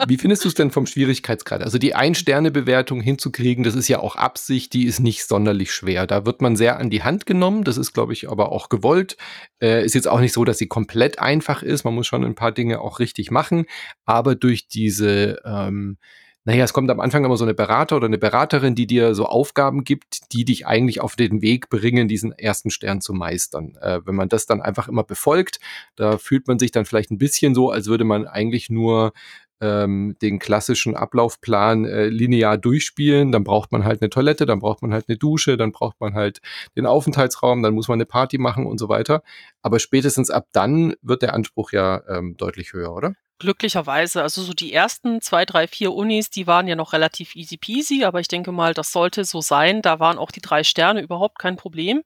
Wie 0.07 0.19
findest 0.19 0.45
du 0.45 0.49
es 0.49 0.55
denn 0.55 0.71
vom 0.71 0.87
Schwierigkeitsgrad? 0.87 1.63
Also 1.63 1.79
die 1.79 1.95
Ein-Sterne-Bewertung 1.95 3.01
hinzukriegen, 3.01 3.65
das 3.65 3.75
ist 3.75 3.89
ja 3.89 4.01
auch 4.01 4.17
Absicht, 4.17 4.73
die 4.73 4.85
ist 4.85 5.01
nicht 5.01 5.25
sonderlich 5.27 5.73
schwer. 5.73 6.07
Da 6.07 6.27
wird 6.27 6.41
man 6.43 6.57
sehr 6.57 6.79
an 6.79 6.91
die 6.91 7.03
Hand 7.03 7.25
genommen, 7.27 7.65
das 7.65 7.77
ist, 7.79 7.93
glaube 7.95 8.13
ich, 8.13 8.29
aber 8.31 8.53
auch 8.53 8.69
gewollt. 8.69 9.17
Äh, 9.61 9.85
ist 9.85 9.95
jetzt 9.95 10.09
auch 10.09 10.21
nicht 10.21 10.33
so, 10.35 10.45
dass 10.45 10.59
sie 10.59 10.69
komplett 10.69 11.19
einfach 11.19 11.63
ist. 11.63 11.85
Man 11.85 11.95
muss 11.95 12.07
schon 12.07 12.25
ein 12.25 12.35
paar 12.35 12.53
Dinge 12.53 12.81
auch 12.81 12.99
richtig 12.99 13.31
machen. 13.31 13.67
Aber 14.05 14.35
durch 14.35 14.69
diese, 14.69 15.41
ähm, 15.45 15.99
naja, 16.45 16.65
es 16.65 16.73
kommt 16.73 16.91
am 16.91 17.01
Anfang 17.01 17.25
immer 17.25 17.37
so 17.37 17.45
eine 17.45 17.55
Berater 17.55 17.97
oder 17.97 18.07
eine 18.07 18.19
Beraterin, 18.19 18.75
die 18.75 18.87
dir 18.87 19.15
so 19.15 19.27
Aufgaben 19.27 19.85
gibt, 19.85 20.33
die 20.33 20.45
dich 20.45 20.67
eigentlich 20.67 21.01
auf 21.01 21.15
den 21.15 21.43
Weg 21.43 21.69
bringen, 21.69 22.09
diesen 22.09 22.33
ersten 22.33 22.71
Stern 22.71 23.01
zu 23.01 23.13
meistern. 23.13 23.77
Äh, 23.81 24.01
wenn 24.07 24.15
man 24.15 24.29
das 24.29 24.47
dann 24.47 24.63
einfach 24.63 24.89
immer 24.89 25.05
befolgt, 25.05 25.61
da 25.97 26.17
fühlt 26.17 26.49
man 26.49 26.59
sich 26.59 26.71
dann 26.71 26.87
vielleicht 26.87 27.11
ein 27.11 27.19
bisschen 27.19 27.55
so, 27.55 27.71
als 27.71 27.87
würde 27.87 28.05
man 28.05 28.27
eigentlich 28.27 28.71
nur 28.71 29.13
ähm, 29.61 30.17
den 30.23 30.39
klassischen 30.39 30.95
Ablaufplan 30.95 31.85
äh, 31.85 32.07
linear 32.09 32.57
durchspielen. 32.59 33.33
Dann 33.33 33.45
braucht 33.45 33.73
man 33.73 33.85
halt 33.85 34.01
eine 34.01 34.11
Toilette, 34.11 34.47
dann 34.47 34.61
braucht 34.61 34.83
man 34.83 34.93
halt 34.93 35.07
eine 35.09 35.19
Dusche, 35.19 35.57
dann 35.57 35.73
braucht 35.73 36.01
man 36.01 36.15
halt 36.15 36.41
den 36.77 36.87
Aufenthaltsraum, 36.87 37.63
dann 37.63 37.75
muss 37.75 37.89
man 37.89 37.97
eine 37.97 38.07
Party 38.07 38.39
machen 38.39 38.67
und 38.67 38.79
so 38.79 38.89
weiter. 38.89 39.23
Aber 39.63 39.79
spätestens 39.79 40.31
ab 40.31 40.47
dann 40.53 40.95
wird 41.03 41.23
der 41.23 41.35
Anspruch 41.35 41.73
ja 41.73 42.03
ähm, 42.09 42.37
deutlich 42.37 42.73
höher, 42.73 42.95
oder? 42.95 43.15
Glücklicherweise, 43.39 44.23
also 44.23 44.43
so 44.43 44.53
die 44.53 44.73
ersten 44.73 45.21
zwei, 45.21 45.45
drei, 45.45 45.69
vier 45.69 45.93
Unis, 45.93 46.31
die 46.31 46.47
waren 46.47 46.67
ja 46.67 46.75
noch 46.75 46.93
relativ 46.93 47.37
easy 47.37 47.57
peasy, 47.57 48.05
aber 48.05 48.21
ich 48.21 48.29
denke 48.29 48.51
mal, 48.51 48.75
das 48.75 48.91
sollte 48.91 49.25
so 49.25 49.41
sein. 49.41 49.81
Da 49.81 50.01
waren 50.01 50.19
auch 50.19 50.33
die 50.33 50.41
drei 50.41 50.65
Sterne 50.65 51.01
überhaupt 51.01 51.39
kein 51.39 51.57
Problem. 51.57 52.03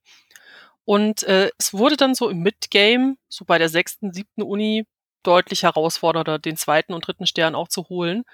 Und 0.84 1.22
äh, 1.22 1.50
es 1.58 1.72
wurde 1.72 1.96
dann 1.96 2.14
so 2.14 2.28
im 2.28 2.40
Midgame, 2.40 3.16
so 3.28 3.44
bei 3.44 3.58
der 3.58 3.68
sechsten, 3.68 4.12
siebten 4.12 4.42
Uni, 4.42 4.84
deutlich 5.22 5.62
herausfordernder, 5.62 6.38
den 6.38 6.56
zweiten 6.56 6.92
und 6.92 7.06
dritten 7.06 7.26
Stern 7.26 7.54
auch 7.54 7.68
zu 7.68 7.88
holen. 7.88 8.24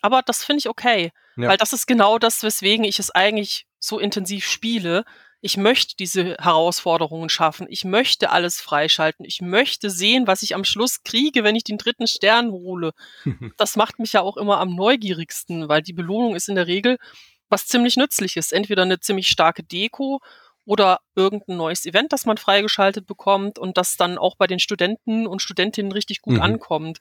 Aber 0.00 0.22
das 0.22 0.44
finde 0.44 0.58
ich 0.60 0.68
okay, 0.68 1.10
Ja. 1.36 1.48
weil 1.48 1.56
das 1.56 1.72
ist 1.72 1.86
genau 1.86 2.18
das, 2.18 2.42
weswegen 2.42 2.84
ich 2.84 2.98
es 2.98 3.10
eigentlich 3.10 3.66
so 3.78 3.98
intensiv 3.98 4.46
spiele. 4.46 5.04
Ich 5.42 5.56
möchte 5.56 5.94
diese 5.96 6.36
Herausforderungen 6.40 7.28
schaffen. 7.28 7.66
Ich 7.68 7.84
möchte 7.84 8.30
alles 8.30 8.60
freischalten. 8.60 9.24
Ich 9.24 9.40
möchte 9.40 9.90
sehen, 9.90 10.26
was 10.26 10.42
ich 10.42 10.54
am 10.54 10.64
Schluss 10.64 11.02
kriege, 11.04 11.44
wenn 11.44 11.56
ich 11.56 11.64
den 11.64 11.78
dritten 11.78 12.06
Stern 12.06 12.50
hole. 12.50 12.92
Das 13.58 13.76
macht 13.76 13.98
mich 13.98 14.12
ja 14.12 14.22
auch 14.22 14.36
immer 14.36 14.58
am 14.58 14.74
neugierigsten, 14.74 15.68
weil 15.68 15.82
die 15.82 15.92
Belohnung 15.92 16.34
ist 16.34 16.48
in 16.48 16.54
der 16.56 16.66
Regel 16.66 16.96
was 17.48 17.66
ziemlich 17.66 17.96
nützliches. 17.96 18.50
Entweder 18.52 18.82
eine 18.82 18.98
ziemlich 18.98 19.28
starke 19.28 19.62
Deko 19.62 20.20
oder 20.64 20.98
irgendein 21.14 21.56
neues 21.58 21.86
Event, 21.86 22.12
das 22.12 22.26
man 22.26 22.38
freigeschaltet 22.38 23.06
bekommt 23.06 23.58
und 23.58 23.76
das 23.76 23.96
dann 23.96 24.18
auch 24.18 24.34
bei 24.36 24.48
den 24.48 24.58
Studenten 24.58 25.26
und 25.28 25.40
Studentinnen 25.42 25.92
richtig 25.92 26.22
gut 26.22 26.34
Mhm. 26.34 26.42
ankommt. 26.42 26.98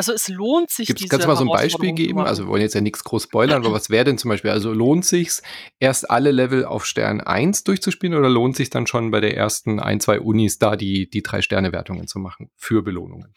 Also 0.00 0.14
es 0.14 0.28
lohnt 0.28 0.70
sich, 0.70 0.86
Gibt's, 0.86 1.02
diese 1.02 1.10
kannst 1.10 1.26
du 1.26 1.28
mal 1.28 1.36
so 1.36 1.44
ein 1.44 1.48
Beispiel 1.48 1.92
geben? 1.92 2.20
Also 2.20 2.44
wir 2.44 2.48
wollen 2.48 2.62
jetzt 2.62 2.74
ja 2.74 2.80
nichts 2.80 3.04
groß 3.04 3.24
spoilern, 3.24 3.66
aber 3.66 3.74
was 3.74 3.90
wäre 3.90 4.06
denn 4.06 4.16
zum 4.16 4.30
Beispiel? 4.30 4.50
Also 4.50 4.72
lohnt 4.72 5.04
sich's, 5.04 5.42
erst 5.78 6.10
alle 6.10 6.30
Level 6.30 6.64
auf 6.64 6.86
Stern 6.86 7.20
1 7.20 7.64
durchzuspielen 7.64 8.16
oder 8.16 8.30
lohnt 8.30 8.56
sich 8.56 8.70
dann 8.70 8.86
schon 8.86 9.10
bei 9.10 9.20
der 9.20 9.36
ersten 9.36 9.78
ein, 9.78 10.00
zwei 10.00 10.18
Unis 10.18 10.58
da 10.58 10.76
die, 10.76 11.10
die 11.10 11.22
drei 11.22 11.42
Sterne-Wertungen 11.42 12.06
zu 12.06 12.18
machen 12.18 12.50
für 12.56 12.82
Belohnungen? 12.82 13.34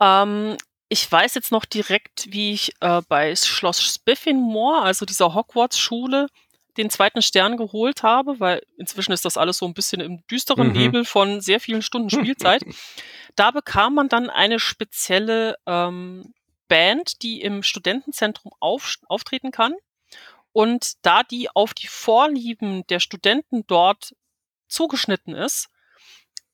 Ähm, 0.00 0.56
ich 0.88 1.10
weiß 1.12 1.36
jetzt 1.36 1.52
noch 1.52 1.66
direkt, 1.66 2.26
wie 2.30 2.52
ich 2.52 2.72
äh, 2.80 3.00
bei 3.08 3.36
Schloss 3.36 3.80
Spiffinmore, 3.80 4.82
also 4.82 5.06
dieser 5.06 5.34
Hogwarts-Schule, 5.34 6.26
den 6.76 6.90
zweiten 6.90 7.22
Stern 7.22 7.56
geholt 7.56 8.02
habe, 8.02 8.40
weil 8.40 8.62
inzwischen 8.76 9.12
ist 9.12 9.24
das 9.24 9.36
alles 9.36 9.58
so 9.58 9.66
ein 9.66 9.74
bisschen 9.74 10.00
im 10.00 10.26
düsteren 10.26 10.68
Mhm. 10.68 10.72
Nebel 10.72 11.04
von 11.04 11.40
sehr 11.40 11.60
vielen 11.60 11.82
Stunden 11.82 12.10
Spielzeit. 12.10 12.62
da 13.36 13.50
bekam 13.50 13.94
man 13.94 14.08
dann 14.08 14.30
eine 14.30 14.58
spezielle 14.58 15.56
ähm, 15.66 16.32
Band, 16.68 17.22
die 17.22 17.42
im 17.42 17.62
Studentenzentrum 17.62 18.52
auf, 18.60 18.96
auftreten 19.06 19.50
kann. 19.50 19.74
Und 20.52 20.94
da 21.02 21.22
die 21.22 21.50
auf 21.50 21.74
die 21.74 21.86
Vorlieben 21.86 22.86
der 22.88 23.00
Studenten 23.00 23.66
dort 23.66 24.14
zugeschnitten 24.68 25.34
ist, 25.34 25.68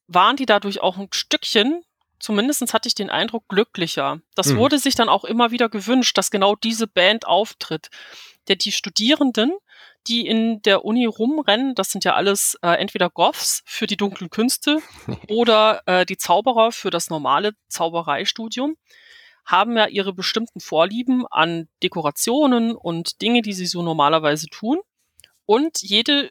waren 0.06 0.36
die 0.36 0.46
dadurch 0.46 0.80
auch 0.80 0.96
ein 0.98 1.08
Stückchen, 1.12 1.82
zumindest 2.18 2.72
hatte 2.72 2.88
ich 2.88 2.94
den 2.94 3.10
Eindruck, 3.10 3.48
glücklicher. 3.48 4.20
Das 4.34 4.48
Mhm. 4.48 4.56
wurde 4.58 4.78
sich 4.78 4.94
dann 4.94 5.08
auch 5.08 5.24
immer 5.24 5.50
wieder 5.50 5.68
gewünscht, 5.68 6.16
dass 6.18 6.30
genau 6.30 6.56
diese 6.56 6.86
Band 6.86 7.26
auftritt. 7.26 7.90
Der 8.48 8.56
die 8.56 8.72
Studierenden, 8.72 9.52
die 10.06 10.26
in 10.26 10.62
der 10.62 10.84
Uni 10.84 11.06
rumrennen, 11.06 11.74
das 11.74 11.90
sind 11.90 12.04
ja 12.04 12.14
alles 12.14 12.56
äh, 12.62 12.70
entweder 12.70 13.10
Goths 13.10 13.62
für 13.66 13.86
die 13.86 13.96
dunklen 13.96 14.30
Künste 14.30 14.80
oder 15.28 15.82
äh, 15.86 16.06
die 16.06 16.16
Zauberer 16.16 16.72
für 16.72 16.90
das 16.90 17.10
normale 17.10 17.52
Zaubereistudium, 17.68 18.76
haben 19.44 19.76
ja 19.76 19.86
ihre 19.86 20.12
bestimmten 20.12 20.60
Vorlieben 20.60 21.26
an 21.26 21.68
Dekorationen 21.82 22.74
und 22.74 23.22
Dinge, 23.22 23.42
die 23.42 23.54
sie 23.54 23.66
so 23.66 23.82
normalerweise 23.82 24.46
tun. 24.48 24.78
Und 25.46 25.80
jede 25.80 26.30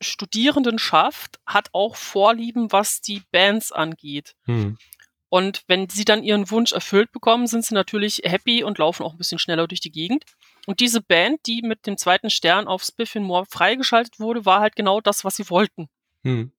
Studierendenschaft 0.00 1.40
hat 1.46 1.70
auch 1.72 1.96
Vorlieben, 1.96 2.70
was 2.70 3.00
die 3.00 3.22
Bands 3.32 3.72
angeht. 3.72 4.34
Hm. 4.44 4.78
Und 5.28 5.64
wenn 5.66 5.88
sie 5.88 6.04
dann 6.04 6.22
ihren 6.22 6.50
Wunsch 6.50 6.72
erfüllt 6.72 7.10
bekommen, 7.10 7.46
sind 7.46 7.64
sie 7.64 7.74
natürlich 7.74 8.20
happy 8.24 8.62
und 8.62 8.78
laufen 8.78 9.02
auch 9.02 9.12
ein 9.12 9.18
bisschen 9.18 9.38
schneller 9.38 9.66
durch 9.66 9.80
die 9.80 9.90
Gegend. 9.90 10.24
Und 10.66 10.80
diese 10.80 11.00
Band, 11.00 11.40
die 11.46 11.62
mit 11.62 11.86
dem 11.86 11.96
zweiten 11.96 12.30
Stern 12.30 12.68
auf 12.68 12.84
Spiffin 12.84 13.24
Moor 13.24 13.46
freigeschaltet 13.46 14.20
wurde, 14.20 14.44
war 14.46 14.60
halt 14.60 14.76
genau 14.76 15.00
das, 15.00 15.24
was 15.24 15.36
sie 15.36 15.50
wollten. 15.50 15.88
Hm. 16.22 16.52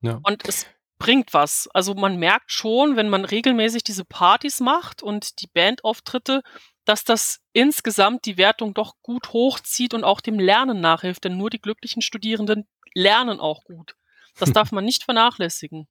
Ja. 0.00 0.20
Und 0.22 0.48
es 0.48 0.66
bringt 0.98 1.34
was. 1.34 1.68
Also 1.74 1.94
man 1.94 2.16
merkt 2.16 2.50
schon, 2.50 2.96
wenn 2.96 3.08
man 3.08 3.24
regelmäßig 3.24 3.84
diese 3.84 4.04
Partys 4.04 4.60
macht 4.60 5.02
und 5.02 5.40
die 5.42 5.48
Bandauftritte, 5.48 6.42
dass 6.84 7.04
das 7.04 7.40
insgesamt 7.52 8.24
die 8.24 8.38
Wertung 8.38 8.72
doch 8.72 8.94
gut 9.02 9.32
hochzieht 9.32 9.92
und 9.92 10.04
auch 10.04 10.20
dem 10.20 10.38
Lernen 10.38 10.80
nachhilft. 10.80 11.24
Denn 11.24 11.36
nur 11.36 11.50
die 11.50 11.60
glücklichen 11.60 12.00
Studierenden 12.00 12.66
lernen 12.94 13.40
auch 13.40 13.64
gut. 13.64 13.96
Das 14.38 14.52
darf 14.52 14.72
man 14.72 14.84
nicht 14.84 15.04
vernachlässigen. 15.04 15.88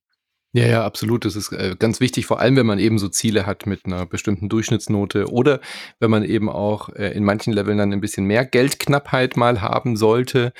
Ja, 0.57 0.65
ja, 0.67 0.85
absolut. 0.85 1.25
Das 1.25 1.35
ist 1.35 1.51
äh, 1.51 1.75
ganz 1.77 1.99
wichtig, 1.99 2.25
vor 2.27 2.39
allem 2.39 2.55
wenn 2.55 2.65
man 2.65 2.79
eben 2.79 2.97
so 2.97 3.09
Ziele 3.09 3.45
hat 3.45 3.65
mit 3.65 3.85
einer 3.85 4.05
bestimmten 4.05 4.47
Durchschnittsnote 4.47 5.29
oder 5.29 5.59
wenn 5.99 6.09
man 6.09 6.23
eben 6.23 6.47
auch 6.49 6.87
äh, 6.95 7.09
in 7.11 7.25
manchen 7.25 7.51
Leveln 7.51 7.77
dann 7.77 7.91
ein 7.91 7.99
bisschen 7.99 8.23
mehr 8.25 8.45
Geldknappheit 8.45 9.35
mal 9.35 9.61
haben 9.61 9.97
sollte 9.97 10.53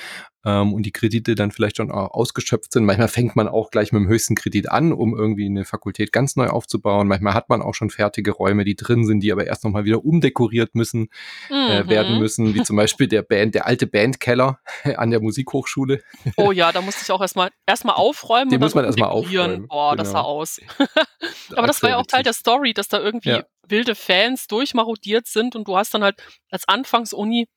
ähm, 0.46 0.72
und 0.72 0.84
die 0.84 0.92
Kredite 0.92 1.34
dann 1.34 1.50
vielleicht 1.50 1.76
schon 1.76 1.90
auch 1.90 2.12
ausgeschöpft 2.12 2.72
sind. 2.72 2.84
Manchmal 2.86 3.08
fängt 3.08 3.36
man 3.36 3.48
auch 3.48 3.70
gleich 3.70 3.92
mit 3.92 4.00
dem 4.00 4.08
höchsten 4.08 4.34
Kredit 4.36 4.70
an, 4.70 4.92
um 4.92 5.14
irgendwie 5.14 5.44
eine 5.46 5.64
Fakultät 5.64 6.12
ganz 6.12 6.36
neu 6.36 6.46
aufzubauen. 6.46 7.08
Manchmal 7.08 7.34
hat 7.34 7.48
man 7.48 7.60
auch 7.60 7.74
schon 7.74 7.90
fertige 7.90 8.30
Räume, 8.30 8.64
die 8.64 8.76
drin 8.76 9.04
sind, 9.04 9.20
die 9.20 9.32
aber 9.32 9.46
erst 9.46 9.64
nochmal 9.64 9.84
wieder 9.84 10.04
umdekoriert 10.04 10.74
müssen, 10.74 11.08
äh, 11.50 11.82
Mhm. 11.82 11.88
werden 11.90 12.18
müssen, 12.18 12.54
wie 12.54 12.62
zum 12.62 12.76
Beispiel 12.76 13.08
der 13.08 13.22
Band, 13.22 13.54
der 13.56 13.66
alte 13.66 13.86
Bandkeller 13.88 14.60
an 14.96 15.10
der 15.10 15.20
Musikhochschule. 15.20 16.00
Oh 16.36 16.52
ja, 16.52 16.70
da 16.72 16.80
musste 16.80 17.02
ich 17.02 17.10
auch 17.10 17.20
erstmal 17.20 17.50
erstmal 17.66 17.96
aufräumen. 17.96 18.50
Den 18.50 18.58
und 18.58 18.62
muss 18.64 18.74
man 18.76 18.84
erstmal 18.84 19.08
aufräumen, 19.10 19.66
Boah, 19.66 19.96
das 19.96 20.08
genau. 20.08 20.20
sah 20.20 20.24
aus. 20.24 20.60
Aber 21.56 21.66
das 21.66 21.82
war 21.82 21.90
ja 21.90 21.96
auch 21.96 22.06
Teil 22.06 22.22
der 22.22 22.32
Story, 22.32 22.72
dass 22.72 22.88
da 22.88 23.00
irgendwie 23.00 23.30
Ja. 23.30 23.44
wilde 23.66 23.94
Fans 23.94 24.46
durchmarodiert 24.46 25.26
sind 25.26 25.56
und 25.56 25.66
du 25.66 25.76
hast 25.76 25.92
dann 25.94 26.04
halt 26.04 26.16
als 26.50 26.68
Anfangsuni 26.68 27.48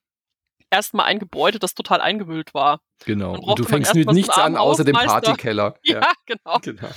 erstmal 0.70 1.06
ein 1.06 1.20
Gebäude, 1.20 1.60
das 1.60 1.74
total 1.74 2.02
eingewühlt 2.02 2.54
war. 2.54 2.82
Genau. 3.06 3.38
Und 3.38 3.60
du 3.60 3.64
fängst 3.64 3.96
mit 3.96 4.12
nichts 4.12 4.38
an, 4.38 4.58
außer 4.58 4.84
dem. 4.84 4.96
Partykeller. 4.96 5.76
Ja, 5.84 6.12
genau. 6.26 6.60
genau. 6.62 6.90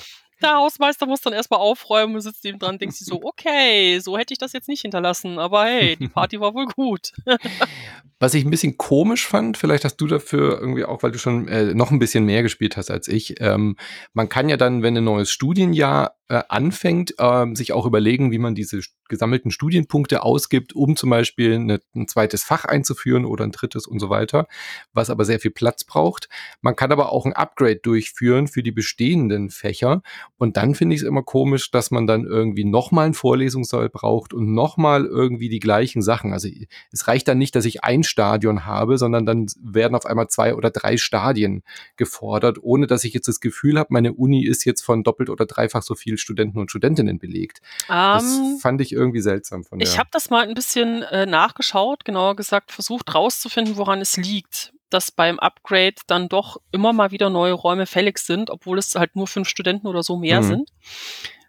der 0.42 0.54
Hausmeister 0.56 1.06
muss 1.06 1.20
dann 1.20 1.32
erstmal 1.32 1.60
aufräumen 1.60 2.14
und 2.14 2.20
sitzt 2.20 2.44
neben 2.44 2.58
dran, 2.58 2.78
denkt 2.78 2.96
sich 2.96 3.06
so, 3.06 3.20
okay, 3.22 3.98
so 4.00 4.18
hätte 4.18 4.34
ich 4.34 4.38
das 4.38 4.52
jetzt 4.52 4.68
nicht 4.68 4.82
hinterlassen, 4.82 5.38
aber 5.38 5.64
hey, 5.64 5.96
die 5.96 6.08
Party 6.08 6.40
war 6.40 6.54
wohl 6.54 6.66
gut. 6.66 7.12
Was 8.22 8.34
ich 8.34 8.44
ein 8.44 8.50
bisschen 8.50 8.78
komisch 8.78 9.26
fand, 9.26 9.56
vielleicht 9.56 9.84
hast 9.84 9.96
du 9.96 10.06
dafür 10.06 10.60
irgendwie 10.60 10.84
auch, 10.84 11.02
weil 11.02 11.10
du 11.10 11.18
schon 11.18 11.48
äh, 11.48 11.74
noch 11.74 11.90
ein 11.90 11.98
bisschen 11.98 12.24
mehr 12.24 12.44
gespielt 12.44 12.76
hast 12.76 12.88
als 12.88 13.08
ich, 13.08 13.40
ähm, 13.40 13.74
man 14.12 14.28
kann 14.28 14.48
ja 14.48 14.56
dann, 14.56 14.84
wenn 14.84 14.96
ein 14.96 15.02
neues 15.02 15.32
Studienjahr 15.32 16.14
äh, 16.32 16.44
anfängt, 16.48 17.14
äh, 17.18 17.46
sich 17.54 17.72
auch 17.72 17.84
überlegen, 17.84 18.30
wie 18.30 18.38
man 18.38 18.54
diese 18.54 18.80
gesammelten 19.08 19.50
Studienpunkte 19.50 20.22
ausgibt, 20.22 20.72
um 20.72 20.96
zum 20.96 21.10
Beispiel 21.10 21.56
eine, 21.56 21.80
ein 21.94 22.08
zweites 22.08 22.42
Fach 22.42 22.64
einzuführen 22.64 23.26
oder 23.26 23.44
ein 23.44 23.52
drittes 23.52 23.86
und 23.86 23.98
so 23.98 24.08
weiter, 24.08 24.46
was 24.94 25.10
aber 25.10 25.26
sehr 25.26 25.40
viel 25.40 25.50
Platz 25.50 25.84
braucht. 25.84 26.30
Man 26.62 26.74
kann 26.74 26.90
aber 26.90 27.12
auch 27.12 27.26
ein 27.26 27.34
Upgrade 27.34 27.76
durchführen 27.76 28.48
für 28.48 28.62
die 28.62 28.72
bestehenden 28.72 29.50
Fächer 29.50 30.00
und 30.38 30.56
dann 30.56 30.74
finde 30.74 30.94
ich 30.94 31.02
es 31.02 31.06
immer 31.06 31.22
komisch, 31.22 31.70
dass 31.70 31.90
man 31.90 32.06
dann 32.06 32.24
irgendwie 32.24 32.64
nochmal 32.64 33.04
einen 33.04 33.14
Vorlesungssaal 33.14 33.90
braucht 33.90 34.32
und 34.32 34.54
nochmal 34.54 35.04
irgendwie 35.04 35.50
die 35.50 35.60
gleichen 35.60 36.00
Sachen. 36.00 36.32
Also 36.32 36.48
es 36.92 37.08
reicht 37.08 37.28
dann 37.28 37.36
nicht, 37.36 37.54
dass 37.54 37.66
ich 37.66 37.84
ein 37.84 38.04
Stadion 38.12 38.66
habe, 38.66 38.98
sondern 38.98 39.24
dann 39.24 39.46
werden 39.60 39.94
auf 39.94 40.04
einmal 40.06 40.28
zwei 40.28 40.54
oder 40.54 40.70
drei 40.70 40.98
Stadien 40.98 41.62
gefordert, 41.96 42.58
ohne 42.60 42.86
dass 42.86 43.04
ich 43.04 43.14
jetzt 43.14 43.26
das 43.26 43.40
Gefühl 43.40 43.78
habe, 43.78 43.88
meine 43.90 44.12
Uni 44.12 44.44
ist 44.44 44.64
jetzt 44.64 44.82
von 44.82 45.02
doppelt 45.02 45.30
oder 45.30 45.46
dreifach 45.46 45.82
so 45.82 45.94
viel 45.94 46.18
Studenten 46.18 46.58
und 46.58 46.70
Studentinnen 46.70 47.18
belegt. 47.18 47.60
Um, 47.88 47.94
das 47.94 48.24
ähm, 48.24 48.58
fand 48.60 48.80
ich 48.82 48.92
irgendwie 48.92 49.20
seltsam 49.20 49.64
von 49.64 49.78
der. 49.78 49.88
Ich 49.88 49.98
habe 49.98 50.10
das 50.12 50.30
mal 50.30 50.46
ein 50.46 50.54
bisschen 50.54 51.02
äh, 51.04 51.24
nachgeschaut, 51.26 52.04
genauer 52.04 52.36
gesagt, 52.36 52.70
versucht 52.70 53.14
rauszufinden, 53.14 53.76
woran 53.76 54.02
es 54.02 54.16
liegt, 54.18 54.74
dass 54.90 55.10
beim 55.10 55.38
Upgrade 55.38 55.94
dann 56.06 56.28
doch 56.28 56.58
immer 56.70 56.92
mal 56.92 57.10
wieder 57.10 57.30
neue 57.30 57.54
Räume 57.54 57.86
fällig 57.86 58.18
sind, 58.18 58.50
obwohl 58.50 58.78
es 58.78 58.94
halt 58.94 59.16
nur 59.16 59.26
fünf 59.26 59.48
Studenten 59.48 59.86
oder 59.86 60.02
so 60.02 60.18
mehr 60.18 60.42
mhm. 60.42 60.46
sind. 60.46 60.70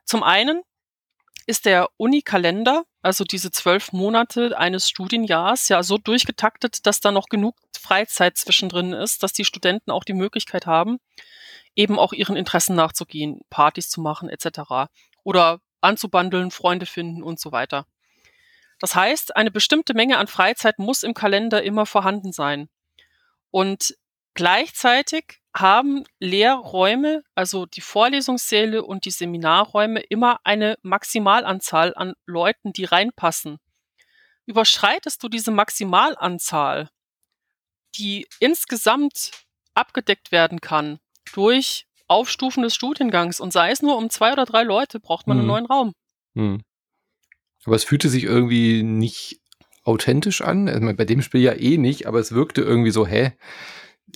Zum 0.06 0.24
einen 0.24 0.62
ist 1.46 1.66
der 1.66 1.90
Unikalender, 1.98 2.84
also 3.04 3.26
diese 3.26 3.52
zwölf 3.52 3.92
Monate 3.92 4.58
eines 4.58 4.90
Studienjahrs, 4.90 5.68
ja 5.68 5.84
so 5.84 5.98
durchgetaktet, 5.98 6.86
dass 6.86 7.02
da 7.02 7.12
noch 7.12 7.28
genug 7.28 7.58
Freizeit 7.78 8.38
zwischendrin 8.38 8.94
ist, 8.94 9.22
dass 9.24 9.34
die 9.34 9.44
Studenten 9.44 9.92
auch 9.92 10.06
die 10.06 10.14
Möglichkeit 10.14 10.66
haben, 10.66 11.00
eben 11.76 12.00
auch 12.00 12.14
ihren 12.14 12.38
Interessen 12.38 12.76
nachzugehen, 12.76 13.42
Partys 13.50 13.90
zu 13.90 14.00
machen 14.00 14.30
etc. 14.30 14.90
Oder 15.24 15.60
anzubandeln, 15.82 16.50
Freunde 16.50 16.86
finden 16.86 17.24
und 17.24 17.42
so 17.42 17.52
weiter. 17.52 17.86
Das 18.80 18.96
heißt, 18.96 19.36
eine 19.36 19.52
bestimmte 19.52 19.94
Menge 19.94 20.18
an 20.18 20.28
Freizeit 20.28 20.80
muss 20.80 21.04
im 21.04 21.14
Kalender 21.14 21.62
immer 21.62 21.86
vorhanden 21.86 22.32
sein. 22.32 22.70
Und 23.52 23.96
gleichzeitig 24.34 25.40
haben 25.56 26.04
Lehrräume, 26.20 27.24
also 27.36 27.66
die 27.66 27.82
Vorlesungssäle 27.82 28.84
und 28.84 29.06
die 29.06 29.12
Seminarräume, 29.12 30.00
immer 30.02 30.40
eine 30.44 30.78
Maximalanzahl 30.82 31.94
an 31.96 32.14
Leuten, 32.26 32.74
die 32.74 32.86
reinpassen. 32.86 33.58
Überschreitest 34.46 35.24
du 35.24 35.30
diese 35.30 35.52
Maximalanzahl, 35.52 36.90
die 37.96 38.28
insgesamt 38.40 39.32
abgedeckt 39.76 40.32
werden 40.32 40.60
kann, 40.60 41.00
durch 41.34 41.86
Aufstufen 42.08 42.64
des 42.64 42.76
Studiengangs 42.76 43.40
und 43.40 43.54
sei 43.54 43.72
es 43.72 43.82
nur 43.82 43.98
um 43.98 44.10
zwei 44.10 44.34
oder 44.34 44.46
drei 44.46 44.64
Leute, 44.64 45.00
braucht 45.00 45.28
man 45.28 45.38
hm. 45.38 45.42
einen 45.42 45.48
neuen 45.48 45.66
Raum. 45.66 45.94
Hm. 46.36 46.62
Aber 47.66 47.76
es 47.76 47.84
fühlte 47.84 48.10
sich 48.10 48.24
irgendwie 48.24 48.84
nicht 48.84 49.40
authentisch 49.84 50.42
an. 50.42 50.68
Also 50.68 50.94
bei 50.94 51.06
dem 51.06 51.22
Spiel 51.22 51.42
ja 51.42 51.54
eh 51.54 51.78
nicht, 51.78 52.08
aber 52.08 52.20
es 52.20 52.34
wirkte 52.34 52.62
irgendwie 52.62 52.92
so, 52.92 53.08
hä? 53.08 53.34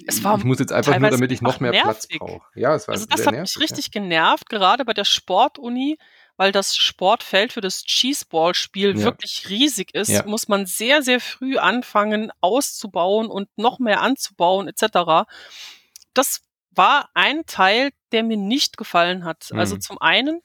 Es 0.06 0.24
war 0.24 0.38
ich 0.38 0.44
muss 0.44 0.60
jetzt 0.60 0.72
einfach 0.72 0.98
nur, 1.00 1.10
damit 1.10 1.32
ich 1.32 1.42
noch 1.42 1.60
mehr 1.60 1.72
nervig. 1.72 1.86
Platz 1.86 2.08
brauche. 2.20 2.46
Ja, 2.56 2.76
es 2.76 2.88
war 2.88 2.94
also 2.94 3.06
das 3.08 3.26
hat 3.26 3.34
nervig, 3.34 3.56
mich 3.56 3.64
richtig 3.64 3.86
ja. 3.88 4.02
genervt, 4.02 4.50
gerade 4.50 4.86
bei 4.86 4.94
der 4.94 5.06
Sportuni, 5.06 5.98
weil 6.38 6.52
das 6.52 6.78
Sportfeld 6.78 7.52
für 7.52 7.62
das 7.62 7.84
Cheeseball-Spiel 7.84 8.98
ja. 8.98 9.04
wirklich 9.04 9.50
riesig 9.50 9.94
ist, 9.96 10.10
ja. 10.10 10.24
muss 10.26 10.48
man 10.48 10.66
sehr, 10.66 11.02
sehr 11.02 11.20
früh 11.20 11.58
anfangen 11.58 12.32
auszubauen 12.42 13.28
und 13.28 13.50
noch 13.58 13.80
mehr 13.80 14.02
anzubauen 14.02 14.68
etc. 14.68 15.28
Das 16.14 16.42
war 16.70 17.10
ein 17.16 17.46
Teil, 17.48 17.90
der 18.12 18.24
mir 18.24 18.38
nicht 18.38 18.78
gefallen 18.78 19.26
hat. 19.26 19.44
Also 19.44 19.56
mhm. 19.56 19.60
Also 19.60 19.78
zum 19.78 20.02
einen 20.02 20.42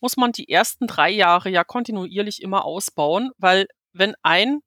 muss 0.00 0.16
man 0.16 0.32
die 0.32 0.48
ersten 0.48 0.86
drei 0.86 1.10
Jahre 1.10 1.50
ja 1.50 1.62
kontinuierlich 1.62 2.42
immer 2.42 2.64
ausbauen, 2.64 3.30
weil 3.38 3.66
wenn 3.92 4.14
ein 4.22 4.60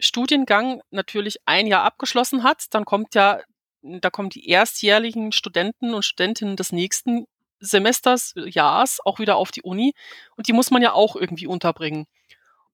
Studiengang 0.00 0.82
natürlich 0.90 1.38
ein 1.46 1.66
Jahr 1.66 1.82
abgeschlossen 1.84 2.42
hat, 2.42 2.64
dann 2.70 2.84
kommt 2.84 3.14
ja, 3.14 3.40
da 3.84 4.10
kommen 4.10 4.30
die 4.30 4.48
erstjährlichen 4.48 5.32
Studenten 5.32 5.94
und 5.94 6.04
Studentinnen 6.04 6.56
des 6.56 6.72
nächsten 6.72 7.26
Semesters, 7.60 8.34
Jahres 8.36 8.98
auch 9.04 9.18
wieder 9.18 9.36
auf 9.36 9.50
die 9.50 9.62
Uni 9.62 9.94
und 10.36 10.48
die 10.48 10.52
muss 10.52 10.70
man 10.70 10.82
ja 10.82 10.92
auch 10.92 11.16
irgendwie 11.16 11.46
unterbringen. 11.46 12.06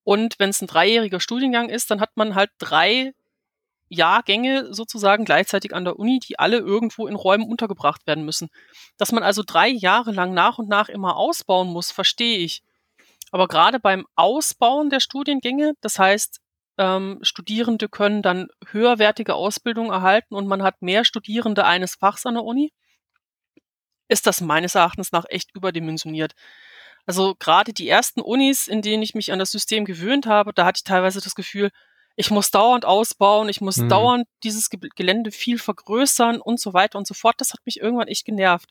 Und 0.04 0.38
wenn 0.38 0.50
es 0.50 0.60
ein 0.62 0.66
dreijähriger 0.66 1.20
Studiengang 1.20 1.68
ist, 1.68 1.90
dann 1.90 2.00
hat 2.00 2.16
man 2.16 2.34
halt 2.34 2.50
drei 2.58 3.12
Jahrgänge 3.88 4.72
sozusagen 4.72 5.24
gleichzeitig 5.24 5.74
an 5.74 5.84
der 5.84 5.98
Uni, 5.98 6.20
die 6.20 6.38
alle 6.38 6.58
irgendwo 6.58 7.06
in 7.06 7.16
Räumen 7.16 7.48
untergebracht 7.48 8.06
werden 8.06 8.24
müssen. 8.24 8.48
Dass 8.96 9.12
man 9.12 9.22
also 9.22 9.42
drei 9.44 9.68
Jahre 9.68 10.12
lang 10.12 10.32
nach 10.32 10.58
und 10.58 10.68
nach 10.68 10.88
immer 10.88 11.16
ausbauen 11.16 11.68
muss, 11.68 11.90
verstehe 11.90 12.38
ich. 12.38 12.62
Aber 13.32 13.48
gerade 13.48 13.80
beim 13.80 14.06
Ausbauen 14.14 14.90
der 14.90 15.00
Studiengänge, 15.00 15.74
das 15.80 15.98
heißt, 15.98 16.40
ähm, 16.80 17.18
Studierende 17.20 17.90
können 17.90 18.22
dann 18.22 18.48
höherwertige 18.66 19.34
Ausbildung 19.34 19.90
erhalten 19.90 20.34
und 20.34 20.46
man 20.48 20.62
hat 20.62 20.80
mehr 20.80 21.04
Studierende 21.04 21.66
eines 21.66 21.94
Fachs 21.94 22.24
an 22.24 22.34
der 22.34 22.44
Uni, 22.44 22.72
ist 24.08 24.26
das 24.26 24.40
meines 24.40 24.74
Erachtens 24.74 25.12
nach 25.12 25.26
echt 25.28 25.54
überdimensioniert. 25.54 26.32
Also 27.04 27.34
gerade 27.38 27.74
die 27.74 27.88
ersten 27.88 28.22
Unis, 28.22 28.66
in 28.66 28.80
denen 28.80 29.02
ich 29.02 29.14
mich 29.14 29.30
an 29.30 29.38
das 29.38 29.50
System 29.50 29.84
gewöhnt 29.84 30.24
habe, 30.24 30.52
da 30.54 30.64
hatte 30.64 30.78
ich 30.78 30.84
teilweise 30.84 31.20
das 31.20 31.34
Gefühl, 31.34 31.70
ich 32.16 32.30
muss 32.30 32.50
dauernd 32.50 32.86
ausbauen, 32.86 33.50
ich 33.50 33.60
muss 33.60 33.76
mhm. 33.76 33.90
dauernd 33.90 34.26
dieses 34.42 34.70
Gelände 34.70 35.32
viel 35.32 35.58
vergrößern 35.58 36.40
und 36.40 36.60
so 36.60 36.72
weiter 36.72 36.98
und 36.98 37.06
so 37.06 37.14
fort. 37.14 37.36
Das 37.38 37.52
hat 37.52 37.60
mich 37.66 37.80
irgendwann 37.80 38.08
echt 38.08 38.24
genervt. 38.24 38.70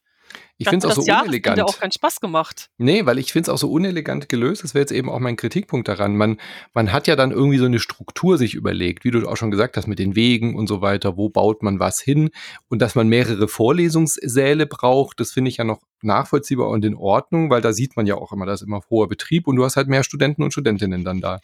Ich 0.57 0.67
finde 0.67 0.87
es 0.87 0.97
auch 0.97 1.01
so 1.01 1.11
unelegant. 1.11 1.57
Hat 1.57 1.69
auch 1.69 1.79
keinen 1.79 1.93
Spaß 1.93 2.19
gemacht. 2.19 2.69
Nee, 2.77 3.05
weil 3.05 3.17
ich 3.17 3.31
finde 3.31 3.49
es 3.49 3.53
auch 3.53 3.57
so 3.57 3.71
unelegant 3.71 4.27
gelöst. 4.27 4.63
Das 4.63 4.73
wäre 4.73 4.81
jetzt 4.81 4.91
eben 4.91 5.09
auch 5.09 5.19
mein 5.19 5.37
Kritikpunkt 5.37 5.87
daran. 5.87 6.17
Man, 6.17 6.37
man 6.73 6.91
hat 6.91 7.07
ja 7.07 7.15
dann 7.15 7.31
irgendwie 7.31 7.59
so 7.59 7.65
eine 7.65 7.79
Struktur 7.79 8.37
sich 8.37 8.55
überlegt, 8.55 9.05
wie 9.05 9.11
du 9.11 9.25
auch 9.25 9.37
schon 9.37 9.51
gesagt 9.51 9.77
hast, 9.77 9.87
mit 9.87 9.99
den 9.99 10.17
Wegen 10.17 10.55
und 10.55 10.67
so 10.67 10.81
weiter. 10.81 11.15
Wo 11.15 11.29
baut 11.29 11.63
man 11.63 11.79
was 11.79 12.01
hin? 12.01 12.29
Und 12.67 12.81
dass 12.81 12.93
man 12.93 13.07
mehrere 13.07 13.47
Vorlesungssäle 13.47 14.65
braucht, 14.67 15.21
das 15.21 15.31
finde 15.31 15.49
ich 15.49 15.57
ja 15.57 15.63
noch 15.63 15.81
nachvollziehbar 16.01 16.67
und 16.69 16.83
in 16.83 16.95
Ordnung, 16.95 17.49
weil 17.49 17.61
da 17.61 17.73
sieht 17.73 17.95
man 17.95 18.05
ja 18.05 18.15
auch 18.15 18.31
immer, 18.31 18.45
da 18.45 18.53
ist 18.53 18.61
immer 18.61 18.81
hoher 18.89 19.07
Betrieb 19.07 19.47
und 19.47 19.55
du 19.55 19.63
hast 19.63 19.75
halt 19.75 19.87
mehr 19.87 20.03
Studenten 20.03 20.43
und 20.43 20.51
Studentinnen 20.51 21.03
dann 21.03 21.21
da. 21.21 21.39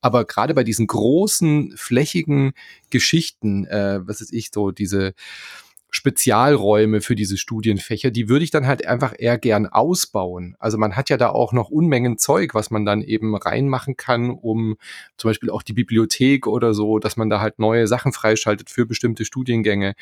Aber 0.00 0.24
gerade 0.24 0.54
bei 0.54 0.64
diesen 0.64 0.86
großen, 0.86 1.74
flächigen 1.76 2.52
Geschichten, 2.90 3.66
äh, 3.66 4.00
was 4.06 4.20
ist 4.20 4.32
ich, 4.32 4.50
so 4.52 4.70
diese 4.70 5.14
Spezialräume 5.90 7.00
für 7.00 7.14
diese 7.14 7.38
Studienfächer, 7.38 8.10
die 8.10 8.28
würde 8.28 8.44
ich 8.44 8.50
dann 8.50 8.66
halt 8.66 8.86
einfach 8.86 9.14
eher 9.18 9.38
gern 9.38 9.66
ausbauen. 9.66 10.54
Also 10.58 10.76
man 10.76 10.96
hat 10.96 11.08
ja 11.08 11.16
da 11.16 11.30
auch 11.30 11.52
noch 11.52 11.70
Unmengen 11.70 12.18
Zeug, 12.18 12.54
was 12.54 12.70
man 12.70 12.84
dann 12.84 13.00
eben 13.00 13.34
reinmachen 13.34 13.96
kann, 13.96 14.30
um 14.30 14.76
zum 15.16 15.30
Beispiel 15.30 15.50
auch 15.50 15.62
die 15.62 15.72
Bibliothek 15.72 16.46
oder 16.46 16.74
so, 16.74 16.98
dass 16.98 17.16
man 17.16 17.30
da 17.30 17.40
halt 17.40 17.58
neue 17.58 17.86
Sachen 17.86 18.12
freischaltet 18.12 18.68
für 18.68 18.84
bestimmte 18.84 19.24
Studiengänge. 19.24 19.94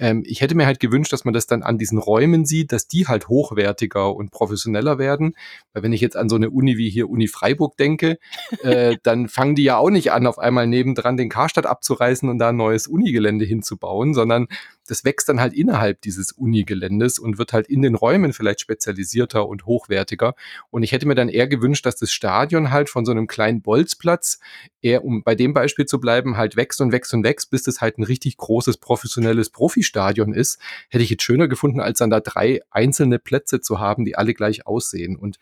Ähm, 0.00 0.22
ich 0.26 0.40
hätte 0.40 0.54
mir 0.54 0.66
halt 0.66 0.80
gewünscht, 0.80 1.12
dass 1.12 1.24
man 1.24 1.34
das 1.34 1.46
dann 1.46 1.62
an 1.62 1.76
diesen 1.76 1.98
Räumen 1.98 2.46
sieht, 2.46 2.72
dass 2.72 2.88
die 2.88 3.06
halt 3.06 3.28
hochwertiger 3.28 4.14
und 4.14 4.30
professioneller 4.30 4.98
werden. 4.98 5.36
Weil 5.72 5.82
wenn 5.82 5.92
ich 5.92 6.00
jetzt 6.00 6.16
an 6.16 6.28
so 6.28 6.36
eine 6.36 6.50
Uni 6.50 6.78
wie 6.78 6.88
hier 6.88 7.10
Uni 7.10 7.28
Freiburg 7.28 7.76
denke, 7.76 8.18
äh, 8.62 8.96
dann 9.02 9.28
fangen 9.28 9.54
die 9.54 9.64
ja 9.64 9.76
auch 9.76 9.90
nicht 9.90 10.10
an, 10.12 10.26
auf 10.26 10.38
einmal 10.38 10.66
nebendran 10.66 11.16
den 11.16 11.28
Karstadt 11.28 11.66
abzureißen 11.66 12.28
und 12.28 12.38
da 12.38 12.48
ein 12.48 12.56
neues 12.56 12.86
Unigelände 12.86 13.44
hinzubauen, 13.44 14.14
sondern 14.14 14.48
das 14.86 15.04
wächst 15.04 15.28
dann 15.28 15.40
halt 15.40 15.54
innerhalb 15.54 16.00
dieses 16.02 16.32
Uni-Geländes 16.32 17.18
und 17.18 17.38
wird 17.38 17.52
halt 17.52 17.68
in 17.68 17.82
den 17.82 17.94
Räumen 17.94 18.32
vielleicht 18.32 18.60
spezialisierter 18.60 19.48
und 19.48 19.66
hochwertiger. 19.66 20.34
Und 20.70 20.82
ich 20.82 20.92
hätte 20.92 21.06
mir 21.06 21.14
dann 21.14 21.28
eher 21.28 21.46
gewünscht, 21.46 21.86
dass 21.86 21.96
das 21.96 22.12
Stadion 22.12 22.70
halt 22.70 22.90
von 22.90 23.04
so 23.04 23.12
einem 23.12 23.26
kleinen 23.26 23.62
Bolzplatz 23.62 24.38
eher, 24.82 25.04
um 25.04 25.22
bei 25.22 25.34
dem 25.34 25.54
Beispiel 25.54 25.86
zu 25.86 26.00
bleiben, 26.00 26.36
halt 26.36 26.56
wächst 26.56 26.80
und 26.80 26.92
wächst 26.92 27.14
und 27.14 27.24
wächst, 27.24 27.50
bis 27.50 27.62
das 27.62 27.80
halt 27.80 27.98
ein 27.98 28.04
richtig 28.04 28.36
großes 28.36 28.76
professionelles 28.76 29.50
Profistadion 29.50 30.34
ist. 30.34 30.58
Hätte 30.90 31.04
ich 31.04 31.10
jetzt 31.10 31.22
schöner 31.22 31.48
gefunden, 31.48 31.80
als 31.80 31.98
dann 31.98 32.10
da 32.10 32.20
drei 32.20 32.60
einzelne 32.70 33.18
Plätze 33.18 33.60
zu 33.60 33.80
haben, 33.80 34.04
die 34.04 34.16
alle 34.16 34.34
gleich 34.34 34.66
aussehen. 34.66 35.16
Und 35.16 35.38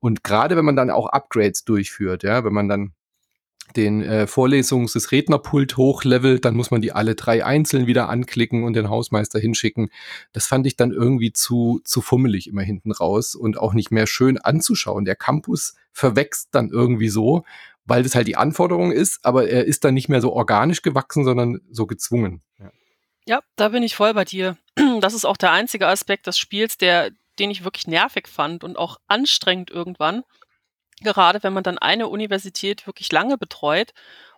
und 0.00 0.22
gerade 0.22 0.56
wenn 0.56 0.64
man 0.64 0.76
dann 0.76 0.90
auch 0.90 1.08
Upgrades 1.08 1.64
durchführt, 1.64 2.22
ja, 2.22 2.44
wenn 2.44 2.52
man 2.52 2.68
dann 2.68 2.92
den 3.76 4.02
äh, 4.02 4.26
Vorlesungs-, 4.26 4.94
das 4.94 5.12
Rednerpult 5.12 5.76
hochlevelt, 5.76 6.44
dann 6.44 6.54
muss 6.54 6.70
man 6.70 6.80
die 6.80 6.92
alle 6.92 7.14
drei 7.14 7.44
einzeln 7.44 7.86
wieder 7.86 8.08
anklicken 8.08 8.64
und 8.64 8.74
den 8.74 8.88
Hausmeister 8.88 9.38
hinschicken. 9.38 9.90
Das 10.32 10.46
fand 10.46 10.66
ich 10.66 10.76
dann 10.76 10.92
irgendwie 10.92 11.32
zu, 11.32 11.80
zu 11.84 12.00
fummelig 12.00 12.48
immer 12.48 12.62
hinten 12.62 12.92
raus 12.92 13.34
und 13.34 13.58
auch 13.58 13.74
nicht 13.74 13.90
mehr 13.90 14.06
schön 14.06 14.38
anzuschauen. 14.38 15.04
Der 15.04 15.16
Campus 15.16 15.74
verwächst 15.92 16.48
dann 16.52 16.70
irgendwie 16.70 17.08
so, 17.08 17.44
weil 17.84 18.02
das 18.02 18.14
halt 18.14 18.28
die 18.28 18.36
Anforderung 18.36 18.92
ist, 18.92 19.20
aber 19.22 19.48
er 19.48 19.64
ist 19.64 19.84
dann 19.84 19.94
nicht 19.94 20.08
mehr 20.08 20.20
so 20.20 20.32
organisch 20.32 20.82
gewachsen, 20.82 21.24
sondern 21.24 21.60
so 21.70 21.86
gezwungen. 21.86 22.42
Ja. 22.58 22.70
ja, 23.26 23.40
da 23.56 23.70
bin 23.70 23.82
ich 23.82 23.96
voll 23.96 24.14
bei 24.14 24.24
dir. 24.24 24.56
Das 25.00 25.14
ist 25.14 25.24
auch 25.24 25.36
der 25.36 25.52
einzige 25.52 25.86
Aspekt 25.86 26.26
des 26.26 26.38
Spiels, 26.38 26.76
der 26.76 27.10
den 27.38 27.50
ich 27.50 27.64
wirklich 27.64 27.86
nervig 27.86 28.28
fand 28.28 28.64
und 28.64 28.76
auch 28.76 28.98
anstrengend 29.06 29.70
irgendwann. 29.70 30.24
Gerade 31.00 31.42
wenn 31.42 31.52
man 31.52 31.62
dann 31.62 31.78
eine 31.78 32.08
Universität 32.08 32.86
wirklich 32.86 33.10
lange 33.12 33.38
betreut 33.38 33.92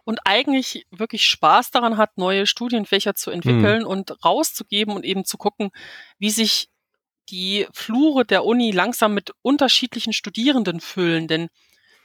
und 0.04 0.20
eigentlich 0.24 0.86
wirklich 0.90 1.26
Spaß 1.26 1.70
daran 1.70 1.96
hat, 1.96 2.18
neue 2.18 2.46
Studienfächer 2.46 3.14
zu 3.14 3.30
entwickeln 3.30 3.82
mhm. 3.82 3.88
und 3.88 4.24
rauszugeben 4.24 4.94
und 4.94 5.04
eben 5.04 5.24
zu 5.24 5.38
gucken, 5.38 5.70
wie 6.18 6.30
sich 6.30 6.68
die 7.28 7.66
Flure 7.72 8.24
der 8.24 8.44
Uni 8.44 8.72
langsam 8.72 9.14
mit 9.14 9.32
unterschiedlichen 9.42 10.12
Studierenden 10.12 10.80
füllen. 10.80 11.28
Denn 11.28 11.48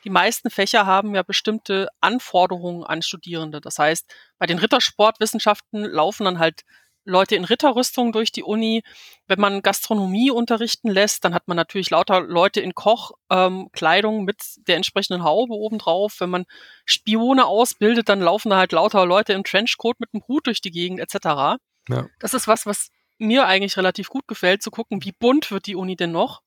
die 0.04 0.10
meisten 0.12 0.52
Fächer 0.52 0.86
haben 0.86 1.16
ja 1.16 1.24
bestimmte 1.24 1.90
Anforderungen 2.00 2.84
an 2.84 3.02
Studierende. 3.02 3.60
Das 3.60 3.80
heißt, 3.80 4.06
bei 4.38 4.46
den 4.46 4.60
Rittersportwissenschaften 4.60 5.84
laufen 5.84 6.26
dann 6.26 6.40
halt 6.40 6.62
Leute 7.06 7.36
in 7.36 7.46
Ritterrüstung 7.46 8.12
durch 8.12 8.32
die 8.32 8.44
Uni. 8.44 8.84
Wenn 9.28 9.40
man 9.40 9.62
Gastronomie 9.62 10.32
unterrichten 10.32 10.90
lässt, 10.90 11.24
dann 11.24 11.34
hat 11.34 11.48
man 11.48 11.56
natürlich 11.56 11.90
lauter 11.90 12.22
Leute 12.22 12.62
in 12.62 12.76
Kochkleidung 12.76 14.20
ähm, 14.20 14.26
mit 14.26 14.38
der 14.68 14.76
entsprechenden 14.76 15.24
Haube 15.24 15.54
obendrauf. 15.54 16.20
Wenn 16.20 16.30
man 16.30 16.46
Spione 16.86 17.46
ausbildet, 17.46 18.10
dann 18.10 18.20
laufen 18.20 18.50
da 18.50 18.58
halt 18.58 18.72
lauter 18.72 19.06
Leute 19.06 19.34
im 19.34 19.44
Trenchcoat 19.44 20.00
mit 20.00 20.10
einem 20.14 20.24
Hut 20.28 20.48
durch 20.48 20.62
die 20.62 20.72
Gegend 20.72 21.00
etc. 21.00 21.60
Ja. 21.90 22.08
Das 22.20 22.34
ist 22.34 22.48
was, 22.48 22.66
was 22.66 22.90
mir 23.18 23.46
eigentlich 23.46 23.78
relativ 23.78 24.10
gut 24.10 24.28
gefällt, 24.28 24.62
zu 24.62 24.72
gucken, 24.72 25.04
wie 25.04 25.14
bunt 25.14 25.52
wird 25.52 25.68
die 25.68 25.76
Uni 25.76 25.96
denn 25.96 26.12
noch. 26.12 26.42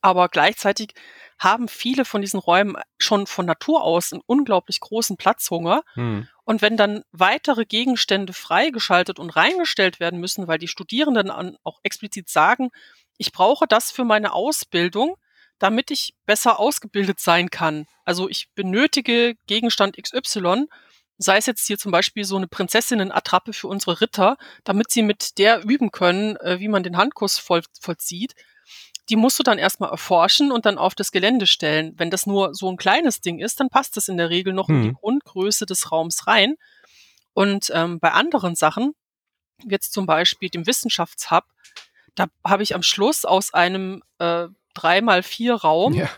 Aber 0.00 0.28
gleichzeitig 0.28 0.94
haben 1.38 1.68
viele 1.68 2.04
von 2.04 2.20
diesen 2.20 2.38
Räumen 2.38 2.76
schon 2.98 3.26
von 3.26 3.46
Natur 3.46 3.82
aus 3.82 4.12
einen 4.12 4.22
unglaublich 4.26 4.80
großen 4.80 5.16
Platzhunger. 5.16 5.82
Hm. 5.94 6.28
Und 6.44 6.62
wenn 6.62 6.76
dann 6.76 7.02
weitere 7.12 7.64
Gegenstände 7.64 8.32
freigeschaltet 8.34 9.18
und 9.18 9.30
reingestellt 9.30 10.00
werden 10.00 10.20
müssen, 10.20 10.48
weil 10.48 10.58
die 10.58 10.68
Studierenden 10.68 11.30
auch 11.64 11.80
explizit 11.82 12.28
sagen, 12.28 12.70
ich 13.16 13.32
brauche 13.32 13.66
das 13.66 13.90
für 13.90 14.04
meine 14.04 14.32
Ausbildung, 14.32 15.16
damit 15.58 15.90
ich 15.90 16.14
besser 16.26 16.58
ausgebildet 16.58 17.20
sein 17.20 17.50
kann. 17.50 17.86
Also 18.04 18.28
ich 18.28 18.50
benötige 18.54 19.34
Gegenstand 19.46 19.96
XY, 19.96 20.66
sei 21.16 21.36
es 21.36 21.46
jetzt 21.46 21.66
hier 21.66 21.78
zum 21.78 21.92
Beispiel 21.92 22.24
so 22.24 22.36
eine 22.36 22.48
Prinzessinnen-Attrappe 22.48 23.52
für 23.52 23.68
unsere 23.68 24.00
Ritter, 24.00 24.36
damit 24.64 24.90
sie 24.90 25.02
mit 25.02 25.38
der 25.38 25.64
üben 25.64 25.90
können, 25.90 26.36
äh, 26.36 26.60
wie 26.60 26.68
man 26.68 26.82
den 26.82 26.96
Handkuss 26.96 27.38
voll, 27.38 27.62
vollzieht 27.80 28.34
die 29.10 29.16
musst 29.16 29.38
du 29.38 29.42
dann 29.42 29.58
erstmal 29.58 29.90
erforschen 29.90 30.52
und 30.52 30.66
dann 30.66 30.78
auf 30.78 30.94
das 30.94 31.10
Gelände 31.10 31.46
stellen. 31.46 31.94
Wenn 31.96 32.10
das 32.10 32.26
nur 32.26 32.54
so 32.54 32.70
ein 32.70 32.76
kleines 32.76 33.20
Ding 33.20 33.40
ist, 33.40 33.58
dann 33.58 33.68
passt 33.68 33.96
das 33.96 34.08
in 34.08 34.16
der 34.16 34.30
Regel 34.30 34.52
noch 34.52 34.68
hm. 34.68 34.76
in 34.76 34.82
die 34.82 34.88
hm. 34.90 34.94
Grundgröße 34.94 35.66
des 35.66 35.90
Raums 35.90 36.28
rein. 36.28 36.54
Und 37.34 37.70
ähm, 37.74 37.98
bei 37.98 38.12
anderen 38.12 38.54
Sachen, 38.54 38.92
jetzt 39.68 39.92
zum 39.92 40.06
Beispiel 40.06 40.48
dem 40.48 40.66
Wissenschaftshub, 40.66 41.44
da 42.14 42.26
habe 42.44 42.62
ich 42.62 42.74
am 42.74 42.82
Schluss 42.82 43.24
aus 43.24 43.52
einem 43.52 44.02
äh, 44.18 44.46
3x4 44.76 45.54
Raum 45.54 45.94
ja. 45.94 46.08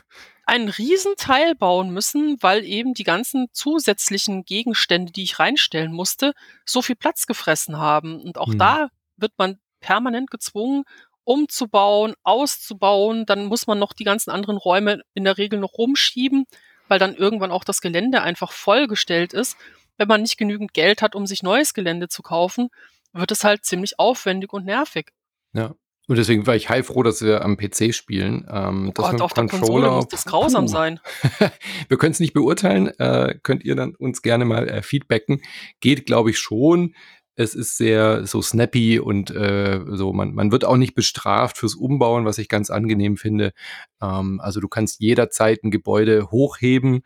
einen 0.45 0.69
Riesenteil 0.69 1.55
bauen 1.55 1.91
müssen, 1.91 2.37
weil 2.43 2.65
eben 2.65 2.93
die 2.93 3.05
ganzen 3.05 3.47
zusätzlichen 3.53 4.45
Gegenstände, 4.45 5.13
die 5.13 5.23
ich 5.23 5.39
reinstellen 5.39 5.93
musste, 5.93 6.35
so 6.67 6.83
viel 6.83 6.97
Platz 6.97 7.27
gefressen 7.27 7.79
haben. 7.79 8.21
Und 8.21 8.37
auch 8.37 8.49
hm. 8.49 8.59
da 8.59 8.89
wird 9.17 9.33
man 9.39 9.59
permanent 9.81 10.31
gezwungen, 10.31 10.85
umzubauen, 11.25 12.15
auszubauen. 12.23 13.27
Dann 13.27 13.47
muss 13.47 13.67
man 13.67 13.79
noch 13.79 13.93
die 13.93 14.05
ganzen 14.05 14.31
anderen 14.31 14.57
Räume 14.57 15.03
in 15.15 15.25
der 15.25 15.39
Regel 15.39 15.59
noch 15.59 15.79
rumschieben, 15.79 16.45
weil 16.89 16.99
dann 16.99 17.15
irgendwann 17.15 17.53
auch 17.53 17.65
das 17.65 17.81
Gelände 17.81 18.23
einfach 18.23 18.53
vollgestellt 18.53 19.33
ist. 19.33 19.57
Wenn 19.99 20.09
man 20.09 20.23
nicht 20.23 20.39
genügend 20.39 20.75
Geld 20.75 21.03
hat, 21.03 21.15
um 21.15 21.27
sich 21.27 21.43
neues 21.43 21.75
Gelände 21.75 22.09
zu 22.09 22.23
kaufen, 22.23 22.69
wird 23.13 23.31
es 23.31 23.45
halt 23.45 23.65
ziemlich 23.65 23.99
aufwendig 23.99 24.53
und 24.53 24.65
nervig. 24.65 25.13
Ja. 25.53 25.75
Und 26.09 26.19
deswegen 26.19 26.47
war 26.47 26.57
ich 26.57 26.69
heilfroh, 26.69 27.05
dass 27.05 27.23
wir 27.23 27.45
am 27.45 27.57
PC 27.57 27.95
spielen. 27.95 28.47
Ähm, 28.51 28.89
oh 28.89 28.93
Gott, 28.93 29.21
auf 29.21 29.35
der 29.35 29.47
Konsole 29.47 29.89
muss 29.91 30.09
das 30.09 30.25
grausam 30.25 30.67
puh. 30.67 30.71
sein. 30.71 31.01
wir 31.89 31.97
können 31.97 32.13
es 32.13 32.21
nicht 32.21 32.33
beurteilen. 32.33 32.89
Äh, 32.99 33.39
könnt 33.43 33.65
ihr 33.65 33.77
dann 33.77 33.95
uns 33.95 34.21
gerne 34.21 34.45
mal 34.45 34.69
äh, 34.69 34.83
feedbacken. 34.83 35.43
Geht, 35.81 36.05
glaube 36.07 36.31
ich, 36.31 36.39
schon. 36.39 36.95
Es 37.35 37.55
ist 37.55 37.79
sehr 37.79 38.27
so 38.27 38.43
snappy 38.43 38.99
und 38.99 39.31
äh, 39.31 39.81
so, 39.93 40.13
man, 40.13 40.35
man 40.35 40.53
wird 40.53 40.65
auch 40.65 40.77
nicht 40.77 40.95
bestraft 40.95 41.59
fürs 41.59 41.75
Umbauen, 41.75 42.27
was 42.27 42.39
ich 42.39 42.49
ganz 42.49 42.71
angenehm 42.71 43.17
finde. 43.17 43.53
Ähm, 44.03 44.41
also 44.43 44.61
du 44.61 44.69
kannst 44.69 45.01
jederzeit 45.01 45.65
ein 45.65 45.71
Gebäude 45.71 46.31
hochheben, 46.31 47.03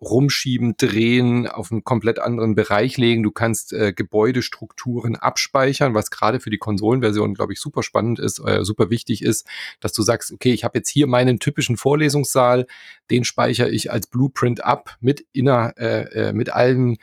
rumschieben, 0.00 0.76
drehen, 0.76 1.46
auf 1.46 1.72
einen 1.72 1.84
komplett 1.84 2.18
anderen 2.18 2.54
Bereich 2.54 2.96
legen. 2.98 3.22
Du 3.22 3.30
kannst 3.30 3.72
äh, 3.72 3.92
Gebäudestrukturen 3.92 5.16
abspeichern, 5.16 5.94
was 5.94 6.10
gerade 6.10 6.40
für 6.40 6.50
die 6.50 6.58
Konsolenversion, 6.58 7.34
glaube 7.34 7.52
ich, 7.52 7.60
super 7.60 7.82
spannend 7.82 8.18
ist, 8.18 8.40
äh, 8.40 8.64
super 8.64 8.90
wichtig 8.90 9.22
ist, 9.22 9.46
dass 9.80 9.92
du 9.92 10.02
sagst, 10.02 10.32
okay, 10.32 10.52
ich 10.52 10.64
habe 10.64 10.78
jetzt 10.78 10.88
hier 10.88 11.06
meinen 11.06 11.38
typischen 11.38 11.76
Vorlesungssaal, 11.76 12.66
den 13.10 13.24
speichere 13.24 13.70
ich 13.70 13.90
als 13.90 14.06
Blueprint 14.06 14.64
ab 14.64 14.96
mit 15.00 15.26
inner, 15.32 15.74
äh, 15.76 16.28
äh, 16.28 16.32
mit 16.32 16.50
allen 16.50 16.98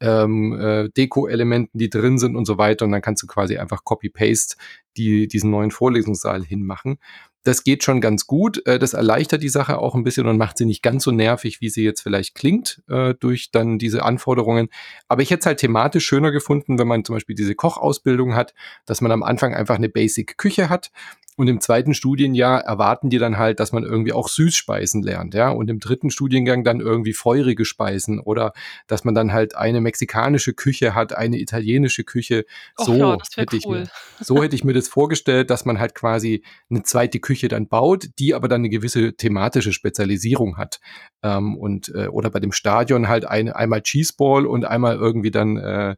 ähm, 0.00 0.58
äh, 0.58 0.88
Deko-Elementen, 0.90 1.78
die 1.78 1.90
drin 1.90 2.18
sind 2.18 2.36
und 2.36 2.44
so 2.44 2.58
weiter. 2.58 2.84
Und 2.84 2.92
dann 2.92 3.02
kannst 3.02 3.22
du 3.22 3.26
quasi 3.26 3.56
einfach 3.56 3.84
Copy-Paste 3.84 4.56
die, 4.96 5.28
diesen 5.28 5.50
neuen 5.50 5.70
Vorlesungssaal 5.70 6.44
hinmachen. 6.44 6.98
Das 7.44 7.62
geht 7.62 7.84
schon 7.84 8.00
ganz 8.00 8.26
gut. 8.26 8.66
Äh, 8.66 8.78
das 8.78 8.92
erleichtert 8.92 9.42
die 9.42 9.48
Sache 9.48 9.78
auch 9.78 9.94
ein 9.94 10.04
bisschen 10.04 10.26
und 10.26 10.36
macht 10.36 10.58
sie 10.58 10.66
nicht 10.66 10.82
ganz 10.82 11.04
so 11.04 11.12
nervig, 11.12 11.60
wie 11.60 11.68
sie 11.68 11.84
jetzt 11.84 12.00
vielleicht 12.00 12.34
klingt, 12.34 12.82
äh, 12.88 13.14
durch 13.14 13.50
dann 13.50 13.78
diese 13.78 14.02
Anforderungen. 14.02 14.68
Aber 15.08 15.22
ich 15.22 15.30
hätte 15.30 15.40
es 15.40 15.46
halt 15.46 15.60
thematisch 15.60 16.06
schöner 16.06 16.32
gefunden, 16.32 16.78
wenn 16.78 16.88
man 16.88 17.04
zum 17.04 17.14
Beispiel 17.14 17.36
diese 17.36 17.54
Kochausbildung 17.54 18.34
hat, 18.34 18.54
dass 18.84 19.00
man 19.00 19.12
am 19.12 19.22
Anfang 19.22 19.54
einfach 19.54 19.76
eine 19.76 19.88
Basic-Küche 19.88 20.68
hat 20.68 20.90
und 21.36 21.48
im 21.48 21.60
zweiten 21.60 21.92
Studienjahr 21.92 22.62
erwarten 22.62 23.10
die 23.10 23.18
dann 23.18 23.36
halt, 23.36 23.60
dass 23.60 23.70
man 23.70 23.84
irgendwie 23.84 24.14
auch 24.14 24.28
Süßspeisen 24.28 25.02
lernt, 25.02 25.34
ja. 25.34 25.50
Und 25.50 25.68
im 25.68 25.80
dritten 25.80 26.10
Studiengang 26.10 26.64
dann 26.64 26.80
irgendwie 26.80 27.12
feurige 27.12 27.66
Speisen 27.66 28.20
oder 28.20 28.52
dass 28.86 29.04
man 29.04 29.14
dann 29.14 29.32
halt 29.32 29.54
eine 29.54 29.82
mexikanische 29.82 30.54
Küche 30.54 30.94
hat, 30.94 31.14
eine 31.14 31.38
italienische 31.38 32.04
Küche. 32.04 32.46
So 32.76 32.94
ja, 32.94 33.18
hätte 33.34 33.56
ich 33.56 33.66
mir, 33.66 33.86
so 34.18 34.42
hätte 34.42 34.56
ich 34.56 34.64
mir 34.64 34.72
das 34.72 34.88
vorgestellt, 34.88 35.50
dass 35.50 35.66
man 35.66 35.78
halt 35.78 35.94
quasi 35.94 36.42
eine 36.70 36.82
zweite 36.84 37.20
Küche 37.20 37.48
dann 37.48 37.68
baut, 37.68 38.08
die 38.18 38.34
aber 38.34 38.48
dann 38.48 38.62
eine 38.62 38.70
gewisse 38.70 39.12
thematische 39.14 39.74
Spezialisierung 39.74 40.56
hat. 40.56 40.80
Ähm, 41.22 41.56
und 41.56 41.92
äh, 41.94 42.08
oder 42.08 42.30
bei 42.30 42.40
dem 42.40 42.52
Stadion 42.52 43.08
halt 43.08 43.26
eine, 43.26 43.54
einmal 43.56 43.82
Cheeseball 43.82 44.46
und 44.46 44.64
einmal 44.64 44.96
irgendwie 44.96 45.30
dann 45.30 45.58
äh, 45.58 45.96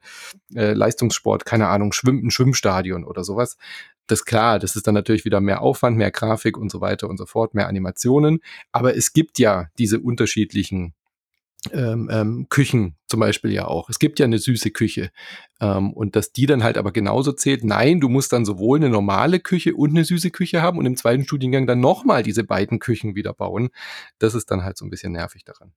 äh, 0.57 0.72
Leistungssport, 0.72 1.44
keine 1.44 1.68
Ahnung, 1.68 1.92
Schwimmen, 1.92 2.27
ein 2.27 2.31
Schwimmstadion 2.33 3.05
oder 3.05 3.22
sowas 3.22 3.57
das 4.11 4.25
klar, 4.25 4.59
das 4.59 4.77
ist 4.77 4.87
dann 4.87 4.94
natürlich 4.94 5.25
wieder 5.25 5.40
mehr 5.40 5.62
Aufwand, 5.62 5.97
mehr 5.97 6.11
Grafik 6.11 6.57
und 6.57 6.71
so 6.71 6.81
weiter 6.81 7.09
und 7.09 7.16
so 7.16 7.27
fort, 7.27 7.55
mehr 7.55 7.68
Animationen. 7.68 8.40
Aber 8.73 8.97
es 8.97 9.12
gibt 9.12 9.38
ja 9.38 9.68
diese 9.79 10.01
unterschiedlichen 10.01 10.94
ähm, 11.73 12.09
ähm, 12.11 12.47
Küchen 12.49 12.97
zum 13.07 13.21
Beispiel 13.21 13.51
ja 13.51 13.66
auch. 13.66 13.88
Es 13.88 13.99
gibt 13.99 14.18
ja 14.18 14.27
eine 14.27 14.38
süße 14.38 14.71
Küche. 14.71 15.11
Ähm, 15.61 15.92
und 15.92 16.14
dass 16.14 16.33
die 16.33 16.47
dann 16.47 16.62
halt 16.62 16.79
aber 16.79 16.92
genauso 16.92 17.33
zählt, 17.33 17.64
nein, 17.64 18.01
du 18.01 18.09
musst 18.09 18.33
dann 18.33 18.44
sowohl 18.44 18.79
eine 18.79 18.90
normale 18.90 19.40
Küche 19.40 19.75
und 19.75 19.90
eine 19.90 20.05
süße 20.05 20.31
Küche 20.31 20.62
haben 20.62 20.79
und 20.79 20.87
im 20.87 20.97
zweiten 20.97 21.25
Studiengang 21.25 21.66
dann 21.66 21.81
nochmal 21.81 22.23
diese 22.23 22.44
beiden 22.44 22.79
Küchen 22.79 23.14
wieder 23.14 23.35
bauen. 23.35 23.71
Das 24.18 24.35
ist 24.35 24.51
dann 24.51 24.62
halt 24.62 24.77
so 24.77 24.85
ein 24.85 24.90
bisschen 24.90 25.12
nervig 25.12 25.44
daran. 25.44 25.73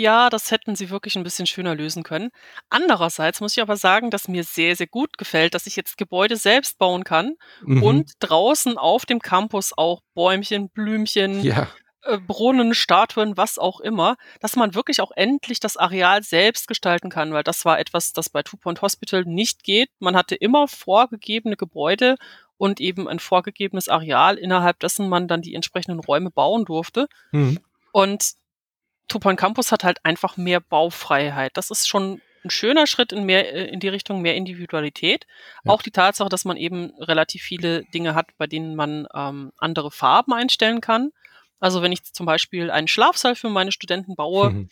Ja, 0.00 0.30
das 0.30 0.52
hätten 0.52 0.76
sie 0.76 0.90
wirklich 0.90 1.16
ein 1.16 1.24
bisschen 1.24 1.46
schöner 1.46 1.74
lösen 1.74 2.04
können. 2.04 2.30
Andererseits 2.70 3.40
muss 3.40 3.56
ich 3.56 3.60
aber 3.62 3.76
sagen, 3.76 4.10
dass 4.10 4.28
mir 4.28 4.44
sehr, 4.44 4.76
sehr 4.76 4.86
gut 4.86 5.18
gefällt, 5.18 5.54
dass 5.54 5.66
ich 5.66 5.74
jetzt 5.74 5.98
Gebäude 5.98 6.36
selbst 6.36 6.78
bauen 6.78 7.02
kann 7.02 7.34
Mhm. 7.62 7.82
und 7.82 8.12
draußen 8.20 8.78
auf 8.78 9.06
dem 9.06 9.18
Campus 9.18 9.72
auch 9.76 10.02
Bäumchen, 10.14 10.70
Blümchen, 10.70 11.42
Ja. 11.42 11.66
äh, 12.02 12.18
Brunnen, 12.18 12.74
Statuen, 12.74 13.36
was 13.36 13.58
auch 13.58 13.80
immer, 13.80 14.14
dass 14.40 14.54
man 14.54 14.72
wirklich 14.76 15.00
auch 15.00 15.10
endlich 15.16 15.58
das 15.58 15.76
Areal 15.76 16.22
selbst 16.22 16.68
gestalten 16.68 17.10
kann, 17.10 17.32
weil 17.32 17.42
das 17.42 17.64
war 17.64 17.80
etwas, 17.80 18.12
das 18.12 18.28
bei 18.30 18.44
Two 18.44 18.56
Point 18.56 18.82
Hospital 18.82 19.24
nicht 19.24 19.64
geht. 19.64 19.90
Man 19.98 20.14
hatte 20.14 20.36
immer 20.36 20.68
vorgegebene 20.68 21.56
Gebäude 21.56 22.14
und 22.56 22.80
eben 22.80 23.08
ein 23.08 23.18
vorgegebenes 23.18 23.88
Areal, 23.88 24.38
innerhalb 24.38 24.78
dessen 24.78 25.08
man 25.08 25.26
dann 25.26 25.42
die 25.42 25.56
entsprechenden 25.56 25.98
Räume 25.98 26.30
bauen 26.30 26.64
durfte. 26.64 27.08
Mhm. 27.32 27.58
Und 27.90 28.34
Two 29.08 29.18
Point 29.18 29.40
Campus 29.40 29.72
hat 29.72 29.84
halt 29.84 30.04
einfach 30.04 30.36
mehr 30.36 30.60
Baufreiheit. 30.60 31.56
Das 31.56 31.70
ist 31.70 31.88
schon 31.88 32.20
ein 32.44 32.50
schöner 32.50 32.86
Schritt 32.86 33.12
in 33.12 33.24
mehr 33.24 33.52
äh, 33.52 33.66
in 33.66 33.80
die 33.80 33.88
Richtung 33.88 34.22
mehr 34.22 34.36
Individualität. 34.36 35.26
Ja. 35.64 35.72
Auch 35.72 35.82
die 35.82 35.90
Tatsache, 35.90 36.28
dass 36.28 36.44
man 36.44 36.56
eben 36.56 36.92
relativ 36.98 37.42
viele 37.42 37.84
Dinge 37.84 38.14
hat, 38.14 38.28
bei 38.38 38.46
denen 38.46 38.76
man 38.76 39.06
ähm, 39.14 39.52
andere 39.58 39.90
Farben 39.90 40.32
einstellen 40.32 40.80
kann. 40.80 41.10
Also 41.60 41.82
wenn 41.82 41.92
ich 41.92 42.04
zum 42.04 42.26
Beispiel 42.26 42.70
einen 42.70 42.88
Schlafsaal 42.88 43.34
für 43.34 43.48
meine 43.48 43.72
Studenten 43.72 44.14
baue, 44.14 44.50
mhm. 44.50 44.70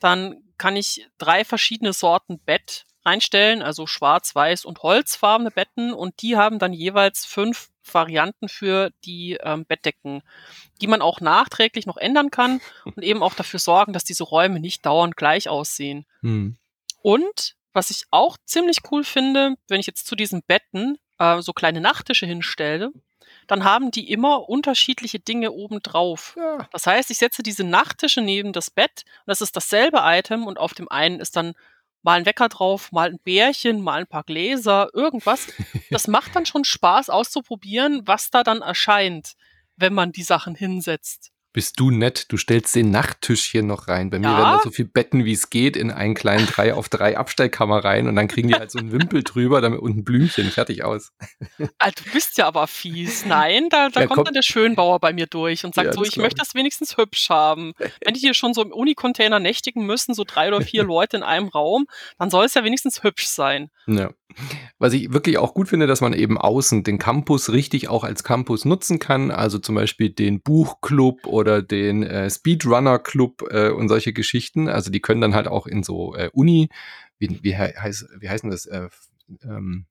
dann 0.00 0.42
kann 0.58 0.76
ich 0.76 1.06
drei 1.18 1.44
verschiedene 1.44 1.92
Sorten 1.92 2.40
Bett 2.40 2.86
einstellen, 3.04 3.62
also 3.62 3.86
schwarz, 3.86 4.34
weiß 4.34 4.64
und 4.64 4.82
holzfarbene 4.82 5.50
Betten 5.50 5.92
und 5.92 6.22
die 6.22 6.36
haben 6.36 6.58
dann 6.58 6.72
jeweils 6.72 7.24
fünf 7.24 7.68
Varianten 7.92 8.48
für 8.48 8.90
die 9.04 9.38
ähm, 9.42 9.64
Bettdecken, 9.66 10.22
die 10.80 10.86
man 10.86 11.02
auch 11.02 11.20
nachträglich 11.20 11.86
noch 11.86 11.96
ändern 11.96 12.30
kann 12.30 12.60
und 12.84 13.02
eben 13.02 13.22
auch 13.22 13.34
dafür 13.34 13.60
sorgen, 13.60 13.92
dass 13.92 14.04
diese 14.04 14.24
Räume 14.24 14.60
nicht 14.60 14.84
dauernd 14.86 15.16
gleich 15.16 15.48
aussehen. 15.48 16.06
Hm. 16.20 16.56
Und 17.02 17.56
was 17.72 17.90
ich 17.90 18.04
auch 18.10 18.36
ziemlich 18.44 18.78
cool 18.90 19.04
finde, 19.04 19.56
wenn 19.68 19.80
ich 19.80 19.86
jetzt 19.86 20.06
zu 20.06 20.16
diesen 20.16 20.42
Betten 20.42 20.96
äh, 21.18 21.42
so 21.42 21.52
kleine 21.52 21.80
Nachttische 21.80 22.26
hinstelle, 22.26 22.92
dann 23.46 23.64
haben 23.64 23.90
die 23.90 24.10
immer 24.10 24.48
unterschiedliche 24.48 25.18
Dinge 25.18 25.52
obendrauf. 25.52 26.34
Ja. 26.36 26.68
Das 26.72 26.86
heißt, 26.86 27.10
ich 27.10 27.18
setze 27.18 27.42
diese 27.42 27.64
Nachttische 27.64 28.20
neben 28.20 28.52
das 28.52 28.70
Bett 28.70 29.02
und 29.04 29.28
das 29.28 29.40
ist 29.40 29.56
dasselbe 29.56 29.98
Item 30.02 30.46
und 30.46 30.58
auf 30.58 30.74
dem 30.74 30.88
einen 30.88 31.20
ist 31.20 31.36
dann 31.36 31.54
mal 32.04 32.18
ein 32.18 32.26
Wecker 32.26 32.48
drauf, 32.48 32.92
mal 32.92 33.10
ein 33.10 33.18
Bärchen, 33.24 33.80
mal 33.80 34.00
ein 34.00 34.06
paar 34.06 34.22
Gläser, 34.22 34.88
irgendwas. 34.92 35.48
Das 35.90 36.08
macht 36.08 36.34
dann 36.34 36.46
schon 36.46 36.64
Spaß 36.64 37.08
auszuprobieren, 37.08 38.02
was 38.06 38.30
da 38.30 38.42
dann 38.42 38.62
erscheint, 38.62 39.34
wenn 39.76 39.94
man 39.94 40.12
die 40.12 40.22
Sachen 40.22 40.54
hinsetzt. 40.54 41.30
Bist 41.54 41.78
du 41.78 41.92
nett? 41.92 42.26
Du 42.32 42.36
stellst 42.36 42.74
den 42.74 42.90
Nachttischchen 42.90 43.64
noch 43.68 43.86
rein. 43.86 44.10
Bei 44.10 44.18
mir 44.18 44.26
Ja. 44.26 44.36
werden 44.38 44.52
da 44.56 44.60
so 44.64 44.72
viel 44.72 44.86
Betten, 44.86 45.24
wie 45.24 45.32
es 45.32 45.50
geht, 45.50 45.76
in 45.76 45.92
einen 45.92 46.14
kleinen 46.14 46.46
3 46.48 46.74
auf 46.74 46.88
3 46.88 47.16
Abstellkammer 47.16 47.84
rein 47.84 48.08
und 48.08 48.16
dann 48.16 48.26
kriegen 48.26 48.48
die 48.48 48.54
halt 48.54 48.72
so 48.72 48.80
einen 48.80 48.90
Wimpel 48.90 49.22
drüber 49.22 49.60
damit, 49.60 49.78
und 49.78 49.96
ein 49.96 50.04
Blümchen. 50.04 50.50
Fertig 50.50 50.82
aus. 50.82 51.12
Ah, 51.78 51.92
du 51.92 52.02
bist 52.12 52.38
ja 52.38 52.48
aber 52.48 52.66
fies. 52.66 53.24
Nein, 53.24 53.68
da, 53.70 53.88
da 53.88 54.00
Ja, 54.00 54.06
kommt 54.08 54.16
komm. 54.16 54.24
dann 54.24 54.34
der 54.34 54.42
Schönbauer 54.42 54.98
bei 54.98 55.12
mir 55.12 55.26
durch 55.28 55.64
und 55.64 55.76
sagt 55.76 55.86
Ja, 55.86 55.92
so, 55.92 56.02
ich 56.02 56.16
möchte 56.16 56.38
das 56.40 56.56
wenigstens 56.56 56.96
hübsch 56.96 57.30
haben. 57.30 57.72
Wenn 58.04 58.14
die 58.14 58.20
hier 58.20 58.34
schon 58.34 58.52
so 58.52 58.60
im 58.60 58.72
Unicontainer 58.72 59.38
nächtigen 59.38 59.86
müssen, 59.86 60.12
so 60.12 60.24
drei 60.26 60.48
oder 60.48 60.60
vier 60.60 60.82
Leute 60.84 61.18
in 61.18 61.22
einem 61.22 61.46
Raum, 61.46 61.86
dann 62.18 62.30
soll 62.30 62.46
es 62.46 62.54
ja 62.54 62.64
wenigstens 62.64 63.04
hübsch 63.04 63.26
sein. 63.28 63.70
Ja. 63.86 64.10
Was 64.80 64.92
ich 64.92 65.12
wirklich 65.12 65.38
auch 65.38 65.54
gut 65.54 65.68
finde, 65.68 65.86
dass 65.86 66.00
man 66.00 66.14
eben 66.14 66.36
außen 66.36 66.82
den 66.82 66.98
Campus 66.98 67.50
richtig 67.52 67.86
auch 67.88 68.02
als 68.02 68.24
Campus 68.24 68.64
nutzen 68.64 68.98
kann. 68.98 69.30
Also 69.30 69.60
zum 69.60 69.76
Beispiel 69.76 70.10
den 70.10 70.40
Buchclub 70.40 71.26
oder 71.28 71.43
den 71.44 72.02
äh, 72.02 72.28
Speedrunner 72.30 72.98
Club 72.98 73.42
äh, 73.50 73.70
und 73.70 73.88
solche 73.88 74.12
Geschichten. 74.12 74.68
Also 74.68 74.90
die 74.90 75.00
können 75.00 75.20
dann 75.20 75.34
halt 75.34 75.46
auch 75.48 75.66
in 75.66 75.82
so 75.82 76.14
äh, 76.14 76.30
Uni, 76.32 76.68
wie, 77.18 77.38
wie, 77.42 77.56
hei- 77.56 77.74
heißt, 77.78 78.06
wie 78.18 78.28
heißen 78.28 78.50
das? 78.50 78.66
Äh, 78.66 78.88
ähm, 79.42 79.86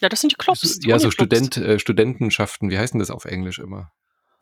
Ja, 0.00 0.08
das 0.08 0.20
sind 0.20 0.32
die 0.32 0.36
Clubs. 0.36 0.78
Die 0.80 0.88
ja, 0.88 0.98
so. 0.98 1.10
Student, 1.10 1.56
äh, 1.56 1.78
Studentenschaften, 1.78 2.70
wie 2.70 2.78
heißen 2.78 2.98
das 2.98 3.10
auf 3.10 3.24
Englisch 3.24 3.58
immer? 3.58 3.92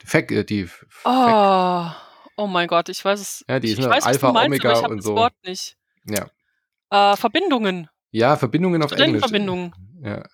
Die 0.02 0.06
Fac, 0.06 0.30
äh, 0.32 0.44
die 0.44 0.68
Oh, 1.04 1.86
oh 2.36 2.46
mein 2.46 2.66
Gott, 2.68 2.88
ich 2.88 3.04
weiß 3.04 3.20
es. 3.20 3.44
Ja, 3.48 3.60
die 3.60 3.68
ich 3.68 3.76
sind 3.76 3.84
weiß, 3.84 3.98
was 3.98 4.06
Alpha, 4.06 4.32
meinst, 4.32 4.46
Omega 4.64 4.80
ich 4.80 4.88
und 4.88 4.96
das 4.98 5.04
so. 5.04 5.14
Wort 5.16 5.34
nicht. 5.44 5.76
ja. 6.06 6.26
Äh, 6.92 7.16
Verbindungen. 7.16 7.88
ja, 8.10 8.36
Verbindungen 8.36 8.82
auf 8.82 8.90
Englisch. 8.92 9.22
Studentenverbindungen. 9.24 9.74
Ja. 10.02 10.24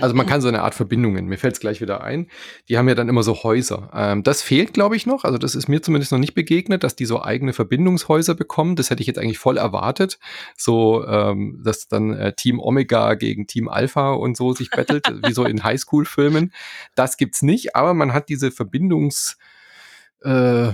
Also 0.00 0.14
man 0.14 0.26
kann 0.26 0.40
so 0.40 0.46
eine 0.46 0.62
Art 0.62 0.76
Verbindungen, 0.76 1.26
mir 1.26 1.38
fällt 1.38 1.54
es 1.54 1.60
gleich 1.60 1.80
wieder 1.80 2.04
ein, 2.04 2.28
die 2.68 2.78
haben 2.78 2.88
ja 2.88 2.94
dann 2.94 3.08
immer 3.08 3.24
so 3.24 3.42
Häuser. 3.42 3.90
Ähm, 3.92 4.22
das 4.22 4.42
fehlt, 4.42 4.72
glaube 4.72 4.94
ich, 4.94 5.06
noch. 5.06 5.24
Also 5.24 5.38
das 5.38 5.56
ist 5.56 5.68
mir 5.68 5.82
zumindest 5.82 6.12
noch 6.12 6.20
nicht 6.20 6.34
begegnet, 6.34 6.84
dass 6.84 6.94
die 6.94 7.04
so 7.04 7.20
eigene 7.20 7.52
Verbindungshäuser 7.52 8.36
bekommen. 8.36 8.76
Das 8.76 8.90
hätte 8.90 9.00
ich 9.00 9.08
jetzt 9.08 9.18
eigentlich 9.18 9.38
voll 9.38 9.56
erwartet. 9.56 10.20
So, 10.56 11.04
ähm, 11.04 11.60
dass 11.64 11.88
dann 11.88 12.14
äh, 12.14 12.32
Team 12.32 12.60
Omega 12.60 13.14
gegen 13.14 13.48
Team 13.48 13.68
Alpha 13.68 14.12
und 14.12 14.36
so 14.36 14.52
sich 14.52 14.70
battelt, 14.70 15.06
wie 15.26 15.32
so 15.32 15.44
in 15.44 15.64
Highschool-Filmen. 15.64 16.52
Das 16.94 17.16
gibt's 17.16 17.42
nicht, 17.42 17.74
aber 17.74 17.92
man 17.94 18.12
hat 18.12 18.28
diese 18.28 18.50
Verbindungs... 18.52 19.36
Äh, 20.22 20.72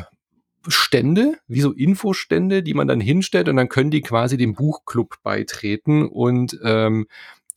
Stände, 0.67 1.35
wie 1.47 1.61
so 1.61 1.73
Infostände, 1.73 2.63
die 2.63 2.73
man 2.73 2.89
dann 2.89 2.99
hinstellt 2.99 3.51
und 3.51 3.57
dann 3.57 3.69
können 3.69 3.91
die 3.91 4.01
quasi 4.01 4.39
dem 4.39 4.55
Buchclub 4.55 5.17
beitreten 5.23 6.07
und 6.07 6.59
ähm, 6.65 7.07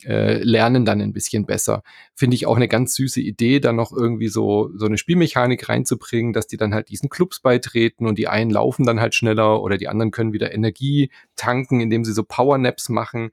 äh, 0.03 0.41
lernen 0.43 0.85
dann 0.85 1.01
ein 1.01 1.13
bisschen 1.13 1.45
besser. 1.45 1.83
Finde 2.13 2.35
ich 2.35 2.45
auch 2.45 2.55
eine 2.55 2.67
ganz 2.67 2.95
süße 2.95 3.21
Idee, 3.21 3.59
dann 3.59 3.75
noch 3.75 3.91
irgendwie 3.91 4.27
so, 4.27 4.69
so 4.75 4.85
eine 4.85 4.97
Spielmechanik 4.97 5.67
reinzubringen, 5.69 6.33
dass 6.33 6.47
die 6.47 6.57
dann 6.57 6.73
halt 6.73 6.89
diesen 6.89 7.09
Clubs 7.09 7.39
beitreten 7.39 8.05
und 8.05 8.17
die 8.17 8.27
einen 8.27 8.51
laufen 8.51 8.85
dann 8.85 8.99
halt 8.99 9.15
schneller 9.15 9.61
oder 9.61 9.77
die 9.77 9.87
anderen 9.87 10.11
können 10.11 10.33
wieder 10.33 10.53
Energie 10.53 11.09
tanken, 11.35 11.81
indem 11.81 12.03
sie 12.03 12.13
so 12.13 12.23
Powernaps 12.23 12.89
machen. 12.89 13.31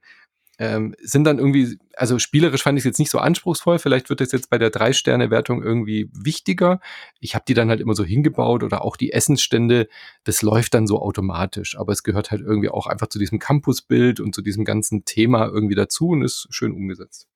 Ähm, 0.57 0.95
sind 1.01 1.25
dann 1.25 1.37
irgendwie, 1.37 1.77
also 1.95 2.17
spielerisch 2.17 2.63
fand 2.63 2.77
ich 2.77 2.81
es 2.81 2.85
jetzt 2.85 2.99
nicht 2.99 3.11
so 3.11 3.19
anspruchsvoll, 3.19 3.79
vielleicht 3.79 4.09
wird 4.09 4.21
es 4.21 4.31
jetzt 4.31 4.49
bei 4.49 4.57
der 4.57 4.69
Drei-Sterne-Wertung 4.69 5.61
irgendwie 5.61 6.09
wichtiger. 6.13 6.79
Ich 7.19 7.35
habe 7.35 7.45
die 7.47 7.53
dann 7.53 7.69
halt 7.69 7.81
immer 7.81 7.93
so 7.93 8.03
hingebaut 8.03 8.63
oder 8.63 8.83
auch 8.83 8.95
die 8.95 9.11
Essensstände, 9.11 9.87
das 10.23 10.41
läuft 10.41 10.73
dann 10.73 10.87
so 10.87 11.01
automatisch, 11.01 11.77
aber 11.77 11.91
es 11.91 12.03
gehört 12.03 12.31
halt 12.31 12.41
irgendwie 12.41 12.69
auch 12.69 12.87
einfach 12.87 13.07
zu 13.07 13.19
diesem 13.19 13.39
Campusbild 13.39 14.19
und 14.19 14.33
zu 14.33 14.41
diesem 14.41 14.65
ganzen 14.65 15.05
Thema 15.05 15.47
irgendwie 15.47 15.75
dazu 15.75 16.09
und 16.09 16.21
ist 16.21 16.47
schön 16.51 16.71
umgesetzt. 16.71 17.27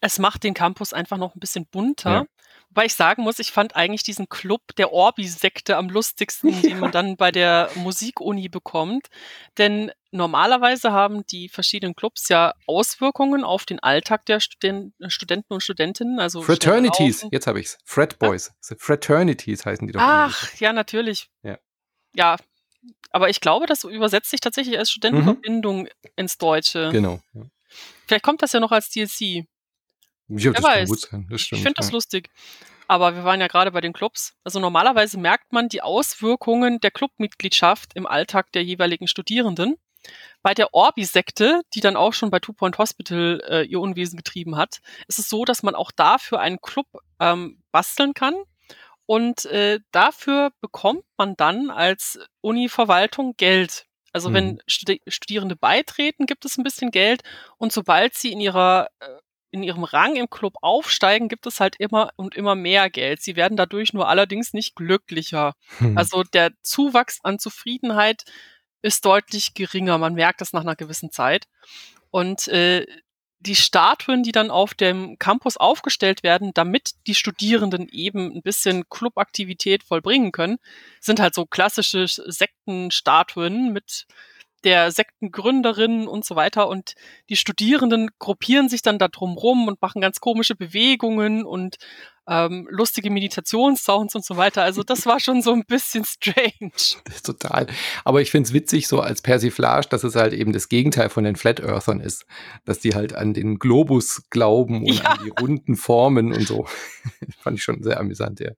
Es 0.00 0.18
macht 0.18 0.42
den 0.42 0.52
Campus 0.54 0.92
einfach 0.92 1.16
noch 1.16 1.36
ein 1.36 1.40
bisschen 1.40 1.66
bunter. 1.70 2.10
Ja. 2.10 2.24
Wobei 2.74 2.86
ich 2.86 2.94
sagen 2.94 3.22
muss, 3.22 3.38
ich 3.38 3.52
fand 3.52 3.76
eigentlich 3.76 4.02
diesen 4.02 4.30
Club 4.30 4.62
der 4.78 4.94
Orbi-Sekte 4.94 5.76
am 5.76 5.90
lustigsten, 5.90 6.50
den 6.62 6.78
man 6.78 6.90
dann 6.90 7.18
bei 7.18 7.30
der 7.30 7.68
Musikuni 7.74 8.48
bekommt. 8.48 9.08
Denn 9.58 9.92
normalerweise 10.10 10.90
haben 10.90 11.26
die 11.26 11.50
verschiedenen 11.50 11.94
Clubs 11.94 12.30
ja 12.30 12.54
Auswirkungen 12.66 13.44
auf 13.44 13.66
den 13.66 13.78
Alltag 13.78 14.24
der 14.24 14.40
Studen 14.40 14.94
Studenten 15.08 15.52
und 15.52 15.62
Studentinnen. 15.62 16.18
Also 16.18 16.40
Fraternities, 16.40 17.26
jetzt 17.30 17.46
habe 17.46 17.60
ich's. 17.60 17.76
Frat 17.84 18.18
Boys. 18.18 18.52
Fraternities 18.78 19.66
heißen 19.66 19.86
die 19.86 19.92
doch. 19.92 20.00
Ach, 20.02 20.54
ja, 20.58 20.72
natürlich. 20.72 21.28
Ja. 21.42 21.58
Ja, 22.14 22.36
aber 23.10 23.28
ich 23.28 23.42
glaube, 23.42 23.66
das 23.66 23.84
übersetzt 23.84 24.30
sich 24.30 24.40
tatsächlich 24.40 24.78
als 24.78 24.90
Studentenverbindung 24.90 25.88
ins 26.16 26.38
Deutsche. 26.38 26.88
Genau. 26.90 27.20
Ja. 27.34 27.42
Vielleicht 28.06 28.24
kommt 28.24 28.40
das 28.40 28.52
ja 28.52 28.60
noch 28.60 28.72
als 28.72 28.88
DLC. 28.88 29.46
Ja, 30.28 30.52
das 30.52 30.62
Wer 30.62 30.70
weiß. 30.70 30.88
Das 30.90 31.00
stimmt. 31.02 31.32
ich 31.32 31.48
finde 31.48 31.74
das 31.76 31.88
ja. 31.88 31.92
lustig. 31.92 32.30
Aber 32.88 33.14
wir 33.14 33.24
waren 33.24 33.40
ja 33.40 33.46
gerade 33.46 33.70
bei 33.70 33.80
den 33.80 33.92
Clubs. 33.92 34.34
Also 34.44 34.60
normalerweise 34.60 35.18
merkt 35.18 35.52
man 35.52 35.68
die 35.68 35.82
Auswirkungen 35.82 36.80
der 36.80 36.90
Clubmitgliedschaft 36.90 37.92
im 37.94 38.06
Alltag 38.06 38.52
der 38.52 38.64
jeweiligen 38.64 39.06
Studierenden. 39.06 39.76
Bei 40.42 40.52
der 40.52 40.74
Orbi-Sekte, 40.74 41.62
die 41.74 41.80
dann 41.80 41.96
auch 41.96 42.12
schon 42.12 42.30
bei 42.30 42.40
Two 42.40 42.52
Point 42.52 42.78
Hospital 42.78 43.40
äh, 43.48 43.62
ihr 43.62 43.80
Unwesen 43.80 44.16
getrieben 44.16 44.56
hat, 44.56 44.80
ist 45.06 45.20
es 45.20 45.28
so, 45.28 45.44
dass 45.44 45.62
man 45.62 45.74
auch 45.74 45.92
dafür 45.92 46.40
einen 46.40 46.60
Club 46.60 46.86
ähm, 47.20 47.62
basteln 47.70 48.12
kann. 48.12 48.34
Und 49.06 49.44
äh, 49.46 49.78
dafür 49.92 50.50
bekommt 50.60 51.04
man 51.16 51.36
dann 51.36 51.70
als 51.70 52.18
Uni-Verwaltung 52.40 53.34
Geld. 53.36 53.86
Also 54.12 54.28
Mhm. 54.28 54.34
wenn 54.34 54.62
Studi 54.66 55.00
Studierende 55.06 55.56
beitreten, 55.56 56.26
gibt 56.26 56.44
es 56.44 56.58
ein 56.58 56.64
bisschen 56.64 56.90
Geld. 56.90 57.22
Und 57.58 57.72
sobald 57.72 58.14
sie 58.14 58.32
in 58.32 58.40
ihrer 58.40 58.88
äh, 59.00 59.06
in 59.52 59.62
ihrem 59.62 59.84
Rang 59.84 60.16
im 60.16 60.28
Club 60.28 60.54
aufsteigen, 60.62 61.28
gibt 61.28 61.46
es 61.46 61.60
halt 61.60 61.76
immer 61.78 62.10
und 62.16 62.34
immer 62.34 62.54
mehr 62.54 62.90
Geld. 62.90 63.22
Sie 63.22 63.36
werden 63.36 63.56
dadurch 63.56 63.92
nur 63.92 64.08
allerdings 64.08 64.52
nicht 64.52 64.74
glücklicher. 64.74 65.54
Hm. 65.78 65.96
Also 65.96 66.24
der 66.24 66.52
Zuwachs 66.62 67.20
an 67.22 67.38
Zufriedenheit 67.38 68.24
ist 68.80 69.04
deutlich 69.04 69.54
geringer. 69.54 69.98
Man 69.98 70.14
merkt 70.14 70.40
das 70.40 70.52
nach 70.52 70.62
einer 70.62 70.74
gewissen 70.74 71.12
Zeit. 71.12 71.46
Und 72.10 72.48
äh, 72.48 72.86
die 73.40 73.56
Statuen, 73.56 74.22
die 74.22 74.32
dann 74.32 74.50
auf 74.50 74.72
dem 74.72 75.18
Campus 75.18 75.56
aufgestellt 75.56 76.22
werden, 76.22 76.52
damit 76.54 76.92
die 77.06 77.14
Studierenden 77.14 77.88
eben 77.88 78.36
ein 78.36 78.42
bisschen 78.42 78.88
Clubaktivität 78.88 79.82
vollbringen 79.82 80.32
können, 80.32 80.58
sind 81.00 81.20
halt 81.20 81.34
so 81.34 81.44
klassische 81.44 82.06
Sektenstatuen 82.06 83.72
mit 83.72 84.06
der 84.64 84.90
Sektengründerin 84.90 86.06
und 86.06 86.24
so 86.24 86.36
weiter. 86.36 86.68
Und 86.68 86.94
die 87.28 87.36
Studierenden 87.36 88.10
gruppieren 88.18 88.68
sich 88.68 88.82
dann 88.82 88.98
da 88.98 89.08
drum 89.08 89.36
rum 89.36 89.68
und 89.68 89.82
machen 89.82 90.00
ganz 90.00 90.20
komische 90.20 90.54
Bewegungen 90.54 91.44
und 91.44 91.76
ähm, 92.28 92.68
lustige 92.70 93.10
Meditationssounds 93.10 94.14
und 94.14 94.24
so 94.24 94.36
weiter. 94.36 94.62
Also 94.62 94.82
das 94.82 95.06
war 95.06 95.18
schon 95.20 95.42
so 95.42 95.52
ein 95.52 95.64
bisschen 95.64 96.04
strange. 96.04 96.70
Ist 96.76 97.00
total. 97.26 97.66
Aber 98.04 98.20
ich 98.20 98.30
finde 98.30 98.46
es 98.48 98.52
witzig, 98.52 98.86
so 98.88 99.00
als 99.00 99.22
Persiflage, 99.22 99.88
dass 99.88 100.04
es 100.04 100.14
halt 100.14 100.32
eben 100.32 100.52
das 100.52 100.68
Gegenteil 100.68 101.08
von 101.08 101.24
den 101.24 101.36
Flat 101.36 101.60
Earthern 101.60 102.00
ist. 102.00 102.24
Dass 102.64 102.78
die 102.78 102.94
halt 102.94 103.14
an 103.14 103.34
den 103.34 103.58
Globus 103.58 104.22
glauben 104.30 104.80
und 104.84 104.92
Ja. 104.94 105.04
an 105.12 105.18
die 105.24 105.30
runden 105.40 105.76
Formen 105.76 106.32
und 106.32 106.46
so. 106.46 106.66
Fand 107.40 107.58
ich 107.58 107.64
schon 107.64 107.82
sehr 107.82 107.98
amüsant, 107.98 108.40
ja. 108.40 108.50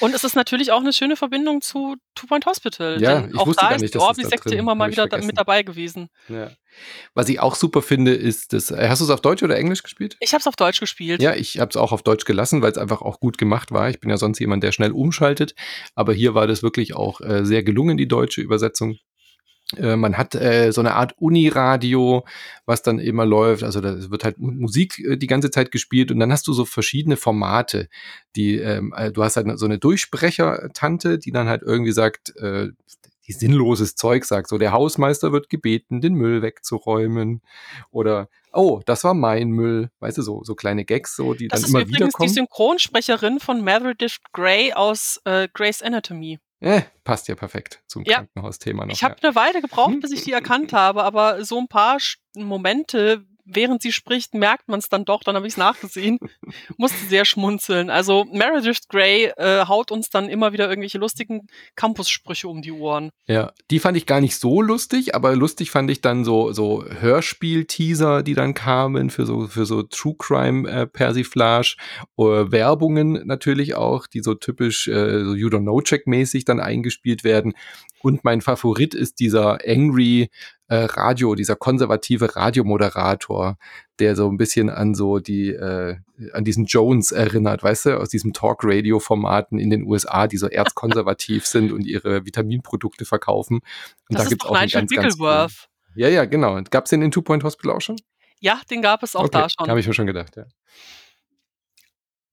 Und 0.00 0.14
es 0.14 0.22
ist 0.24 0.36
natürlich 0.36 0.70
auch 0.72 0.80
eine 0.80 0.92
schöne 0.92 1.16
Verbindung 1.16 1.60
zu 1.60 1.96
Two 2.14 2.26
Point 2.28 2.46
Hospital. 2.46 3.00
Ja, 3.02 3.20
denn 3.20 3.30
ich 3.30 3.38
auch 3.38 3.46
wusste 3.46 3.62
da 3.62 3.68
gar 3.68 3.76
ist 3.76 3.82
nicht, 3.82 3.94
die 3.94 3.98
das 3.98 4.02
da 4.04 4.08
Orbi-Sekte 4.08 4.54
immer 4.54 4.74
mal 4.74 4.90
wieder 4.90 5.08
vergessen. 5.08 5.26
mit 5.26 5.38
dabei 5.38 5.62
gewesen. 5.62 6.08
ja. 6.28 6.50
Was 7.14 7.28
ich 7.28 7.40
auch 7.40 7.54
super 7.54 7.82
finde, 7.82 8.14
ist 8.14 8.52
das. 8.52 8.70
äh, 8.70 8.88
Hast 8.88 9.00
du 9.00 9.04
es 9.04 9.10
auf 9.10 9.20
Deutsch 9.20 9.42
oder 9.42 9.56
Englisch 9.56 9.82
gespielt? 9.82 10.16
Ich 10.20 10.32
habe 10.32 10.40
es 10.40 10.46
auf 10.46 10.56
Deutsch 10.56 10.80
gespielt. 10.80 11.22
Ja, 11.22 11.34
ich 11.34 11.58
habe 11.58 11.70
es 11.70 11.76
auch 11.76 11.92
auf 11.92 12.02
Deutsch 12.02 12.24
gelassen, 12.24 12.62
weil 12.62 12.72
es 12.72 12.78
einfach 12.78 13.02
auch 13.02 13.20
gut 13.20 13.38
gemacht 13.38 13.72
war. 13.72 13.88
Ich 13.90 14.00
bin 14.00 14.10
ja 14.10 14.16
sonst 14.16 14.38
jemand, 14.38 14.62
der 14.62 14.72
schnell 14.72 14.92
umschaltet. 14.92 15.54
Aber 15.94 16.12
hier 16.12 16.34
war 16.34 16.46
das 16.46 16.62
wirklich 16.62 16.94
auch 16.94 17.20
äh, 17.20 17.44
sehr 17.44 17.62
gelungen, 17.62 17.96
die 17.96 18.08
deutsche 18.08 18.40
Übersetzung. 18.40 18.98
Äh, 19.76 19.96
man 19.96 20.16
hat 20.16 20.34
äh, 20.34 20.70
so 20.72 20.80
eine 20.80 20.94
Art 20.94 21.12
Uniradio, 21.18 22.24
was 22.64 22.80
dann 22.82 22.98
immer 22.98 23.26
läuft. 23.26 23.62
Also 23.64 23.82
da 23.82 24.10
wird 24.10 24.24
halt 24.24 24.38
Mu- 24.38 24.52
Musik 24.52 24.98
äh, 25.00 25.16
die 25.18 25.26
ganze 25.26 25.50
Zeit 25.50 25.70
gespielt 25.70 26.10
und 26.10 26.18
dann 26.20 26.32
hast 26.32 26.46
du 26.46 26.54
so 26.54 26.64
verschiedene 26.64 27.18
Formate. 27.18 27.88
Die, 28.34 28.56
ähm, 28.56 28.94
äh, 28.96 29.12
du 29.12 29.22
hast 29.22 29.36
halt 29.36 29.46
so 29.58 29.66
eine 29.66 29.78
Durchsprecher-Tante, 29.78 31.18
die 31.18 31.32
dann 31.32 31.48
halt 31.48 31.62
irgendwie 31.62 31.92
sagt, 31.92 32.34
äh, 32.36 32.68
die 33.28 33.32
sinnloses 33.32 33.94
Zeug 33.94 34.24
sagt. 34.24 34.48
So, 34.48 34.58
der 34.58 34.72
Hausmeister 34.72 35.32
wird 35.32 35.50
gebeten, 35.50 36.00
den 36.00 36.14
Müll 36.14 36.42
wegzuräumen. 36.42 37.42
Oder, 37.90 38.28
oh, 38.52 38.80
das 38.86 39.04
war 39.04 39.14
mein 39.14 39.50
Müll. 39.50 39.90
Weißt 40.00 40.18
du, 40.18 40.22
so, 40.22 40.42
so 40.42 40.54
kleine 40.54 40.84
Gags, 40.84 41.14
so, 41.14 41.34
die 41.34 41.48
das 41.48 41.60
dann 41.60 41.64
ist 41.66 41.70
immer 41.70 41.80
übrigens 41.80 41.96
wieder 41.96 42.06
die 42.06 42.12
kommen. 42.12 42.28
Synchronsprecherin 42.30 43.38
von 43.38 43.62
Meredith 43.62 44.18
Grey 44.32 44.72
aus 44.72 45.20
äh, 45.24 45.48
Grey's 45.52 45.82
Anatomy. 45.82 46.38
Äh, 46.60 46.82
passt 47.04 47.28
ja 47.28 47.36
perfekt 47.36 47.82
zum 47.86 48.02
Ja. 48.04 48.16
Krankenhausthema 48.16 48.86
noch. 48.86 48.92
Ich 48.92 49.04
habe 49.04 49.14
eine 49.22 49.34
Weile 49.36 49.60
gebraucht, 49.60 50.00
bis 50.00 50.10
ich 50.10 50.22
die 50.22 50.32
erkannt 50.32 50.72
habe, 50.72 51.04
aber 51.04 51.44
so 51.44 51.58
ein 51.58 51.68
paar 51.68 51.98
Momente 52.34 53.24
während 53.48 53.82
sie 53.82 53.92
spricht, 53.92 54.34
merkt 54.34 54.68
man 54.68 54.78
es 54.78 54.88
dann 54.88 55.04
doch, 55.04 55.22
dann 55.22 55.34
habe 55.34 55.46
ich 55.46 55.54
es 55.54 55.56
nachgesehen. 55.56 56.18
Musste 56.76 57.04
sehr 57.06 57.24
schmunzeln. 57.24 57.90
Also 57.90 58.24
Meredith 58.32 58.88
Grey 58.88 59.32
äh, 59.36 59.66
haut 59.66 59.90
uns 59.90 60.10
dann 60.10 60.28
immer 60.28 60.52
wieder 60.52 60.68
irgendwelche 60.68 60.98
lustigen 60.98 61.46
Campus-Sprüche 61.74 62.48
um 62.48 62.62
die 62.62 62.72
Ohren. 62.72 63.10
Ja, 63.26 63.52
die 63.70 63.78
fand 63.78 63.96
ich 63.96 64.06
gar 64.06 64.20
nicht 64.20 64.36
so 64.36 64.62
lustig, 64.62 65.14
aber 65.14 65.34
lustig 65.34 65.70
fand 65.70 65.90
ich 65.90 66.00
dann 66.00 66.24
so, 66.24 66.52
so 66.52 66.84
Hörspiel-Teaser, 66.84 68.22
die 68.22 68.34
dann 68.34 68.54
kamen 68.54 69.10
für 69.10 69.26
so, 69.26 69.46
für 69.46 69.66
so 69.66 69.82
True 69.82 70.14
Crime 70.18 70.68
äh, 70.68 70.86
Persiflage, 70.86 71.76
äh, 72.18 72.22
Werbungen 72.22 73.26
natürlich 73.26 73.74
auch, 73.74 74.06
die 74.06 74.20
so 74.20 74.34
typisch 74.34 74.88
äh, 74.88 75.24
so 75.24 75.34
You 75.34 75.48
Don't 75.48 75.62
Know 75.62 75.80
Check 75.80 76.06
mäßig 76.06 76.44
dann 76.44 76.60
eingespielt 76.60 77.24
werden. 77.24 77.54
Und 78.00 78.24
mein 78.24 78.40
Favorit 78.40 78.94
ist 78.94 79.18
dieser 79.20 79.58
Angry 79.66 80.30
äh, 80.68 80.84
Radio, 80.84 81.34
dieser 81.34 81.56
konservative 81.56 82.36
Radiomoderator, 82.36 83.58
der 83.98 84.16
so 84.16 84.28
ein 84.28 84.36
bisschen 84.36 84.70
an 84.70 84.94
so 84.94 85.18
die, 85.18 85.48
äh, 85.48 85.96
an 86.32 86.44
diesen 86.44 86.66
Jones 86.66 87.10
erinnert, 87.10 87.62
weißt 87.62 87.86
du, 87.86 88.00
aus 88.00 88.10
diesem 88.10 88.32
Talk-Radio-Formaten 88.32 89.58
in 89.58 89.70
den 89.70 89.84
USA, 89.84 90.26
die 90.26 90.36
so 90.36 90.46
erzkonservativ 90.50 91.46
sind 91.46 91.72
und 91.72 91.86
ihre 91.86 92.24
Vitaminprodukte 92.24 93.04
verkaufen. 93.04 93.56
Und 94.08 94.18
das 94.18 94.24
da 94.24 94.28
gibt's 94.28 94.44
ist 94.44 94.50
auch 94.50 94.56
einen 94.56 94.70
ganz, 94.70 94.90
ganz 94.90 95.18
coolen. 95.18 95.48
Ja, 95.94 96.08
ja, 96.08 96.26
genau. 96.26 96.60
Gab's 96.70 96.90
den 96.90 97.02
in 97.02 97.10
Two 97.10 97.22
Point 97.22 97.42
Hospital 97.44 97.76
auch 97.76 97.80
schon? 97.80 97.96
Ja, 98.40 98.60
den 98.70 98.82
gab 98.82 99.02
es 99.02 99.16
auch 99.16 99.24
okay, 99.24 99.30
da 99.32 99.48
schon. 99.48 99.68
Habe 99.68 99.80
ich 99.80 99.86
mir 99.86 99.94
schon 99.94 100.06
gedacht, 100.06 100.36
ja 100.36 100.44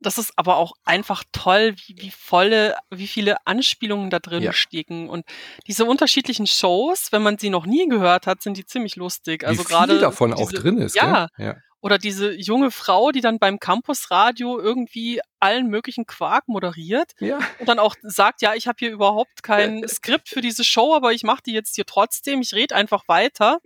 das 0.05 0.17
ist 0.17 0.33
aber 0.35 0.57
auch 0.57 0.73
einfach 0.83 1.23
toll, 1.31 1.75
wie, 1.85 1.95
wie 1.99 2.11
volle, 2.11 2.75
wie 2.89 3.07
viele 3.07 3.37
Anspielungen 3.45 4.09
da 4.09 4.19
drin 4.19 4.43
Ja. 4.43 4.53
stecken. 4.53 5.09
Und 5.09 5.25
diese 5.67 5.85
unterschiedlichen 5.85 6.47
Shows, 6.47 7.11
wenn 7.11 7.23
man 7.23 7.37
sie 7.37 7.49
noch 7.49 7.65
nie 7.65 7.87
gehört 7.87 8.27
hat, 8.27 8.41
sind 8.41 8.57
die 8.57 8.65
ziemlich 8.65 8.95
lustig. 8.95 9.43
Also 9.43 9.61
Wie 9.61 9.65
viel 9.65 9.75
gerade 9.75 9.99
davon 9.99 10.33
auch 10.33 10.49
diese, 10.51 10.61
drin 10.61 10.77
ist, 10.77 10.95
Ja? 10.95 11.27
Ja. 11.37 11.55
oder 11.81 11.97
diese 11.97 12.33
junge 12.33 12.71
Frau, 12.71 13.11
die 13.11 13.21
dann 13.21 13.39
beim 13.39 13.59
Campusradio 13.59 14.59
irgendwie 14.59 15.21
allen 15.45 15.67
möglichen 15.67 16.05
Quark 16.05 16.47
moderiert 16.47 17.11
Ja. 17.19 17.39
und 17.59 17.69
dann 17.69 17.79
auch 17.79 17.95
sagt, 18.01 18.41
ja, 18.41 18.53
ich 18.55 18.67
habe 18.67 18.77
hier 18.79 18.91
überhaupt 18.91 19.43
kein 19.43 19.87
Skript 19.87 20.27
für 20.29 20.41
diese 20.41 20.63
Show, 20.63 20.93
aber 20.95 21.13
ich 21.13 21.23
mache 21.23 21.41
die 21.45 21.53
jetzt 21.53 21.75
hier 21.75 21.85
trotzdem, 21.85 22.41
ich 22.41 22.53
rede 22.53 22.75
einfach 22.75 23.03
weiter. 23.07 23.59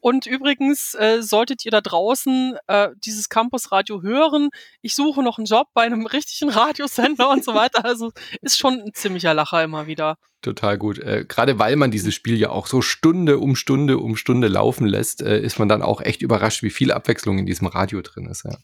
Und 0.00 0.26
übrigens 0.26 0.94
äh, 0.94 1.22
solltet 1.22 1.64
ihr 1.64 1.70
da 1.70 1.80
draußen 1.80 2.56
äh, 2.66 2.88
dieses 2.96 3.28
Campusradio 3.28 4.02
hören, 4.02 4.50
ich 4.82 4.94
suche 4.94 5.22
noch 5.22 5.38
einen 5.38 5.46
Job 5.46 5.68
bei 5.74 5.82
einem 5.82 6.06
richtigen 6.16 6.50
Radiosender 6.50 7.28
und 7.30 7.44
so 7.44 7.54
weiter. 7.54 7.84
Also 7.84 8.12
ist 8.42 8.58
schon 8.58 8.80
ein 8.80 8.94
ziemlicher 8.94 9.34
Lacher 9.34 9.62
immer 9.62 9.86
wieder. 9.86 10.16
Total 10.42 10.78
gut. 10.78 10.98
Äh, 10.98 11.26
Gerade 11.28 11.58
weil 11.58 11.76
man 11.76 11.90
dieses 11.90 12.14
Spiel 12.14 12.36
ja 12.38 12.48
auch 12.48 12.66
so 12.66 12.80
Stunde 12.80 13.38
um 13.38 13.56
Stunde 13.56 13.98
um 13.98 14.16
Stunde 14.16 14.48
laufen 14.48 14.86
lässt, 14.86 15.20
äh, 15.22 15.38
ist 15.38 15.58
man 15.58 15.68
dann 15.68 15.82
auch 15.82 16.00
echt 16.00 16.22
überrascht, 16.22 16.62
wie 16.62 16.70
viel 16.70 16.92
Abwechslung 16.92 17.38
in 17.38 17.44
diesem 17.46 17.66
Radio 17.66 18.00
drin 18.00 18.26
ist. 18.26 18.44
Ja. 18.44 18.56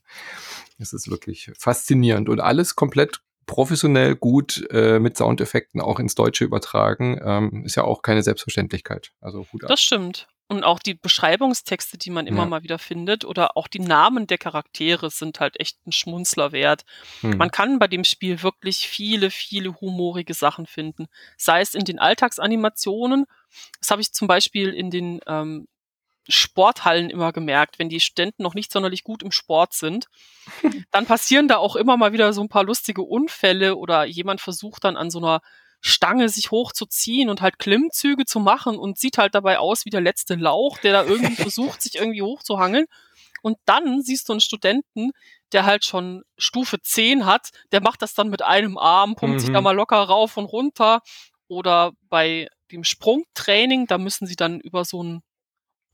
Es 0.78 0.92
ist 0.92 1.10
wirklich 1.10 1.50
faszinierend 1.58 2.28
und 2.28 2.40
alles 2.40 2.76
komplett 2.76 3.20
professionell 3.46 4.16
gut 4.16 4.66
äh, 4.70 4.98
mit 4.98 5.16
Soundeffekten 5.16 5.80
auch 5.80 6.00
ins 6.00 6.14
Deutsche 6.14 6.44
übertragen. 6.44 7.20
Ähm, 7.24 7.64
ist 7.64 7.76
ja 7.76 7.84
auch 7.84 8.02
keine 8.02 8.22
Selbstverständlichkeit. 8.22 9.12
Also 9.20 9.46
Hut 9.52 9.64
ab. 9.64 9.68
Das 9.68 9.80
stimmt. 9.80 10.26
Und 10.48 10.62
auch 10.62 10.78
die 10.78 10.94
Beschreibungstexte, 10.94 11.98
die 11.98 12.10
man 12.10 12.26
immer 12.28 12.42
Ja. 12.42 12.46
mal 12.46 12.62
wieder 12.62 12.78
findet, 12.78 13.24
oder 13.24 13.56
auch 13.56 13.66
die 13.66 13.80
Namen 13.80 14.28
der 14.28 14.38
Charaktere 14.38 15.10
sind 15.10 15.40
halt 15.40 15.58
echt 15.58 15.84
ein 15.86 15.92
Schmunzler 15.92 16.52
wert. 16.52 16.84
Hm. 17.22 17.36
Man 17.36 17.50
kann 17.50 17.80
bei 17.80 17.88
dem 17.88 18.04
Spiel 18.04 18.42
wirklich 18.42 18.86
viele, 18.86 19.30
viele 19.30 19.80
humorige 19.80 20.34
Sachen 20.34 20.66
finden. 20.66 21.06
Sei 21.36 21.60
es 21.60 21.74
in 21.74 21.84
den 21.84 21.98
Alltagsanimationen. 21.98 23.26
Das 23.80 23.90
habe 23.90 24.02
ich 24.02 24.12
zum 24.12 24.28
Beispiel 24.28 24.68
in 24.72 24.90
den 24.90 25.20
ähm, 25.26 25.66
Sporthallen 26.28 27.10
immer 27.10 27.32
gemerkt, 27.32 27.78
wenn 27.78 27.88
die 27.88 28.00
Studenten 28.00 28.42
noch 28.42 28.54
nicht 28.54 28.72
sonderlich 28.72 29.04
gut 29.04 29.22
im 29.22 29.30
Sport 29.32 29.74
sind. 29.74 30.06
Dann 30.90 31.06
passieren 31.06 31.48
da 31.48 31.56
auch 31.58 31.76
immer 31.76 31.96
mal 31.96 32.12
wieder 32.12 32.32
so 32.32 32.40
ein 32.42 32.48
paar 32.48 32.64
lustige 32.64 33.02
Unfälle 33.02 33.76
oder 33.76 34.04
jemand 34.04 34.40
versucht 34.40 34.84
dann 34.84 34.96
an 34.96 35.10
so 35.10 35.18
einer 35.18 35.40
Stange 35.80 36.28
sich 36.28 36.50
hochzuziehen 36.50 37.28
und 37.28 37.42
halt 37.42 37.58
Klimmzüge 37.58 38.24
zu 38.24 38.40
machen 38.40 38.76
und 38.78 38.98
sieht 38.98 39.18
halt 39.18 39.34
dabei 39.34 39.58
aus 39.58 39.84
wie 39.84 39.90
der 39.90 40.00
letzte 40.00 40.34
Lauch, 40.34 40.78
der 40.78 40.92
da 40.92 41.04
irgendwie 41.04 41.36
versucht, 41.50 41.82
sich 41.82 41.96
irgendwie 41.96 42.22
hochzuhangeln. 42.22 42.86
Und 43.42 43.58
dann 43.66 44.02
siehst 44.02 44.28
du 44.28 44.32
einen 44.32 44.40
Studenten, 44.40 45.12
der 45.52 45.64
halt 45.64 45.84
schon 45.84 46.22
Stufe 46.38 46.80
10 46.80 47.26
hat, 47.26 47.50
der 47.70 47.80
macht 47.80 48.02
das 48.02 48.14
dann 48.14 48.30
mit 48.30 48.42
einem 48.42 48.78
Arm, 48.78 49.14
pumpt 49.14 49.40
sich 49.40 49.50
Mhm. 49.50 49.54
da 49.54 49.60
mal 49.60 49.76
locker 49.76 49.98
rauf 49.98 50.36
und 50.36 50.46
runter. 50.46 51.00
Oder 51.46 51.92
bei 52.08 52.48
dem 52.72 52.82
Sprungtraining, 52.82 53.86
da 53.86 53.98
müssen 53.98 54.26
sie 54.26 54.34
dann 54.34 54.58
über 54.58 54.84
so 54.84 55.02
ein 55.04 55.22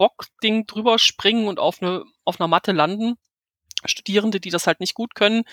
Bockding 0.02 0.66
drüber 0.66 0.98
springen 0.98 1.46
und 1.46 1.60
auf, 1.60 1.80
eine, 1.80 2.02
auf 2.24 2.40
einer 2.40 2.48
Matte 2.48 2.72
landen. 2.72 3.14
Studierende, 3.84 4.40
die 4.40 4.50
das 4.50 4.66
halt 4.66 4.80
nicht 4.80 4.94
gut 4.94 5.14
können, 5.14 5.44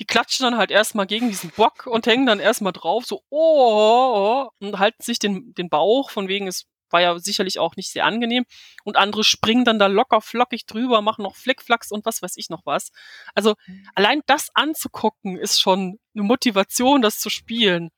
die 0.00 0.04
klatschen 0.04 0.42
dann 0.42 0.56
halt 0.56 0.72
erstmal 0.72 1.06
gegen 1.06 1.28
diesen 1.28 1.50
Bock 1.50 1.86
und 1.86 2.06
hängen 2.06 2.26
dann 2.26 2.40
erstmal 2.40 2.72
drauf, 2.72 3.04
so, 3.04 3.22
oh, 3.28 3.36
oh, 3.38 4.48
oh, 4.50 4.50
und 4.58 4.80
halten 4.80 5.02
sich 5.04 5.20
den, 5.20 5.54
den 5.54 5.68
Bauch, 5.68 6.10
von 6.10 6.26
wegen, 6.26 6.48
es 6.48 6.66
war 6.90 7.00
ja 7.00 7.16
sicherlich 7.20 7.60
auch 7.60 7.76
nicht 7.76 7.92
sehr 7.92 8.04
angenehm. 8.04 8.44
Und 8.82 8.96
andere 8.96 9.22
springen 9.22 9.64
dann 9.64 9.78
da 9.78 9.86
locker 9.86 10.20
flockig 10.20 10.66
drüber, 10.66 11.00
machen 11.00 11.22
noch 11.22 11.36
Flickflacks 11.36 11.92
und 11.92 12.04
was 12.04 12.22
weiß 12.22 12.32
ich 12.36 12.50
noch 12.50 12.62
was. 12.64 12.90
Also 13.36 13.54
allein 13.94 14.20
das 14.26 14.48
anzugucken 14.54 15.36
ist 15.36 15.60
schon 15.60 16.00
eine 16.14 16.24
Motivation, 16.24 17.02
das 17.02 17.20
zu 17.20 17.30
spielen. 17.30 17.90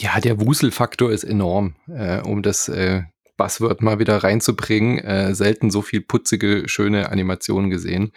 Ja, 0.00 0.18
der 0.18 0.40
Wuselfaktor 0.40 1.12
ist 1.12 1.22
enorm, 1.22 1.76
äh, 1.86 2.20
um 2.20 2.42
das 2.42 2.68
äh, 2.68 3.04
Buzzword 3.36 3.82
mal 3.82 3.98
wieder 3.98 4.18
reinzubringen. 4.18 4.98
Äh, 4.98 5.34
selten 5.34 5.70
so 5.70 5.82
viel 5.82 6.00
putzige, 6.00 6.68
schöne 6.68 7.10
Animationen 7.10 7.70
gesehen. 7.70 8.12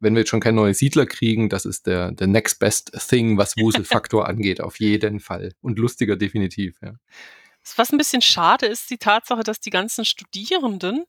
Wenn 0.00 0.14
wir 0.14 0.20
jetzt 0.20 0.30
schon 0.30 0.40
kein 0.40 0.54
neue 0.54 0.74
Siedler 0.74 1.06
kriegen, 1.06 1.48
das 1.48 1.64
ist 1.64 1.86
der, 1.86 2.12
der 2.12 2.26
next 2.26 2.58
best 2.58 2.92
thing, 3.08 3.38
was 3.38 3.56
Wuselfaktor 3.56 4.28
angeht, 4.28 4.60
auf 4.60 4.78
jeden 4.80 5.20
Fall. 5.20 5.52
Und 5.60 5.78
lustiger 5.78 6.16
definitiv, 6.16 6.76
ja. 6.82 6.94
Was 7.76 7.92
ein 7.92 7.98
bisschen 7.98 8.20
schade 8.20 8.66
ist, 8.66 8.90
die 8.90 8.98
Tatsache, 8.98 9.42
dass 9.42 9.58
die 9.58 9.70
ganzen 9.70 10.04
Studierenden, 10.04 11.04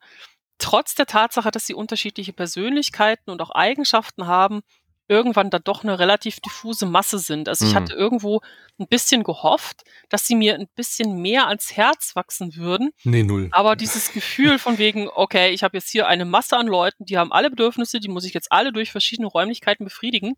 trotz 0.57 0.95
der 0.95 1.05
Tatsache, 1.05 1.51
dass 1.51 1.65
sie 1.65 1.73
unterschiedliche 1.73 2.31
Persönlichkeiten 2.31 3.29
und 3.29 3.41
auch 3.41 3.51
Eigenschaften 3.51 4.27
haben, 4.27 4.61
irgendwann 5.07 5.49
dann 5.49 5.61
doch 5.63 5.83
eine 5.83 5.99
relativ 5.99 6.39
diffuse 6.39 6.85
Masse 6.85 7.19
sind. 7.19 7.47
Also 7.47 7.65
ich 7.65 7.71
Mhm. 7.73 7.75
hatte 7.75 7.93
irgendwo 7.93 8.41
ein 8.79 8.87
bisschen 8.87 9.23
gehofft, 9.23 9.83
dass 10.09 10.25
sie 10.25 10.35
mir 10.35 10.55
ein 10.55 10.67
bisschen 10.75 11.21
mehr 11.21 11.47
ans 11.47 11.77
Herz 11.77 12.15
wachsen 12.15 12.55
würden. 12.55 12.91
Nee, 13.03 13.23
null. 13.23 13.49
Aber 13.51 13.75
dieses 13.75 14.11
Gefühl 14.13 14.57
von 14.59 14.77
wegen, 14.77 15.07
okay, 15.13 15.51
ich 15.51 15.63
habe 15.63 15.77
jetzt 15.77 15.89
hier 15.89 16.07
eine 16.07 16.25
Masse 16.25 16.57
an 16.57 16.67
Leuten, 16.67 17.05
die 17.05 17.17
haben 17.17 17.31
alle 17.31 17.49
Bedürfnisse, 17.49 17.99
die 17.99 18.09
muss 18.09 18.25
ich 18.25 18.33
jetzt 18.33 18.51
alle 18.51 18.71
durch 18.73 18.91
verschiedene 18.91 19.27
Räumlichkeiten 19.27 19.85
befriedigen, 19.85 20.33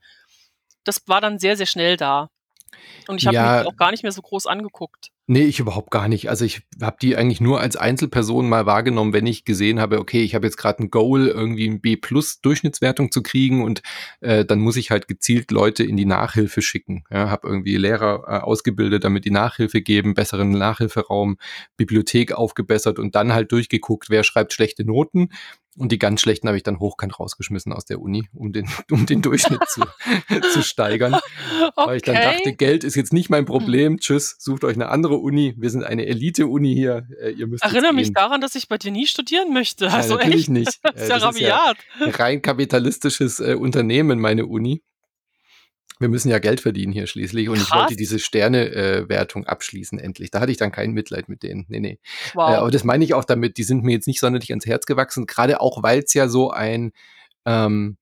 das 0.83 1.01
war 1.07 1.21
dann 1.21 1.39
sehr, 1.39 1.55
sehr 1.57 1.65
schnell 1.65 1.97
da. 1.97 2.29
Und 3.07 3.17
ich 3.21 3.27
habe 3.27 3.35
Ja. 3.35 3.61
die 3.63 3.67
auch 3.67 3.75
gar 3.77 3.91
nicht 3.91 4.03
mehr 4.03 4.11
so 4.11 4.21
groß 4.21 4.45
angeguckt. 4.47 5.09
Nee, 5.29 5.43
ich 5.43 5.59
überhaupt 5.59 5.91
gar 5.91 6.07
nicht. 6.07 6.29
Also 6.29 6.45
ich 6.45 6.61
habe 6.81 6.95
die 7.01 7.17
eigentlich 7.17 7.41
nur 7.41 7.59
als 7.59 7.75
Einzelperson 7.75 8.47
mal 8.47 8.65
wahrgenommen, 8.65 9.11
wenn 9.11 9.27
ich 9.27 9.43
gesehen 9.43 9.81
habe, 9.81 9.99
okay, 9.99 10.23
ich 10.23 10.33
habe 10.35 10.47
jetzt 10.47 10.55
gerade 10.55 10.81
ein 10.81 10.89
Goal, 10.89 11.27
irgendwie 11.27 11.67
ein 11.67 11.81
B 11.81 11.97
plus 11.97 12.39
Durchschnittswertung 12.39 13.11
zu 13.11 13.21
kriegen 13.21 13.61
und 13.61 13.81
äh, 14.21 14.45
dann 14.45 14.59
muss 14.59 14.77
ich 14.77 14.89
halt 14.89 15.09
gezielt 15.09 15.51
Leute 15.51 15.83
in 15.83 15.97
die 15.97 16.05
Nachhilfe 16.05 16.61
schicken. 16.61 17.03
Ja, 17.11 17.29
habe 17.29 17.49
irgendwie 17.49 17.75
Lehrer 17.75 18.23
äh, 18.25 18.39
ausgebildet, 18.39 19.03
damit 19.03 19.25
die 19.25 19.31
Nachhilfe 19.31 19.81
geben, 19.81 20.13
besseren 20.13 20.51
Nachhilferaum, 20.51 21.37
Bibliothek 21.75 22.31
aufgebessert 22.31 22.97
und 22.97 23.13
dann 23.13 23.33
halt 23.33 23.51
durchgeguckt, 23.51 24.09
wer 24.09 24.23
schreibt 24.23 24.53
schlechte 24.53 24.85
Noten. 24.85 25.31
Und 25.77 25.91
die 25.91 25.99
ganz 25.99 26.21
schlechten 26.21 26.47
habe 26.47 26.57
ich 26.57 26.63
dann 26.63 26.79
hochkant 26.79 27.19
rausgeschmissen 27.19 27.71
aus 27.71 27.85
der 27.85 28.01
Uni, 28.01 28.27
um 28.33 28.51
den, 28.51 28.67
um 28.91 29.05
den 29.05 29.21
Durchschnitt 29.21 29.61
zu, 29.69 29.81
zu 30.53 30.63
steigern. 30.63 31.15
Weil 31.75 31.97
ich 31.97 32.03
dann 32.03 32.15
dachte, 32.15 32.53
Geld 32.53 32.83
ist 32.83 32.95
jetzt 32.95 33.13
nicht 33.13 33.29
mein 33.29 33.45
Problem. 33.45 33.99
Tschüss, 33.99 34.35
sucht 34.39 34.63
euch 34.63 34.75
eine 34.75 34.89
andere 34.89 35.16
Uni. 35.17 35.53
Wir 35.57 35.69
sind 35.69 35.83
eine 35.83 36.05
Elite-Uni 36.05 36.73
hier. 36.73 37.07
Äh, 37.21 37.31
ihr 37.31 37.47
müsst 37.47 37.63
Erinnere 37.63 37.93
mich 37.93 38.13
daran, 38.13 38.41
dass 38.41 38.55
ich 38.55 38.67
bei 38.67 38.77
dir 38.77 38.91
nie 38.91 39.07
studieren 39.07 39.53
möchte. 39.53 39.91
Also 39.91 40.15
natürlich 40.15 40.41
echt, 40.41 40.49
nicht. 40.49 40.79
das 40.83 40.95
Äh, 40.95 41.03
ist 41.03 41.09
ja 41.09 41.19
das 41.19 41.35
ist 41.35 41.41
ja- 41.41 41.55
rabiat. 41.57 41.77
Ein 42.01 42.09
rein 42.11 42.41
kapitalistisches 42.41 43.39
äh, 43.39 43.55
Unternehmen, 43.55 44.19
meine 44.19 44.45
Uni. 44.45 44.81
Wir 45.99 46.09
müssen 46.09 46.29
ja 46.29 46.37
Geld 46.37 46.61
verdienen 46.61 46.93
hier 46.93 47.07
schließlich. 47.07 47.49
Und 47.49 47.55
ich 47.57 47.65
Krass. 47.69 47.79
wollte 47.81 47.95
diese 47.95 48.19
Sterne-Wertung 48.19 49.45
abschließen 49.47 49.97
endlich. 49.97 50.29
Da 50.29 50.39
hatte 50.41 50.51
ich 50.51 50.57
dann 50.57 50.71
kein 50.71 50.91
Mitleid 50.91 51.27
mit 51.27 51.41
denen. 51.41 51.65
Nee, 51.69 51.79
nee. 51.79 51.99
Wow. 52.35 52.49
Äh, 52.51 52.53
aber 52.57 52.71
das 52.71 52.83
meine 52.83 53.03
ich 53.03 53.13
auch 53.15 53.25
damit, 53.25 53.57
die 53.57 53.63
sind 53.63 53.83
mir 53.83 53.93
jetzt 53.93 54.05
nicht 54.07 54.19
sonderlich 54.19 54.51
ans 54.51 54.65
Herz 54.67 54.85
gewachsen, 54.85 55.25
gerade 55.25 55.59
auch, 55.59 55.81
weil 55.81 55.99
es 56.03 56.13
ja 56.13 56.27
so 56.27 56.51
ein, 56.51 56.91
ähm, 57.45 57.97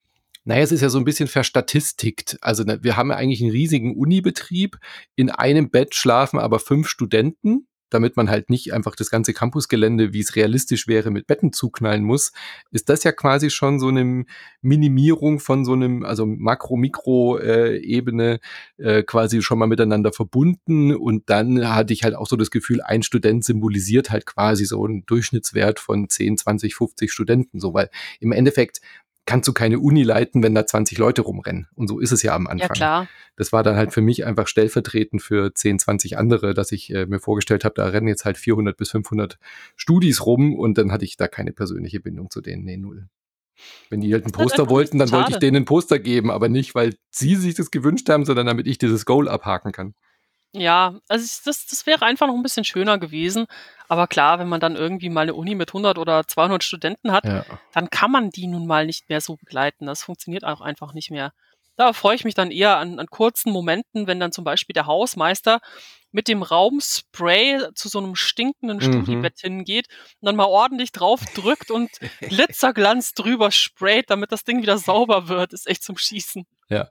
naja, 0.45 0.61
es 0.61 0.71
ist 0.71 0.81
ja 0.81 0.89
so 0.89 0.99
ein 0.99 1.05
bisschen 1.05 1.27
verstatistikt. 1.27 2.37
Also 2.41 2.63
ne, 2.63 2.79
wir 2.81 2.95
haben 2.95 3.09
ja 3.09 3.17
eigentlich 3.17 3.41
einen 3.41 3.51
riesigen 3.51 3.97
Unibetrieb. 3.97 4.77
In 5.15 5.31
einem 5.31 5.71
Bett 5.71 5.95
schlafen 5.95 6.39
aber 6.39 6.59
fünf 6.59 6.87
Studenten, 6.87 7.67
damit 7.89 8.15
man 8.15 8.29
halt 8.29 8.49
nicht 8.49 8.73
einfach 8.73 8.95
das 8.95 9.09
ganze 9.09 9.33
Campusgelände, 9.33 10.13
wie 10.13 10.19
es 10.19 10.35
realistisch 10.35 10.87
wäre, 10.87 11.11
mit 11.11 11.27
Betten 11.27 11.51
zuknallen 11.51 12.03
muss, 12.03 12.31
ist 12.71 12.89
das 12.89 13.03
ja 13.03 13.11
quasi 13.11 13.49
schon 13.49 13.79
so 13.79 13.87
eine 13.87 14.25
Minimierung 14.61 15.39
von 15.39 15.65
so 15.65 15.73
einem, 15.73 16.03
also 16.03 16.25
Makro-Mikro-Ebene 16.25 18.39
äh, 18.77 19.03
quasi 19.03 19.41
schon 19.41 19.59
mal 19.59 19.67
miteinander 19.67 20.13
verbunden. 20.13 20.95
Und 20.95 21.29
dann 21.29 21.73
hatte 21.73 21.93
ich 21.93 22.03
halt 22.03 22.15
auch 22.15 22.27
so 22.27 22.35
das 22.35 22.51
Gefühl, 22.51 22.81
ein 22.81 23.01
Student 23.01 23.45
symbolisiert 23.45 24.11
halt 24.11 24.25
quasi 24.25 24.65
so 24.65 24.85
einen 24.85 25.05
Durchschnittswert 25.05 25.79
von 25.79 26.09
10, 26.09 26.37
20, 26.37 26.75
50 26.75 27.11
Studenten. 27.11 27.59
So, 27.59 27.73
weil 27.73 27.89
im 28.19 28.31
Endeffekt 28.31 28.81
kannst 29.25 29.47
du 29.47 29.53
keine 29.53 29.79
Uni 29.79 30.03
leiten, 30.03 30.43
wenn 30.43 30.53
da 30.53 30.65
20 30.65 30.97
Leute 30.97 31.23
rumrennen. 31.23 31.67
Und 31.75 31.87
so 31.87 31.99
ist 31.99 32.11
es 32.11 32.21
ja 32.21 32.35
am 32.35 32.47
Anfang. 32.47 32.67
Ja, 32.69 32.73
klar. 32.73 33.07
Das 33.35 33.51
war 33.51 33.63
dann 33.63 33.75
halt 33.75 33.91
für 33.91 34.01
mich 34.01 34.25
einfach 34.25 34.47
stellvertretend 34.47 35.21
für 35.21 35.53
10, 35.53 35.79
20 35.79 36.17
andere, 36.17 36.53
dass 36.53 36.71
ich 36.71 36.93
äh, 36.93 37.05
mir 37.05 37.19
vorgestellt 37.19 37.65
habe, 37.65 37.75
da 37.75 37.87
rennen 37.87 38.07
jetzt 38.07 38.25
halt 38.25 38.37
400 38.37 38.77
bis 38.77 38.91
500 38.91 39.37
Studis 39.75 40.25
rum 40.25 40.55
und 40.55 40.77
dann 40.77 40.91
hatte 40.91 41.05
ich 41.05 41.17
da 41.17 41.27
keine 41.27 41.51
persönliche 41.51 41.99
Bindung 41.99 42.29
zu 42.29 42.41
denen. 42.41 42.63
Nee, 42.63 42.77
null. 42.77 43.07
Wenn 43.89 44.01
die 44.01 44.13
halt 44.13 44.25
ein 44.25 44.31
Poster 44.31 44.69
wollten, 44.69 44.99
dann 44.99 45.11
wollte 45.11 45.31
ich 45.31 45.37
denen 45.37 45.57
ein 45.57 45.65
Poster 45.65 45.97
geben, 45.97 46.29
aber 46.29 46.49
nicht, 46.49 46.75
weil 46.75 46.95
sie 47.09 47.35
sich 47.35 47.55
das 47.55 47.71
gewünscht 47.71 48.09
haben, 48.09 48.25
sondern 48.25 48.47
damit 48.47 48.67
ich 48.67 48.77
dieses 48.77 49.05
Goal 49.05 49.29
abhaken 49.29 49.71
kann. 49.71 49.95
Ja, 50.57 50.95
also 51.09 51.41
das, 51.45 51.65
das 51.65 51.85
wäre 51.85 52.05
einfach 52.05 52.27
noch 52.27 52.35
ein 52.35 52.43
bisschen 52.43 52.63
schöner 52.63 52.97
gewesen. 52.97 53.45
Aber 53.87 54.07
klar, 54.07 54.39
wenn 54.39 54.47
man 54.47 54.59
dann 54.59 54.75
irgendwie 54.75 55.09
mal 55.09 55.21
eine 55.21 55.33
Uni 55.33 55.53
mit 55.53 55.69
100 55.69 55.97
oder 55.97 56.25
200 56.25 56.63
Studenten 56.63 57.11
hat, 57.11 57.25
ja. 57.25 57.45
dann 57.73 57.89
kann 57.89 58.09
man 58.11 58.29
die 58.29 58.47
nun 58.47 58.65
mal 58.65 58.85
nicht 58.85 59.09
mehr 59.09 59.21
so 59.21 59.35
begleiten. 59.35 59.85
Das 59.85 60.03
funktioniert 60.03 60.43
auch 60.43 60.61
einfach 60.61 60.93
nicht 60.93 61.11
mehr. 61.11 61.33
Da 61.77 61.91
freue 61.91 62.15
ich 62.15 62.23
mich 62.23 62.35
dann 62.35 62.51
eher 62.51 62.77
an, 62.77 62.99
an 62.99 63.07
kurzen 63.07 63.51
Momenten, 63.51 64.07
wenn 64.07 64.19
dann 64.19 64.31
zum 64.31 64.45
Beispiel 64.45 64.73
der 64.73 64.85
Hausmeister 64.85 65.59
mit 66.11 66.29
dem 66.29 66.41
Raumspray 66.41 67.73
zu 67.75 67.89
so 67.89 67.99
einem 67.99 68.15
stinkenden 68.15 68.77
mhm. 68.77 68.81
Studiebett 68.81 69.39
hingeht 69.39 69.87
und 70.21 70.27
dann 70.27 70.37
mal 70.37 70.45
ordentlich 70.45 70.93
drauf 70.93 71.19
drückt 71.35 71.71
und 71.71 71.89
Glitzerglanz 72.21 73.11
drüber 73.11 73.51
sprayt, 73.51 74.09
damit 74.09 74.31
das 74.31 74.45
Ding 74.45 74.61
wieder 74.61 74.77
sauber 74.77 75.27
wird, 75.27 75.51
ist 75.51 75.67
echt 75.67 75.83
zum 75.83 75.97
Schießen. 75.97 76.45
Ja. 76.69 76.89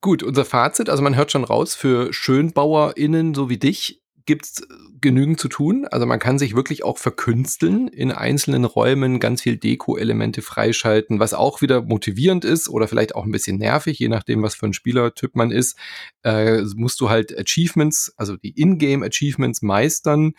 Gut, 0.00 0.22
unser 0.22 0.44
Fazit, 0.44 0.88
also 0.88 1.02
man 1.02 1.16
hört 1.16 1.30
schon 1.30 1.44
raus, 1.44 1.74
für 1.74 2.12
SchönbauerInnen 2.12 3.34
so 3.34 3.50
wie 3.50 3.58
dich 3.58 4.00
gibt's 4.26 4.62
genügend 5.00 5.40
zu 5.40 5.48
tun. 5.48 5.86
Also 5.90 6.06
man 6.06 6.18
kann 6.18 6.38
sich 6.38 6.54
wirklich 6.54 6.84
auch 6.84 6.98
verkünsteln, 6.98 7.88
in 7.88 8.12
einzelnen 8.12 8.64
Räumen 8.64 9.18
ganz 9.18 9.42
viel 9.42 9.56
Deko-Elemente 9.56 10.40
freischalten, 10.40 11.18
was 11.18 11.34
auch 11.34 11.62
wieder 11.62 11.82
motivierend 11.82 12.44
ist 12.44 12.68
oder 12.68 12.86
vielleicht 12.86 13.14
auch 13.14 13.24
ein 13.24 13.32
bisschen 13.32 13.58
nervig, 13.58 13.98
je 13.98 14.08
nachdem, 14.08 14.42
was 14.42 14.54
für 14.54 14.66
ein 14.66 14.72
Spielertyp 14.72 15.34
man 15.34 15.50
ist. 15.50 15.76
Äh, 16.22 16.62
musst 16.76 17.00
du 17.00 17.10
halt 17.10 17.36
Achievements, 17.36 18.12
also 18.16 18.36
die 18.36 18.58
Ingame-Achievements 18.60 19.62
meistern, 19.62 20.34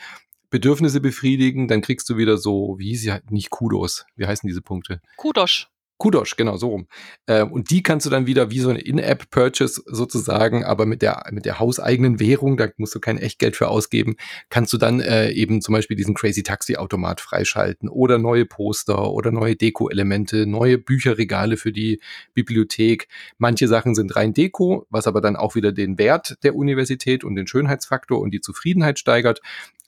Bedürfnisse 0.49 1.01
befriedigen, 1.01 1.68
dann 1.68 1.82
kriegst 1.82 2.09
du 2.09 2.18
wieder 2.18 2.38
so, 2.38 2.76
wie 2.78 2.89
hieß 2.89 3.01
sie 3.01 3.14
nicht 3.30 3.49
Kudos, 3.49 4.05
wie 4.16 4.26
heißen 4.26 4.47
diese 4.47 4.62
Punkte? 4.62 5.01
Kudos. 5.18 5.68
Kudosh, 6.01 6.35
genau, 6.35 6.57
so 6.57 6.69
rum. 6.69 6.87
Äh, 7.27 7.43
und 7.43 7.69
die 7.69 7.83
kannst 7.83 8.07
du 8.07 8.09
dann 8.09 8.25
wieder 8.25 8.49
wie 8.49 8.59
so 8.59 8.71
eine 8.71 8.79
In-App-Purchase 8.79 9.83
sozusagen, 9.85 10.63
aber 10.63 10.87
mit 10.87 11.03
der, 11.03 11.25
mit 11.29 11.45
der 11.45 11.59
hauseigenen 11.59 12.19
Währung, 12.19 12.57
da 12.57 12.69
musst 12.77 12.95
du 12.95 12.99
kein 12.99 13.19
Echtgeld 13.19 13.55
für 13.55 13.67
ausgeben, 13.67 14.15
kannst 14.49 14.73
du 14.73 14.79
dann 14.79 14.99
äh, 14.99 15.29
eben 15.29 15.61
zum 15.61 15.73
Beispiel 15.73 15.95
diesen 15.95 16.15
Crazy 16.15 16.41
Taxi-Automat 16.41 17.21
freischalten 17.21 17.87
oder 17.87 18.17
neue 18.17 18.47
Poster 18.47 19.11
oder 19.11 19.31
neue 19.31 19.55
Deko-Elemente, 19.55 20.47
neue 20.47 20.79
Bücherregale 20.79 21.55
für 21.55 21.71
die 21.71 21.99
Bibliothek. 22.33 23.07
Manche 23.37 23.67
Sachen 23.67 23.93
sind 23.93 24.15
rein 24.15 24.33
Deko, 24.33 24.87
was 24.89 25.05
aber 25.05 25.21
dann 25.21 25.35
auch 25.35 25.53
wieder 25.53 25.71
den 25.71 25.99
Wert 25.99 26.35
der 26.41 26.55
Universität 26.55 27.23
und 27.23 27.35
den 27.35 27.45
Schönheitsfaktor 27.45 28.19
und 28.19 28.31
die 28.31 28.41
Zufriedenheit 28.41 28.97
steigert 28.97 29.39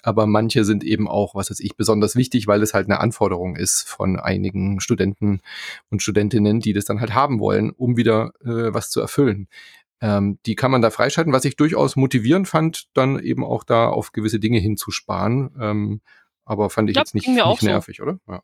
aber 0.04 0.28
manche 0.28 0.66
sind 0.66 0.84
eben 0.84 1.08
auch, 1.08 1.34
was 1.34 1.50
weiß 1.50 1.62
ich, 1.62 1.76
besonders 1.76 2.16
wichtig, 2.16 2.46
weil 2.46 2.62
es 2.62 2.74
halt 2.74 2.88
eine 2.88 3.00
Anforderung 3.00 3.56
ist 3.56 3.82
von 3.84 4.20
einigen 4.20 4.80
Studenten 4.82 5.42
und 5.90 6.04
Studentinnen, 6.04 6.60
die 6.60 6.74
das 6.74 6.86
dann 6.86 7.00
halt 7.00 7.16
haben 7.16 7.40
wollen, 7.40 7.72
um 7.72 7.98
wieder 7.98 8.34
äh, 8.42 8.74
was 8.74 8.90
zu 8.90 9.00
erfüllen. 9.00 9.48
Ähm, 10.02 10.38
die 10.46 10.56
kann 10.56 10.70
man 10.70 10.82
da 10.82 10.90
freischalten, 10.90 11.32
was 11.32 11.46
ich 11.46 11.56
durchaus 11.56 11.96
motivierend 11.96 12.48
fand, 12.48 12.90
dann 12.94 13.18
eben 13.20 13.46
auch 13.46 13.64
da 13.64 13.88
auf 13.88 14.12
gewisse 14.12 14.40
Dinge 14.40 14.60
hinzusparen. 14.60 15.52
Ähm, 15.60 16.02
aber 16.44 16.70
fand 16.70 16.90
ich 16.90 16.98
ja, 16.98 17.02
jetzt 17.02 17.16
nicht, 17.16 17.28
nicht 17.28 17.64
nervig, 17.64 17.98
so. 17.98 18.04
oder? 18.04 18.20
Ja. 18.28 18.44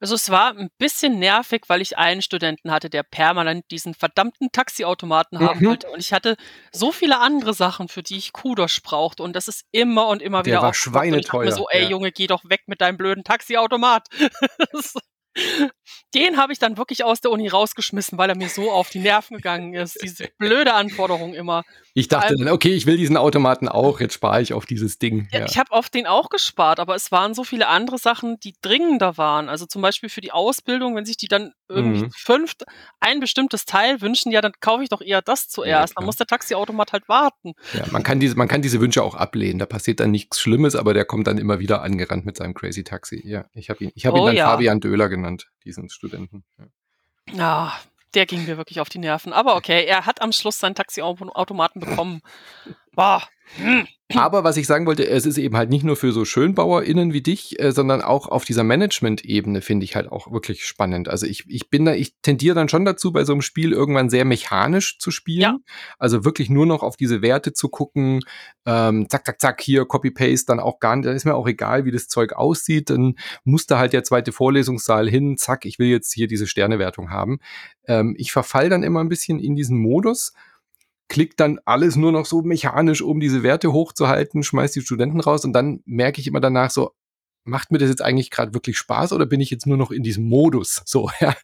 Also 0.00 0.14
es 0.14 0.30
war 0.30 0.56
ein 0.56 0.70
bisschen 0.78 1.18
nervig, 1.18 1.64
weil 1.68 1.82
ich 1.82 1.98
einen 1.98 2.22
Studenten 2.22 2.70
hatte, 2.70 2.88
der 2.88 3.02
permanent 3.02 3.70
diesen 3.70 3.94
verdammten 3.94 4.50
Taxiautomaten 4.50 5.38
mhm. 5.38 5.48
haben 5.48 5.64
wollte. 5.66 5.90
Und 5.90 6.00
ich 6.00 6.12
hatte 6.12 6.36
so 6.72 6.90
viele 6.90 7.20
andere 7.20 7.52
Sachen, 7.54 7.88
für 7.88 8.02
die 8.02 8.16
ich 8.16 8.32
Kudosh 8.32 8.82
brauchte. 8.82 9.22
Und 9.22 9.36
das 9.36 9.46
ist 9.46 9.64
immer 9.72 10.08
und 10.08 10.22
immer 10.22 10.42
der 10.42 10.52
wieder 10.52 10.62
war 10.62 10.74
schweineteuer. 10.74 11.52
so, 11.52 11.68
ey 11.68 11.82
ja. 11.84 11.90
Junge, 11.90 12.12
geh 12.12 12.26
doch 12.26 12.44
weg 12.44 12.62
mit 12.66 12.80
deinem 12.80 12.96
blöden 12.96 13.24
Taxiautomat. 13.24 14.08
Den 16.14 16.36
habe 16.36 16.52
ich 16.52 16.58
dann 16.58 16.76
wirklich 16.76 17.04
aus 17.04 17.20
der 17.20 17.30
Uni 17.30 17.48
rausgeschmissen, 17.48 18.18
weil 18.18 18.28
er 18.28 18.36
mir 18.36 18.48
so 18.48 18.70
auf 18.70 18.90
die 18.90 19.00
Nerven 19.00 19.36
gegangen 19.36 19.74
ist. 19.74 19.98
Diese 20.02 20.28
blöde 20.38 20.74
Anforderung 20.74 21.34
immer. 21.34 21.62
Ich 21.94 22.08
dachte 22.08 22.36
dann, 22.36 22.48
okay, 22.48 22.72
ich 22.72 22.86
will 22.86 22.96
diesen 22.96 23.16
Automaten 23.16 23.68
auch, 23.68 24.00
jetzt 24.00 24.14
spare 24.14 24.40
ich 24.42 24.52
auf 24.52 24.66
dieses 24.66 24.98
Ding. 24.98 25.28
Ja, 25.32 25.40
ja. 25.40 25.46
Ich 25.46 25.58
habe 25.58 25.72
auf 25.72 25.88
den 25.88 26.06
auch 26.06 26.28
gespart, 26.28 26.78
aber 26.78 26.94
es 26.94 27.10
waren 27.10 27.34
so 27.34 27.44
viele 27.44 27.66
andere 27.68 27.98
Sachen, 27.98 28.38
die 28.40 28.54
dringender 28.62 29.18
waren. 29.18 29.48
Also 29.48 29.66
zum 29.66 29.82
Beispiel 29.82 30.08
für 30.08 30.20
die 30.20 30.32
Ausbildung, 30.32 30.94
wenn 30.94 31.04
sich 31.04 31.16
die 31.16 31.28
dann 31.28 31.52
irgendwie 31.68 32.04
mhm. 32.04 32.10
fünf 32.12 32.52
ein 33.00 33.20
bestimmtes 33.20 33.64
Teil 33.64 34.00
wünschen, 34.00 34.30
ja, 34.32 34.40
dann 34.40 34.52
kaufe 34.60 34.82
ich 34.82 34.88
doch 34.88 35.00
eher 35.00 35.22
das 35.22 35.48
zuerst. 35.48 35.92
Ja, 35.92 35.94
dann 35.96 36.06
muss 36.06 36.16
der 36.16 36.26
Taxiautomat 36.26 36.92
halt 36.92 37.08
warten. 37.08 37.54
Ja, 37.72 37.84
man 37.90 38.02
kann 38.02 38.20
diese, 38.20 38.36
man 38.36 38.48
kann 38.48 38.62
diese 38.62 38.80
Wünsche 38.80 39.02
auch 39.02 39.14
ablehnen. 39.14 39.58
Da 39.58 39.66
passiert 39.66 40.00
dann 40.00 40.10
nichts 40.10 40.40
Schlimmes, 40.40 40.76
aber 40.76 40.94
der 40.94 41.04
kommt 41.04 41.26
dann 41.26 41.38
immer 41.38 41.58
wieder 41.58 41.82
angerannt 41.82 42.24
mit 42.24 42.36
seinem 42.36 42.54
Crazy 42.54 42.84
Taxi. 42.84 43.22
Ja, 43.24 43.46
ich 43.52 43.70
habe 43.70 43.84
ihn, 43.84 43.92
ich 43.94 44.06
habe 44.06 44.18
oh, 44.18 44.20
ihn 44.20 44.26
dann 44.26 44.36
ja. 44.36 44.46
Fabian 44.46 44.80
Döhler 44.80 45.08
genannt, 45.08 45.48
diesen 45.64 45.90
Studenten. 45.90 46.44
Ja. 46.58 46.66
Ja, 47.32 47.80
der 48.14 48.26
ging 48.26 48.44
mir 48.44 48.56
wirklich 48.56 48.80
auf 48.80 48.88
die 48.88 48.98
Nerven. 48.98 49.32
Aber 49.32 49.56
okay, 49.56 49.84
er 49.84 50.06
hat 50.06 50.20
am 50.20 50.32
Schluss 50.32 50.58
seinen 50.58 50.74
Taxiautomaten 50.74 51.80
bekommen. 51.80 52.22
Boah. 53.00 53.22
Hm. 53.56 53.86
Aber 54.14 54.44
was 54.44 54.58
ich 54.58 54.66
sagen 54.66 54.84
wollte, 54.84 55.08
es 55.08 55.24
ist 55.24 55.38
eben 55.38 55.56
halt 55.56 55.70
nicht 55.70 55.84
nur 55.84 55.96
für 55.96 56.12
so 56.12 56.26
SchönbauerInnen 56.26 57.14
wie 57.14 57.22
dich, 57.22 57.58
äh, 57.58 57.72
sondern 57.72 58.02
auch 58.02 58.28
auf 58.28 58.44
dieser 58.44 58.62
Management-Ebene 58.62 59.62
finde 59.62 59.84
ich 59.84 59.96
halt 59.96 60.12
auch 60.12 60.30
wirklich 60.30 60.66
spannend. 60.66 61.08
Also 61.08 61.26
ich, 61.26 61.44
ich 61.48 61.70
bin 61.70 61.86
da, 61.86 61.94
ich 61.94 62.16
tendiere 62.20 62.54
dann 62.54 62.68
schon 62.68 62.84
dazu, 62.84 63.10
bei 63.10 63.24
so 63.24 63.32
einem 63.32 63.40
Spiel 63.40 63.72
irgendwann 63.72 64.10
sehr 64.10 64.26
mechanisch 64.26 64.98
zu 64.98 65.10
spielen. 65.10 65.40
Ja. 65.40 65.56
Also 65.98 66.26
wirklich 66.26 66.50
nur 66.50 66.66
noch 66.66 66.82
auf 66.82 66.98
diese 66.98 67.22
Werte 67.22 67.54
zu 67.54 67.70
gucken, 67.70 68.20
ähm, 68.66 69.08
zack, 69.08 69.24
zack, 69.24 69.40
zack, 69.40 69.62
hier, 69.62 69.86
Copy-Paste, 69.86 70.46
dann 70.46 70.60
auch 70.60 70.78
gar 70.78 70.96
nicht, 70.96 71.06
dann 71.06 71.16
ist 71.16 71.24
mir 71.24 71.34
auch 71.34 71.48
egal, 71.48 71.86
wie 71.86 71.92
das 71.92 72.06
Zeug 72.06 72.34
aussieht, 72.34 72.90
dann 72.90 73.14
muss 73.44 73.64
da 73.64 73.78
halt 73.78 73.94
der 73.94 74.04
zweite 74.04 74.32
Vorlesungssaal 74.32 75.08
hin, 75.08 75.38
zack, 75.38 75.64
ich 75.64 75.78
will 75.78 75.88
jetzt 75.88 76.12
hier 76.12 76.26
diese 76.26 76.46
Sternewertung 76.46 77.10
haben. 77.10 77.38
Ähm, 77.86 78.14
ich 78.18 78.30
verfall 78.30 78.68
dann 78.68 78.82
immer 78.82 79.00
ein 79.00 79.08
bisschen 79.08 79.38
in 79.38 79.56
diesen 79.56 79.78
Modus, 79.78 80.34
klickt 81.10 81.40
dann 81.40 81.58
alles 81.66 81.96
nur 81.96 82.12
noch 82.12 82.24
so 82.24 82.40
mechanisch, 82.40 83.02
um 83.02 83.20
diese 83.20 83.42
Werte 83.42 83.72
hochzuhalten, 83.72 84.42
schmeißt 84.42 84.76
die 84.76 84.80
Studenten 84.80 85.20
raus 85.20 85.44
und 85.44 85.52
dann 85.52 85.82
merke 85.84 86.20
ich 86.20 86.28
immer 86.28 86.40
danach 86.40 86.70
so, 86.70 86.92
macht 87.44 87.72
mir 87.72 87.78
das 87.78 87.88
jetzt 87.88 88.02
eigentlich 88.02 88.30
gerade 88.30 88.54
wirklich 88.54 88.76
Spaß 88.78 89.12
oder 89.12 89.26
bin 89.26 89.40
ich 89.40 89.50
jetzt 89.50 89.66
nur 89.66 89.76
noch 89.76 89.90
in 89.90 90.02
diesem 90.02 90.24
Modus, 90.24 90.82
so, 90.86 91.10
ja, 91.20 91.34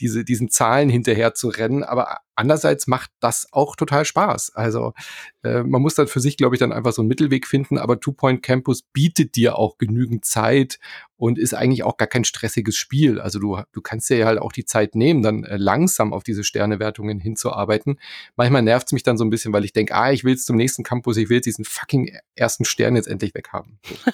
diese, 0.00 0.24
diesen 0.24 0.50
Zahlen 0.50 0.88
hinterher 0.88 1.34
zu 1.34 1.48
rennen. 1.48 1.82
Aber 1.82 2.18
andererseits 2.34 2.86
macht 2.86 3.10
das 3.20 3.48
auch 3.52 3.76
total 3.76 4.04
Spaß. 4.04 4.52
Also 4.54 4.94
äh, 5.42 5.62
man 5.62 5.82
muss 5.82 5.94
dann 5.94 6.08
für 6.08 6.20
sich, 6.20 6.36
glaube 6.36 6.54
ich, 6.54 6.60
dann 6.60 6.72
einfach 6.72 6.92
so 6.92 7.02
einen 7.02 7.08
Mittelweg 7.08 7.46
finden, 7.46 7.78
aber 7.78 8.00
Two 8.00 8.12
Point 8.12 8.42
Campus 8.42 8.82
bietet 8.82 9.36
dir 9.36 9.56
auch 9.56 9.78
genügend 9.78 10.24
Zeit 10.24 10.78
und 11.16 11.38
ist 11.38 11.54
eigentlich 11.54 11.82
auch 11.82 11.98
gar 11.98 12.08
kein 12.08 12.24
stressiges 12.24 12.76
Spiel. 12.76 13.20
Also 13.20 13.38
du, 13.38 13.60
du 13.72 13.82
kannst 13.82 14.08
dir 14.08 14.16
ja 14.16 14.26
halt 14.26 14.38
auch 14.38 14.52
die 14.52 14.64
Zeit 14.64 14.94
nehmen, 14.94 15.22
dann 15.22 15.44
äh, 15.44 15.58
langsam 15.58 16.14
auf 16.14 16.22
diese 16.22 16.44
Sternewertungen 16.44 17.18
hinzuarbeiten. 17.18 17.98
Manchmal 18.36 18.62
nervt 18.62 18.86
es 18.88 18.92
mich 18.92 19.02
dann 19.02 19.18
so 19.18 19.24
ein 19.24 19.30
bisschen, 19.30 19.52
weil 19.52 19.64
ich 19.64 19.72
denke, 19.72 19.94
ah, 19.94 20.10
ich 20.10 20.24
will 20.24 20.32
jetzt 20.32 20.46
zum 20.46 20.56
nächsten 20.56 20.82
Campus, 20.82 21.18
ich 21.18 21.28
will 21.28 21.40
diesen 21.40 21.64
fucking 21.64 22.16
ersten 22.34 22.64
Stern 22.64 22.96
jetzt 22.96 23.08
endlich 23.08 23.34
weghaben. 23.34 23.78
So. 23.84 23.96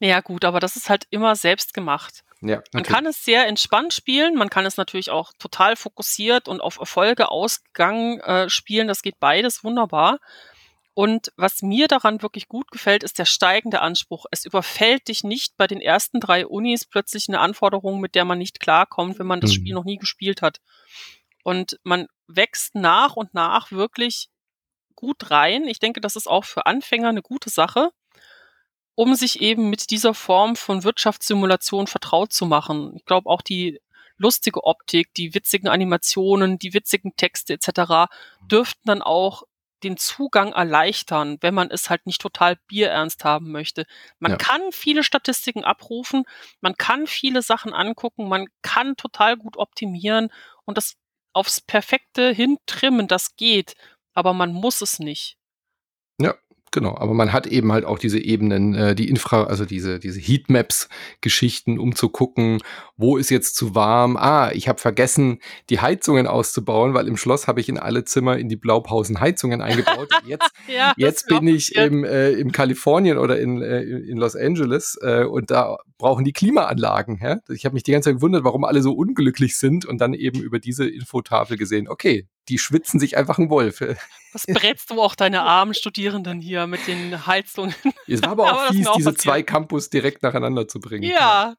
Ja, 0.00 0.20
gut, 0.20 0.44
aber 0.46 0.60
das 0.60 0.76
ist 0.76 0.88
halt 0.88 1.06
immer 1.10 1.36
selbst 1.36 1.74
gemacht. 1.74 2.24
Ja, 2.40 2.62
man 2.72 2.82
kann 2.82 3.04
es 3.04 3.22
sehr 3.22 3.46
entspannt 3.46 3.92
spielen, 3.92 4.34
man 4.34 4.48
kann 4.48 4.64
es 4.64 4.78
natürlich 4.78 5.10
auch 5.10 5.32
total 5.38 5.76
fokussiert 5.76 6.48
und 6.48 6.62
auf 6.62 6.78
Erfolge 6.78 7.30
ausgegangen 7.30 8.18
äh, 8.20 8.48
spielen. 8.48 8.88
Das 8.88 9.02
geht 9.02 9.20
beides 9.20 9.62
wunderbar. 9.62 10.18
Und 10.94 11.32
was 11.36 11.60
mir 11.60 11.86
daran 11.86 12.22
wirklich 12.22 12.48
gut 12.48 12.70
gefällt, 12.70 13.02
ist 13.02 13.18
der 13.18 13.26
steigende 13.26 13.80
Anspruch. 13.80 14.24
Es 14.30 14.46
überfällt 14.46 15.08
dich 15.08 15.22
nicht 15.22 15.56
bei 15.58 15.66
den 15.66 15.82
ersten 15.82 16.18
drei 16.18 16.46
Unis 16.46 16.86
plötzlich 16.86 17.28
eine 17.28 17.40
Anforderung, 17.40 18.00
mit 18.00 18.14
der 18.14 18.24
man 18.24 18.38
nicht 18.38 18.58
klarkommt, 18.58 19.18
wenn 19.18 19.26
man 19.26 19.40
das 19.40 19.50
mhm. 19.50 19.54
Spiel 19.56 19.74
noch 19.74 19.84
nie 19.84 19.98
gespielt 19.98 20.40
hat. 20.40 20.60
Und 21.44 21.78
man 21.84 22.06
wächst 22.26 22.74
nach 22.74 23.16
und 23.16 23.34
nach 23.34 23.70
wirklich 23.70 24.30
gut 24.94 25.30
rein. 25.30 25.64
Ich 25.66 25.78
denke, 25.78 26.00
das 26.00 26.16
ist 26.16 26.26
auch 26.26 26.44
für 26.44 26.66
Anfänger 26.66 27.10
eine 27.10 27.22
gute 27.22 27.50
Sache 27.50 27.90
um 29.00 29.14
sich 29.14 29.40
eben 29.40 29.70
mit 29.70 29.88
dieser 29.88 30.12
Form 30.12 30.56
von 30.56 30.84
Wirtschaftssimulation 30.84 31.86
vertraut 31.86 32.34
zu 32.34 32.44
machen. 32.44 32.92
Ich 32.96 33.06
glaube 33.06 33.30
auch 33.30 33.40
die 33.40 33.80
lustige 34.18 34.64
Optik, 34.64 35.14
die 35.14 35.32
witzigen 35.34 35.68
Animationen, 35.68 36.58
die 36.58 36.74
witzigen 36.74 37.16
Texte 37.16 37.54
etc. 37.54 38.12
dürften 38.42 38.82
dann 38.84 39.00
auch 39.00 39.44
den 39.82 39.96
Zugang 39.96 40.52
erleichtern, 40.52 41.38
wenn 41.40 41.54
man 41.54 41.70
es 41.70 41.88
halt 41.88 42.04
nicht 42.04 42.20
total 42.20 42.58
bierernst 42.66 43.24
haben 43.24 43.50
möchte. 43.50 43.86
Man 44.18 44.32
ja. 44.32 44.36
kann 44.36 44.60
viele 44.70 45.02
Statistiken 45.02 45.64
abrufen, 45.64 46.24
man 46.60 46.74
kann 46.74 47.06
viele 47.06 47.40
Sachen 47.40 47.72
angucken, 47.72 48.28
man 48.28 48.48
kann 48.60 48.96
total 48.96 49.38
gut 49.38 49.56
optimieren 49.56 50.28
und 50.66 50.76
das 50.76 50.96
aufs 51.32 51.62
Perfekte 51.62 52.32
hintrimmen, 52.32 53.08
das 53.08 53.34
geht, 53.36 53.76
aber 54.12 54.34
man 54.34 54.52
muss 54.52 54.82
es 54.82 54.98
nicht. 54.98 55.38
Genau, 56.72 56.96
aber 56.96 57.14
man 57.14 57.32
hat 57.32 57.48
eben 57.48 57.72
halt 57.72 57.84
auch 57.84 57.98
diese 57.98 58.20
Ebenen, 58.20 58.74
äh, 58.74 58.94
die 58.94 59.08
Infra, 59.08 59.44
also 59.44 59.64
diese, 59.64 59.98
diese 59.98 60.20
Heatmaps-Geschichten, 60.20 61.80
um 61.80 61.96
zu 61.96 62.08
gucken, 62.08 62.60
wo 62.96 63.16
ist 63.16 63.28
jetzt 63.30 63.56
zu 63.56 63.74
warm. 63.74 64.16
Ah, 64.16 64.52
ich 64.52 64.68
habe 64.68 64.78
vergessen, 64.78 65.40
die 65.68 65.80
Heizungen 65.80 66.28
auszubauen, 66.28 66.94
weil 66.94 67.08
im 67.08 67.16
Schloss 67.16 67.48
habe 67.48 67.60
ich 67.60 67.68
in 67.68 67.76
alle 67.76 68.04
Zimmer 68.04 68.38
in 68.38 68.48
die 68.48 68.56
Blaupausen 68.56 69.18
Heizungen 69.18 69.62
eingebaut. 69.62 70.10
Jetzt, 70.24 70.50
ja, 70.68 70.92
jetzt 70.96 71.26
bin 71.26 71.48
ich 71.48 71.74
im, 71.74 72.04
äh, 72.04 72.30
im 72.32 72.52
Kalifornien 72.52 73.18
oder 73.18 73.40
in, 73.40 73.60
äh, 73.62 73.80
in 73.80 74.16
Los 74.16 74.36
Angeles 74.36 74.96
äh, 75.02 75.24
und 75.24 75.50
da 75.50 75.78
brauchen 75.98 76.24
die 76.24 76.32
Klimaanlagen. 76.32 77.18
Ja? 77.20 77.40
Ich 77.48 77.64
habe 77.64 77.74
mich 77.74 77.82
die 77.82 77.90
ganze 77.90 78.10
Zeit 78.10 78.16
gewundert, 78.16 78.44
warum 78.44 78.64
alle 78.64 78.80
so 78.80 78.92
unglücklich 78.92 79.58
sind 79.58 79.86
und 79.86 80.00
dann 80.00 80.14
eben 80.14 80.40
über 80.40 80.60
diese 80.60 80.88
Infotafel 80.88 81.56
gesehen, 81.56 81.88
okay, 81.88 82.28
die 82.50 82.58
schwitzen 82.58 83.00
sich 83.00 83.16
einfach 83.16 83.38
einen 83.38 83.48
Wolf. 83.48 83.80
Was 84.32 84.46
brätst 84.46 84.90
du 84.90 85.02
auch 85.02 85.16
deine 85.16 85.42
armen 85.42 85.74
Studierenden 85.74 86.40
hier 86.40 86.68
mit 86.68 86.86
den 86.86 87.26
Heizungen? 87.26 87.74
Es 88.06 88.22
war 88.22 88.30
aber 88.30 88.44
auch 88.52 88.60
aber 88.60 88.72
fies, 88.72 88.86
auch 88.86 88.96
diese 88.96 89.14
zwei 89.14 89.42
Campus 89.42 89.90
direkt 89.90 90.22
nacheinander 90.22 90.68
zu 90.68 90.78
bringen. 90.78 91.02
Ja, 91.02 91.54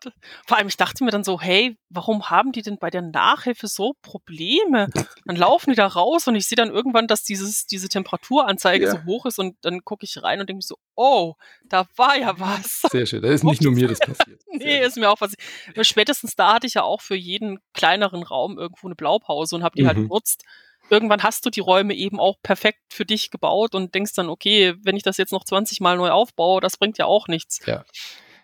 vor 0.47 0.57
allem 0.57 0.69
ich 0.69 0.77
dachte 0.77 1.03
mir 1.03 1.11
dann 1.11 1.25
so, 1.25 1.41
hey, 1.41 1.77
warum 1.89 2.29
haben 2.29 2.53
die 2.53 2.61
denn 2.61 2.77
bei 2.77 2.89
der 2.89 3.01
Nachhilfe 3.01 3.67
so 3.67 3.95
Probleme? 4.01 4.87
Dann 5.25 5.35
laufen 5.35 5.71
die 5.71 5.75
da 5.75 5.85
raus 5.87 6.29
und 6.29 6.35
ich 6.35 6.47
sehe 6.47 6.55
dann 6.55 6.69
irgendwann, 6.69 7.07
dass 7.07 7.23
dieses, 7.23 7.65
diese 7.65 7.89
Temperaturanzeige 7.89 8.85
ja. 8.85 8.91
so 8.91 9.03
hoch 9.03 9.25
ist 9.25 9.37
und 9.37 9.57
dann 9.61 9.83
gucke 9.83 10.05
ich 10.05 10.23
rein 10.23 10.39
und 10.39 10.47
denke 10.47 10.63
so, 10.63 10.77
oh, 10.95 11.33
da 11.65 11.85
war 11.97 12.17
ja 12.17 12.39
was. 12.39 12.83
Sehr 12.89 13.05
schön, 13.05 13.21
da 13.21 13.29
ist 13.29 13.43
nicht 13.43 13.61
nur 13.61 13.73
mir 13.73 13.89
das 13.89 13.99
passiert. 13.99 14.41
nee, 14.49 14.81
ist 14.81 14.95
mir 14.95 15.09
auch 15.09 15.19
passiert. 15.19 15.41
Spätestens 15.81 16.37
da 16.37 16.53
hatte 16.53 16.67
ich 16.67 16.75
ja 16.75 16.83
auch 16.83 17.01
für 17.01 17.15
jeden 17.15 17.59
kleineren 17.73 18.23
Raum 18.23 18.57
irgendwo 18.57 18.87
eine 18.87 18.95
Blaupause 18.95 19.57
und 19.57 19.63
habe 19.63 19.75
die 19.75 19.85
halt 19.85 19.97
mhm. 19.97 20.03
halt 20.03 20.09
genutzt 20.09 20.45
irgendwann 20.91 21.23
hast 21.23 21.45
du 21.45 21.49
die 21.49 21.61
Räume 21.61 21.95
eben 21.95 22.19
auch 22.19 22.35
perfekt 22.43 22.79
für 22.89 23.05
dich 23.05 23.31
gebaut 23.31 23.73
und 23.73 23.95
denkst 23.95 24.13
dann, 24.13 24.29
okay, 24.29 24.75
wenn 24.83 24.97
ich 24.97 25.03
das 25.03 25.17
jetzt 25.17 25.31
noch 25.31 25.45
20 25.45 25.79
Mal 25.79 25.97
neu 25.97 26.09
aufbaue, 26.09 26.61
das 26.61 26.77
bringt 26.77 26.97
ja 26.97 27.05
auch 27.05 27.27
nichts. 27.27 27.65
Ja. 27.65 27.83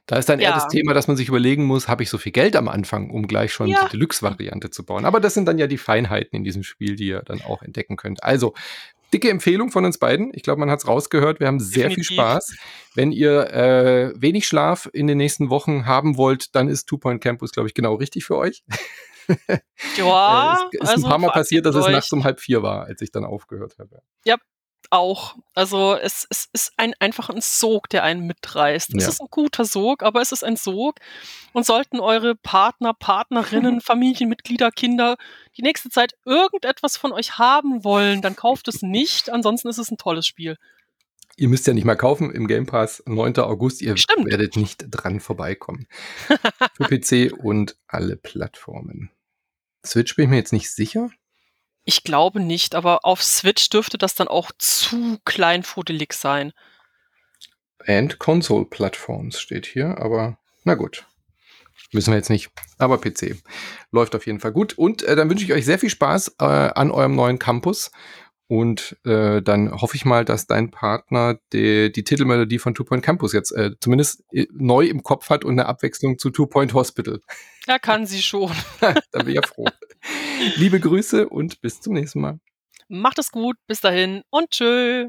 Da 0.07 0.15
ist 0.15 0.29
dann 0.29 0.39
ja. 0.39 0.49
eher 0.49 0.55
das 0.55 0.69
Thema, 0.69 0.93
dass 0.93 1.09
man 1.09 1.17
sich 1.17 1.27
überlegen 1.27 1.65
muss, 1.65 1.89
habe 1.89 2.01
ich 2.01 2.09
so 2.09 2.17
viel 2.17 2.31
Geld 2.31 2.55
am 2.55 2.69
Anfang, 2.69 3.09
um 3.09 3.27
gleich 3.27 3.51
schon 3.51 3.67
ja. 3.67 3.83
die 3.83 3.91
Deluxe-Variante 3.91 4.69
zu 4.69 4.85
bauen. 4.85 5.03
Aber 5.03 5.19
das 5.19 5.33
sind 5.33 5.45
dann 5.45 5.59
ja 5.59 5.67
die 5.67 5.77
Feinheiten 5.77 6.37
in 6.37 6.45
diesem 6.45 6.63
Spiel, 6.63 6.95
die 6.95 7.07
ihr 7.07 7.23
dann 7.23 7.41
auch 7.41 7.61
entdecken 7.61 7.97
könnt. 7.97 8.23
Also, 8.23 8.53
dicke 9.13 9.29
Empfehlung 9.29 9.69
von 9.69 9.83
uns 9.83 9.97
beiden. 9.97 10.31
Ich 10.33 10.43
glaube, 10.43 10.61
man 10.61 10.71
hat 10.71 10.79
es 10.79 10.87
rausgehört. 10.87 11.41
Wir 11.41 11.47
haben 11.47 11.59
sehr 11.59 11.89
Definitiv. 11.89 12.07
viel 12.07 12.15
Spaß. 12.15 12.55
Wenn 12.95 13.11
ihr 13.11 13.53
äh, 13.53 14.13
wenig 14.15 14.47
Schlaf 14.47 14.89
in 14.93 15.07
den 15.07 15.17
nächsten 15.17 15.49
Wochen 15.49 15.85
haben 15.85 16.15
wollt, 16.15 16.55
dann 16.55 16.69
ist 16.69 16.85
Two 16.85 16.97
Point 16.97 17.21
Campus, 17.21 17.51
glaube 17.51 17.67
ich, 17.67 17.73
genau 17.73 17.95
richtig 17.95 18.23
für 18.23 18.37
euch. 18.37 18.63
Ja, 19.97 20.57
es 20.71 20.80
ist 20.82 20.89
also 20.89 21.05
ein 21.05 21.09
paar 21.09 21.19
Mal 21.19 21.32
passiert, 21.32 21.65
dass 21.65 21.75
es 21.75 21.88
nachts 21.88 22.11
um 22.11 22.23
halb 22.23 22.39
vier 22.39 22.63
war, 22.63 22.86
als 22.86 23.01
ich 23.01 23.11
dann 23.11 23.25
aufgehört 23.25 23.78
habe. 23.78 24.01
Ja, 24.25 24.38
auch. 24.89 25.36
Also 25.53 25.95
es, 25.95 26.25
es 26.30 26.49
ist 26.53 26.71
ein, 26.78 26.93
einfach 26.99 27.30
ein 27.30 27.41
Sog, 27.41 27.89
der 27.89 28.03
einen 28.03 28.25
mitreißt. 28.25 28.93
Es 28.95 29.03
ja. 29.03 29.09
ist 29.09 29.21
ein 29.21 29.28
guter 29.30 29.65
Sog, 29.65 30.03
aber 30.03 30.21
es 30.21 30.32
ist 30.32 30.43
ein 30.43 30.55
Sog. 30.55 30.95
Und 31.53 31.65
sollten 31.65 31.99
eure 31.99 32.36
Partner, 32.36 32.93
Partnerinnen, 32.93 33.82
Familienmitglieder, 33.82 34.71
Kinder 34.71 35.17
die 35.57 35.61
nächste 35.61 35.89
Zeit 35.89 36.13
irgendetwas 36.25 36.97
von 36.97 37.11
euch 37.11 37.38
haben 37.38 37.84
wollen, 37.84 38.21
dann 38.21 38.36
kauft 38.36 38.67
es 38.67 38.82
nicht. 38.82 39.30
Ansonsten 39.30 39.67
ist 39.67 39.78
es 39.80 39.91
ein 39.91 39.97
tolles 39.97 40.28
Spiel. 40.28 40.57
Ihr 41.39 41.49
müsst 41.49 41.67
ja 41.67 41.73
nicht 41.73 41.86
mal 41.86 41.95
kaufen 41.95 42.32
im 42.32 42.47
Game 42.47 42.65
Pass, 42.65 43.03
9. 43.05 43.38
August. 43.38 43.82
Ihr 43.82 43.95
Stimmt. 43.95 44.25
werdet 44.25 44.55
nicht 44.55 44.86
dran 44.89 45.19
vorbeikommen. 45.19 45.88
Für 46.73 46.86
PC 46.86 47.32
und 47.32 47.78
alle 47.88 48.15
Plattformen. 48.15 49.11
Switch 49.88 50.15
bin 50.15 50.25
ich 50.25 50.29
mir 50.29 50.38
jetzt 50.38 50.53
nicht 50.53 50.71
sicher. 50.71 51.09
Ich 51.83 52.03
glaube 52.03 52.39
nicht, 52.39 52.75
aber 52.75 53.05
auf 53.05 53.23
Switch 53.23 53.69
dürfte 53.69 53.97
das 53.97 54.13
dann 54.15 54.27
auch 54.27 54.51
zu 54.57 55.19
kleinfudelig 55.25 56.13
sein. 56.13 56.51
And 57.85 58.19
Console 58.19 58.65
Platforms 58.65 59.39
steht 59.39 59.65
hier, 59.65 59.97
aber 59.97 60.38
na 60.63 60.75
gut. 60.75 61.05
Müssen 61.93 62.11
wir 62.11 62.17
jetzt 62.17 62.29
nicht. 62.29 62.49
Aber 62.77 62.99
PC 62.99 63.41
läuft 63.91 64.15
auf 64.15 64.25
jeden 64.25 64.39
Fall 64.39 64.51
gut. 64.51 64.77
Und 64.77 65.03
äh, 65.03 65.15
dann 65.15 65.29
wünsche 65.29 65.45
ich 65.45 65.53
euch 65.53 65.65
sehr 65.65 65.79
viel 65.79 65.89
Spaß 65.89 66.35
äh, 66.39 66.43
an 66.43 66.91
eurem 66.91 67.15
neuen 67.15 67.39
Campus. 67.39 67.91
Und 68.47 68.97
äh, 69.05 69.41
dann 69.41 69.71
hoffe 69.71 69.97
ich 69.97 70.05
mal, 70.05 70.23
dass 70.23 70.47
dein 70.47 70.71
Partner 70.71 71.37
die, 71.51 71.91
die 71.91 72.03
Titelmelodie 72.03 72.59
von 72.59 72.73
Two 72.73 72.85
Point 72.85 73.03
Campus 73.03 73.33
jetzt 73.33 73.51
äh, 73.51 73.71
zumindest 73.81 74.23
äh, 74.31 74.47
neu 74.53 74.85
im 74.85 75.03
Kopf 75.03 75.29
hat 75.29 75.43
und 75.43 75.53
eine 75.53 75.65
Abwechslung 75.65 76.17
zu 76.17 76.29
Two 76.29 76.47
Point 76.47 76.73
Hospital. 76.73 77.19
Ja, 77.67 77.77
kann 77.77 78.05
sie 78.05 78.21
schon. 78.21 78.51
da 78.79 79.19
bin 79.19 79.29
ich 79.29 79.35
ja 79.35 79.41
froh. 79.41 79.67
Liebe 80.55 80.79
Grüße 80.79 81.27
und 81.27 81.59
bis 81.59 81.81
zum 81.81 81.93
nächsten 81.93 82.21
Mal. 82.21 82.39
Macht 82.87 83.19
es 83.19 83.31
gut, 83.31 83.57
bis 83.67 83.81
dahin 83.81 84.21
und 84.29 84.49
tschö. 84.51 85.07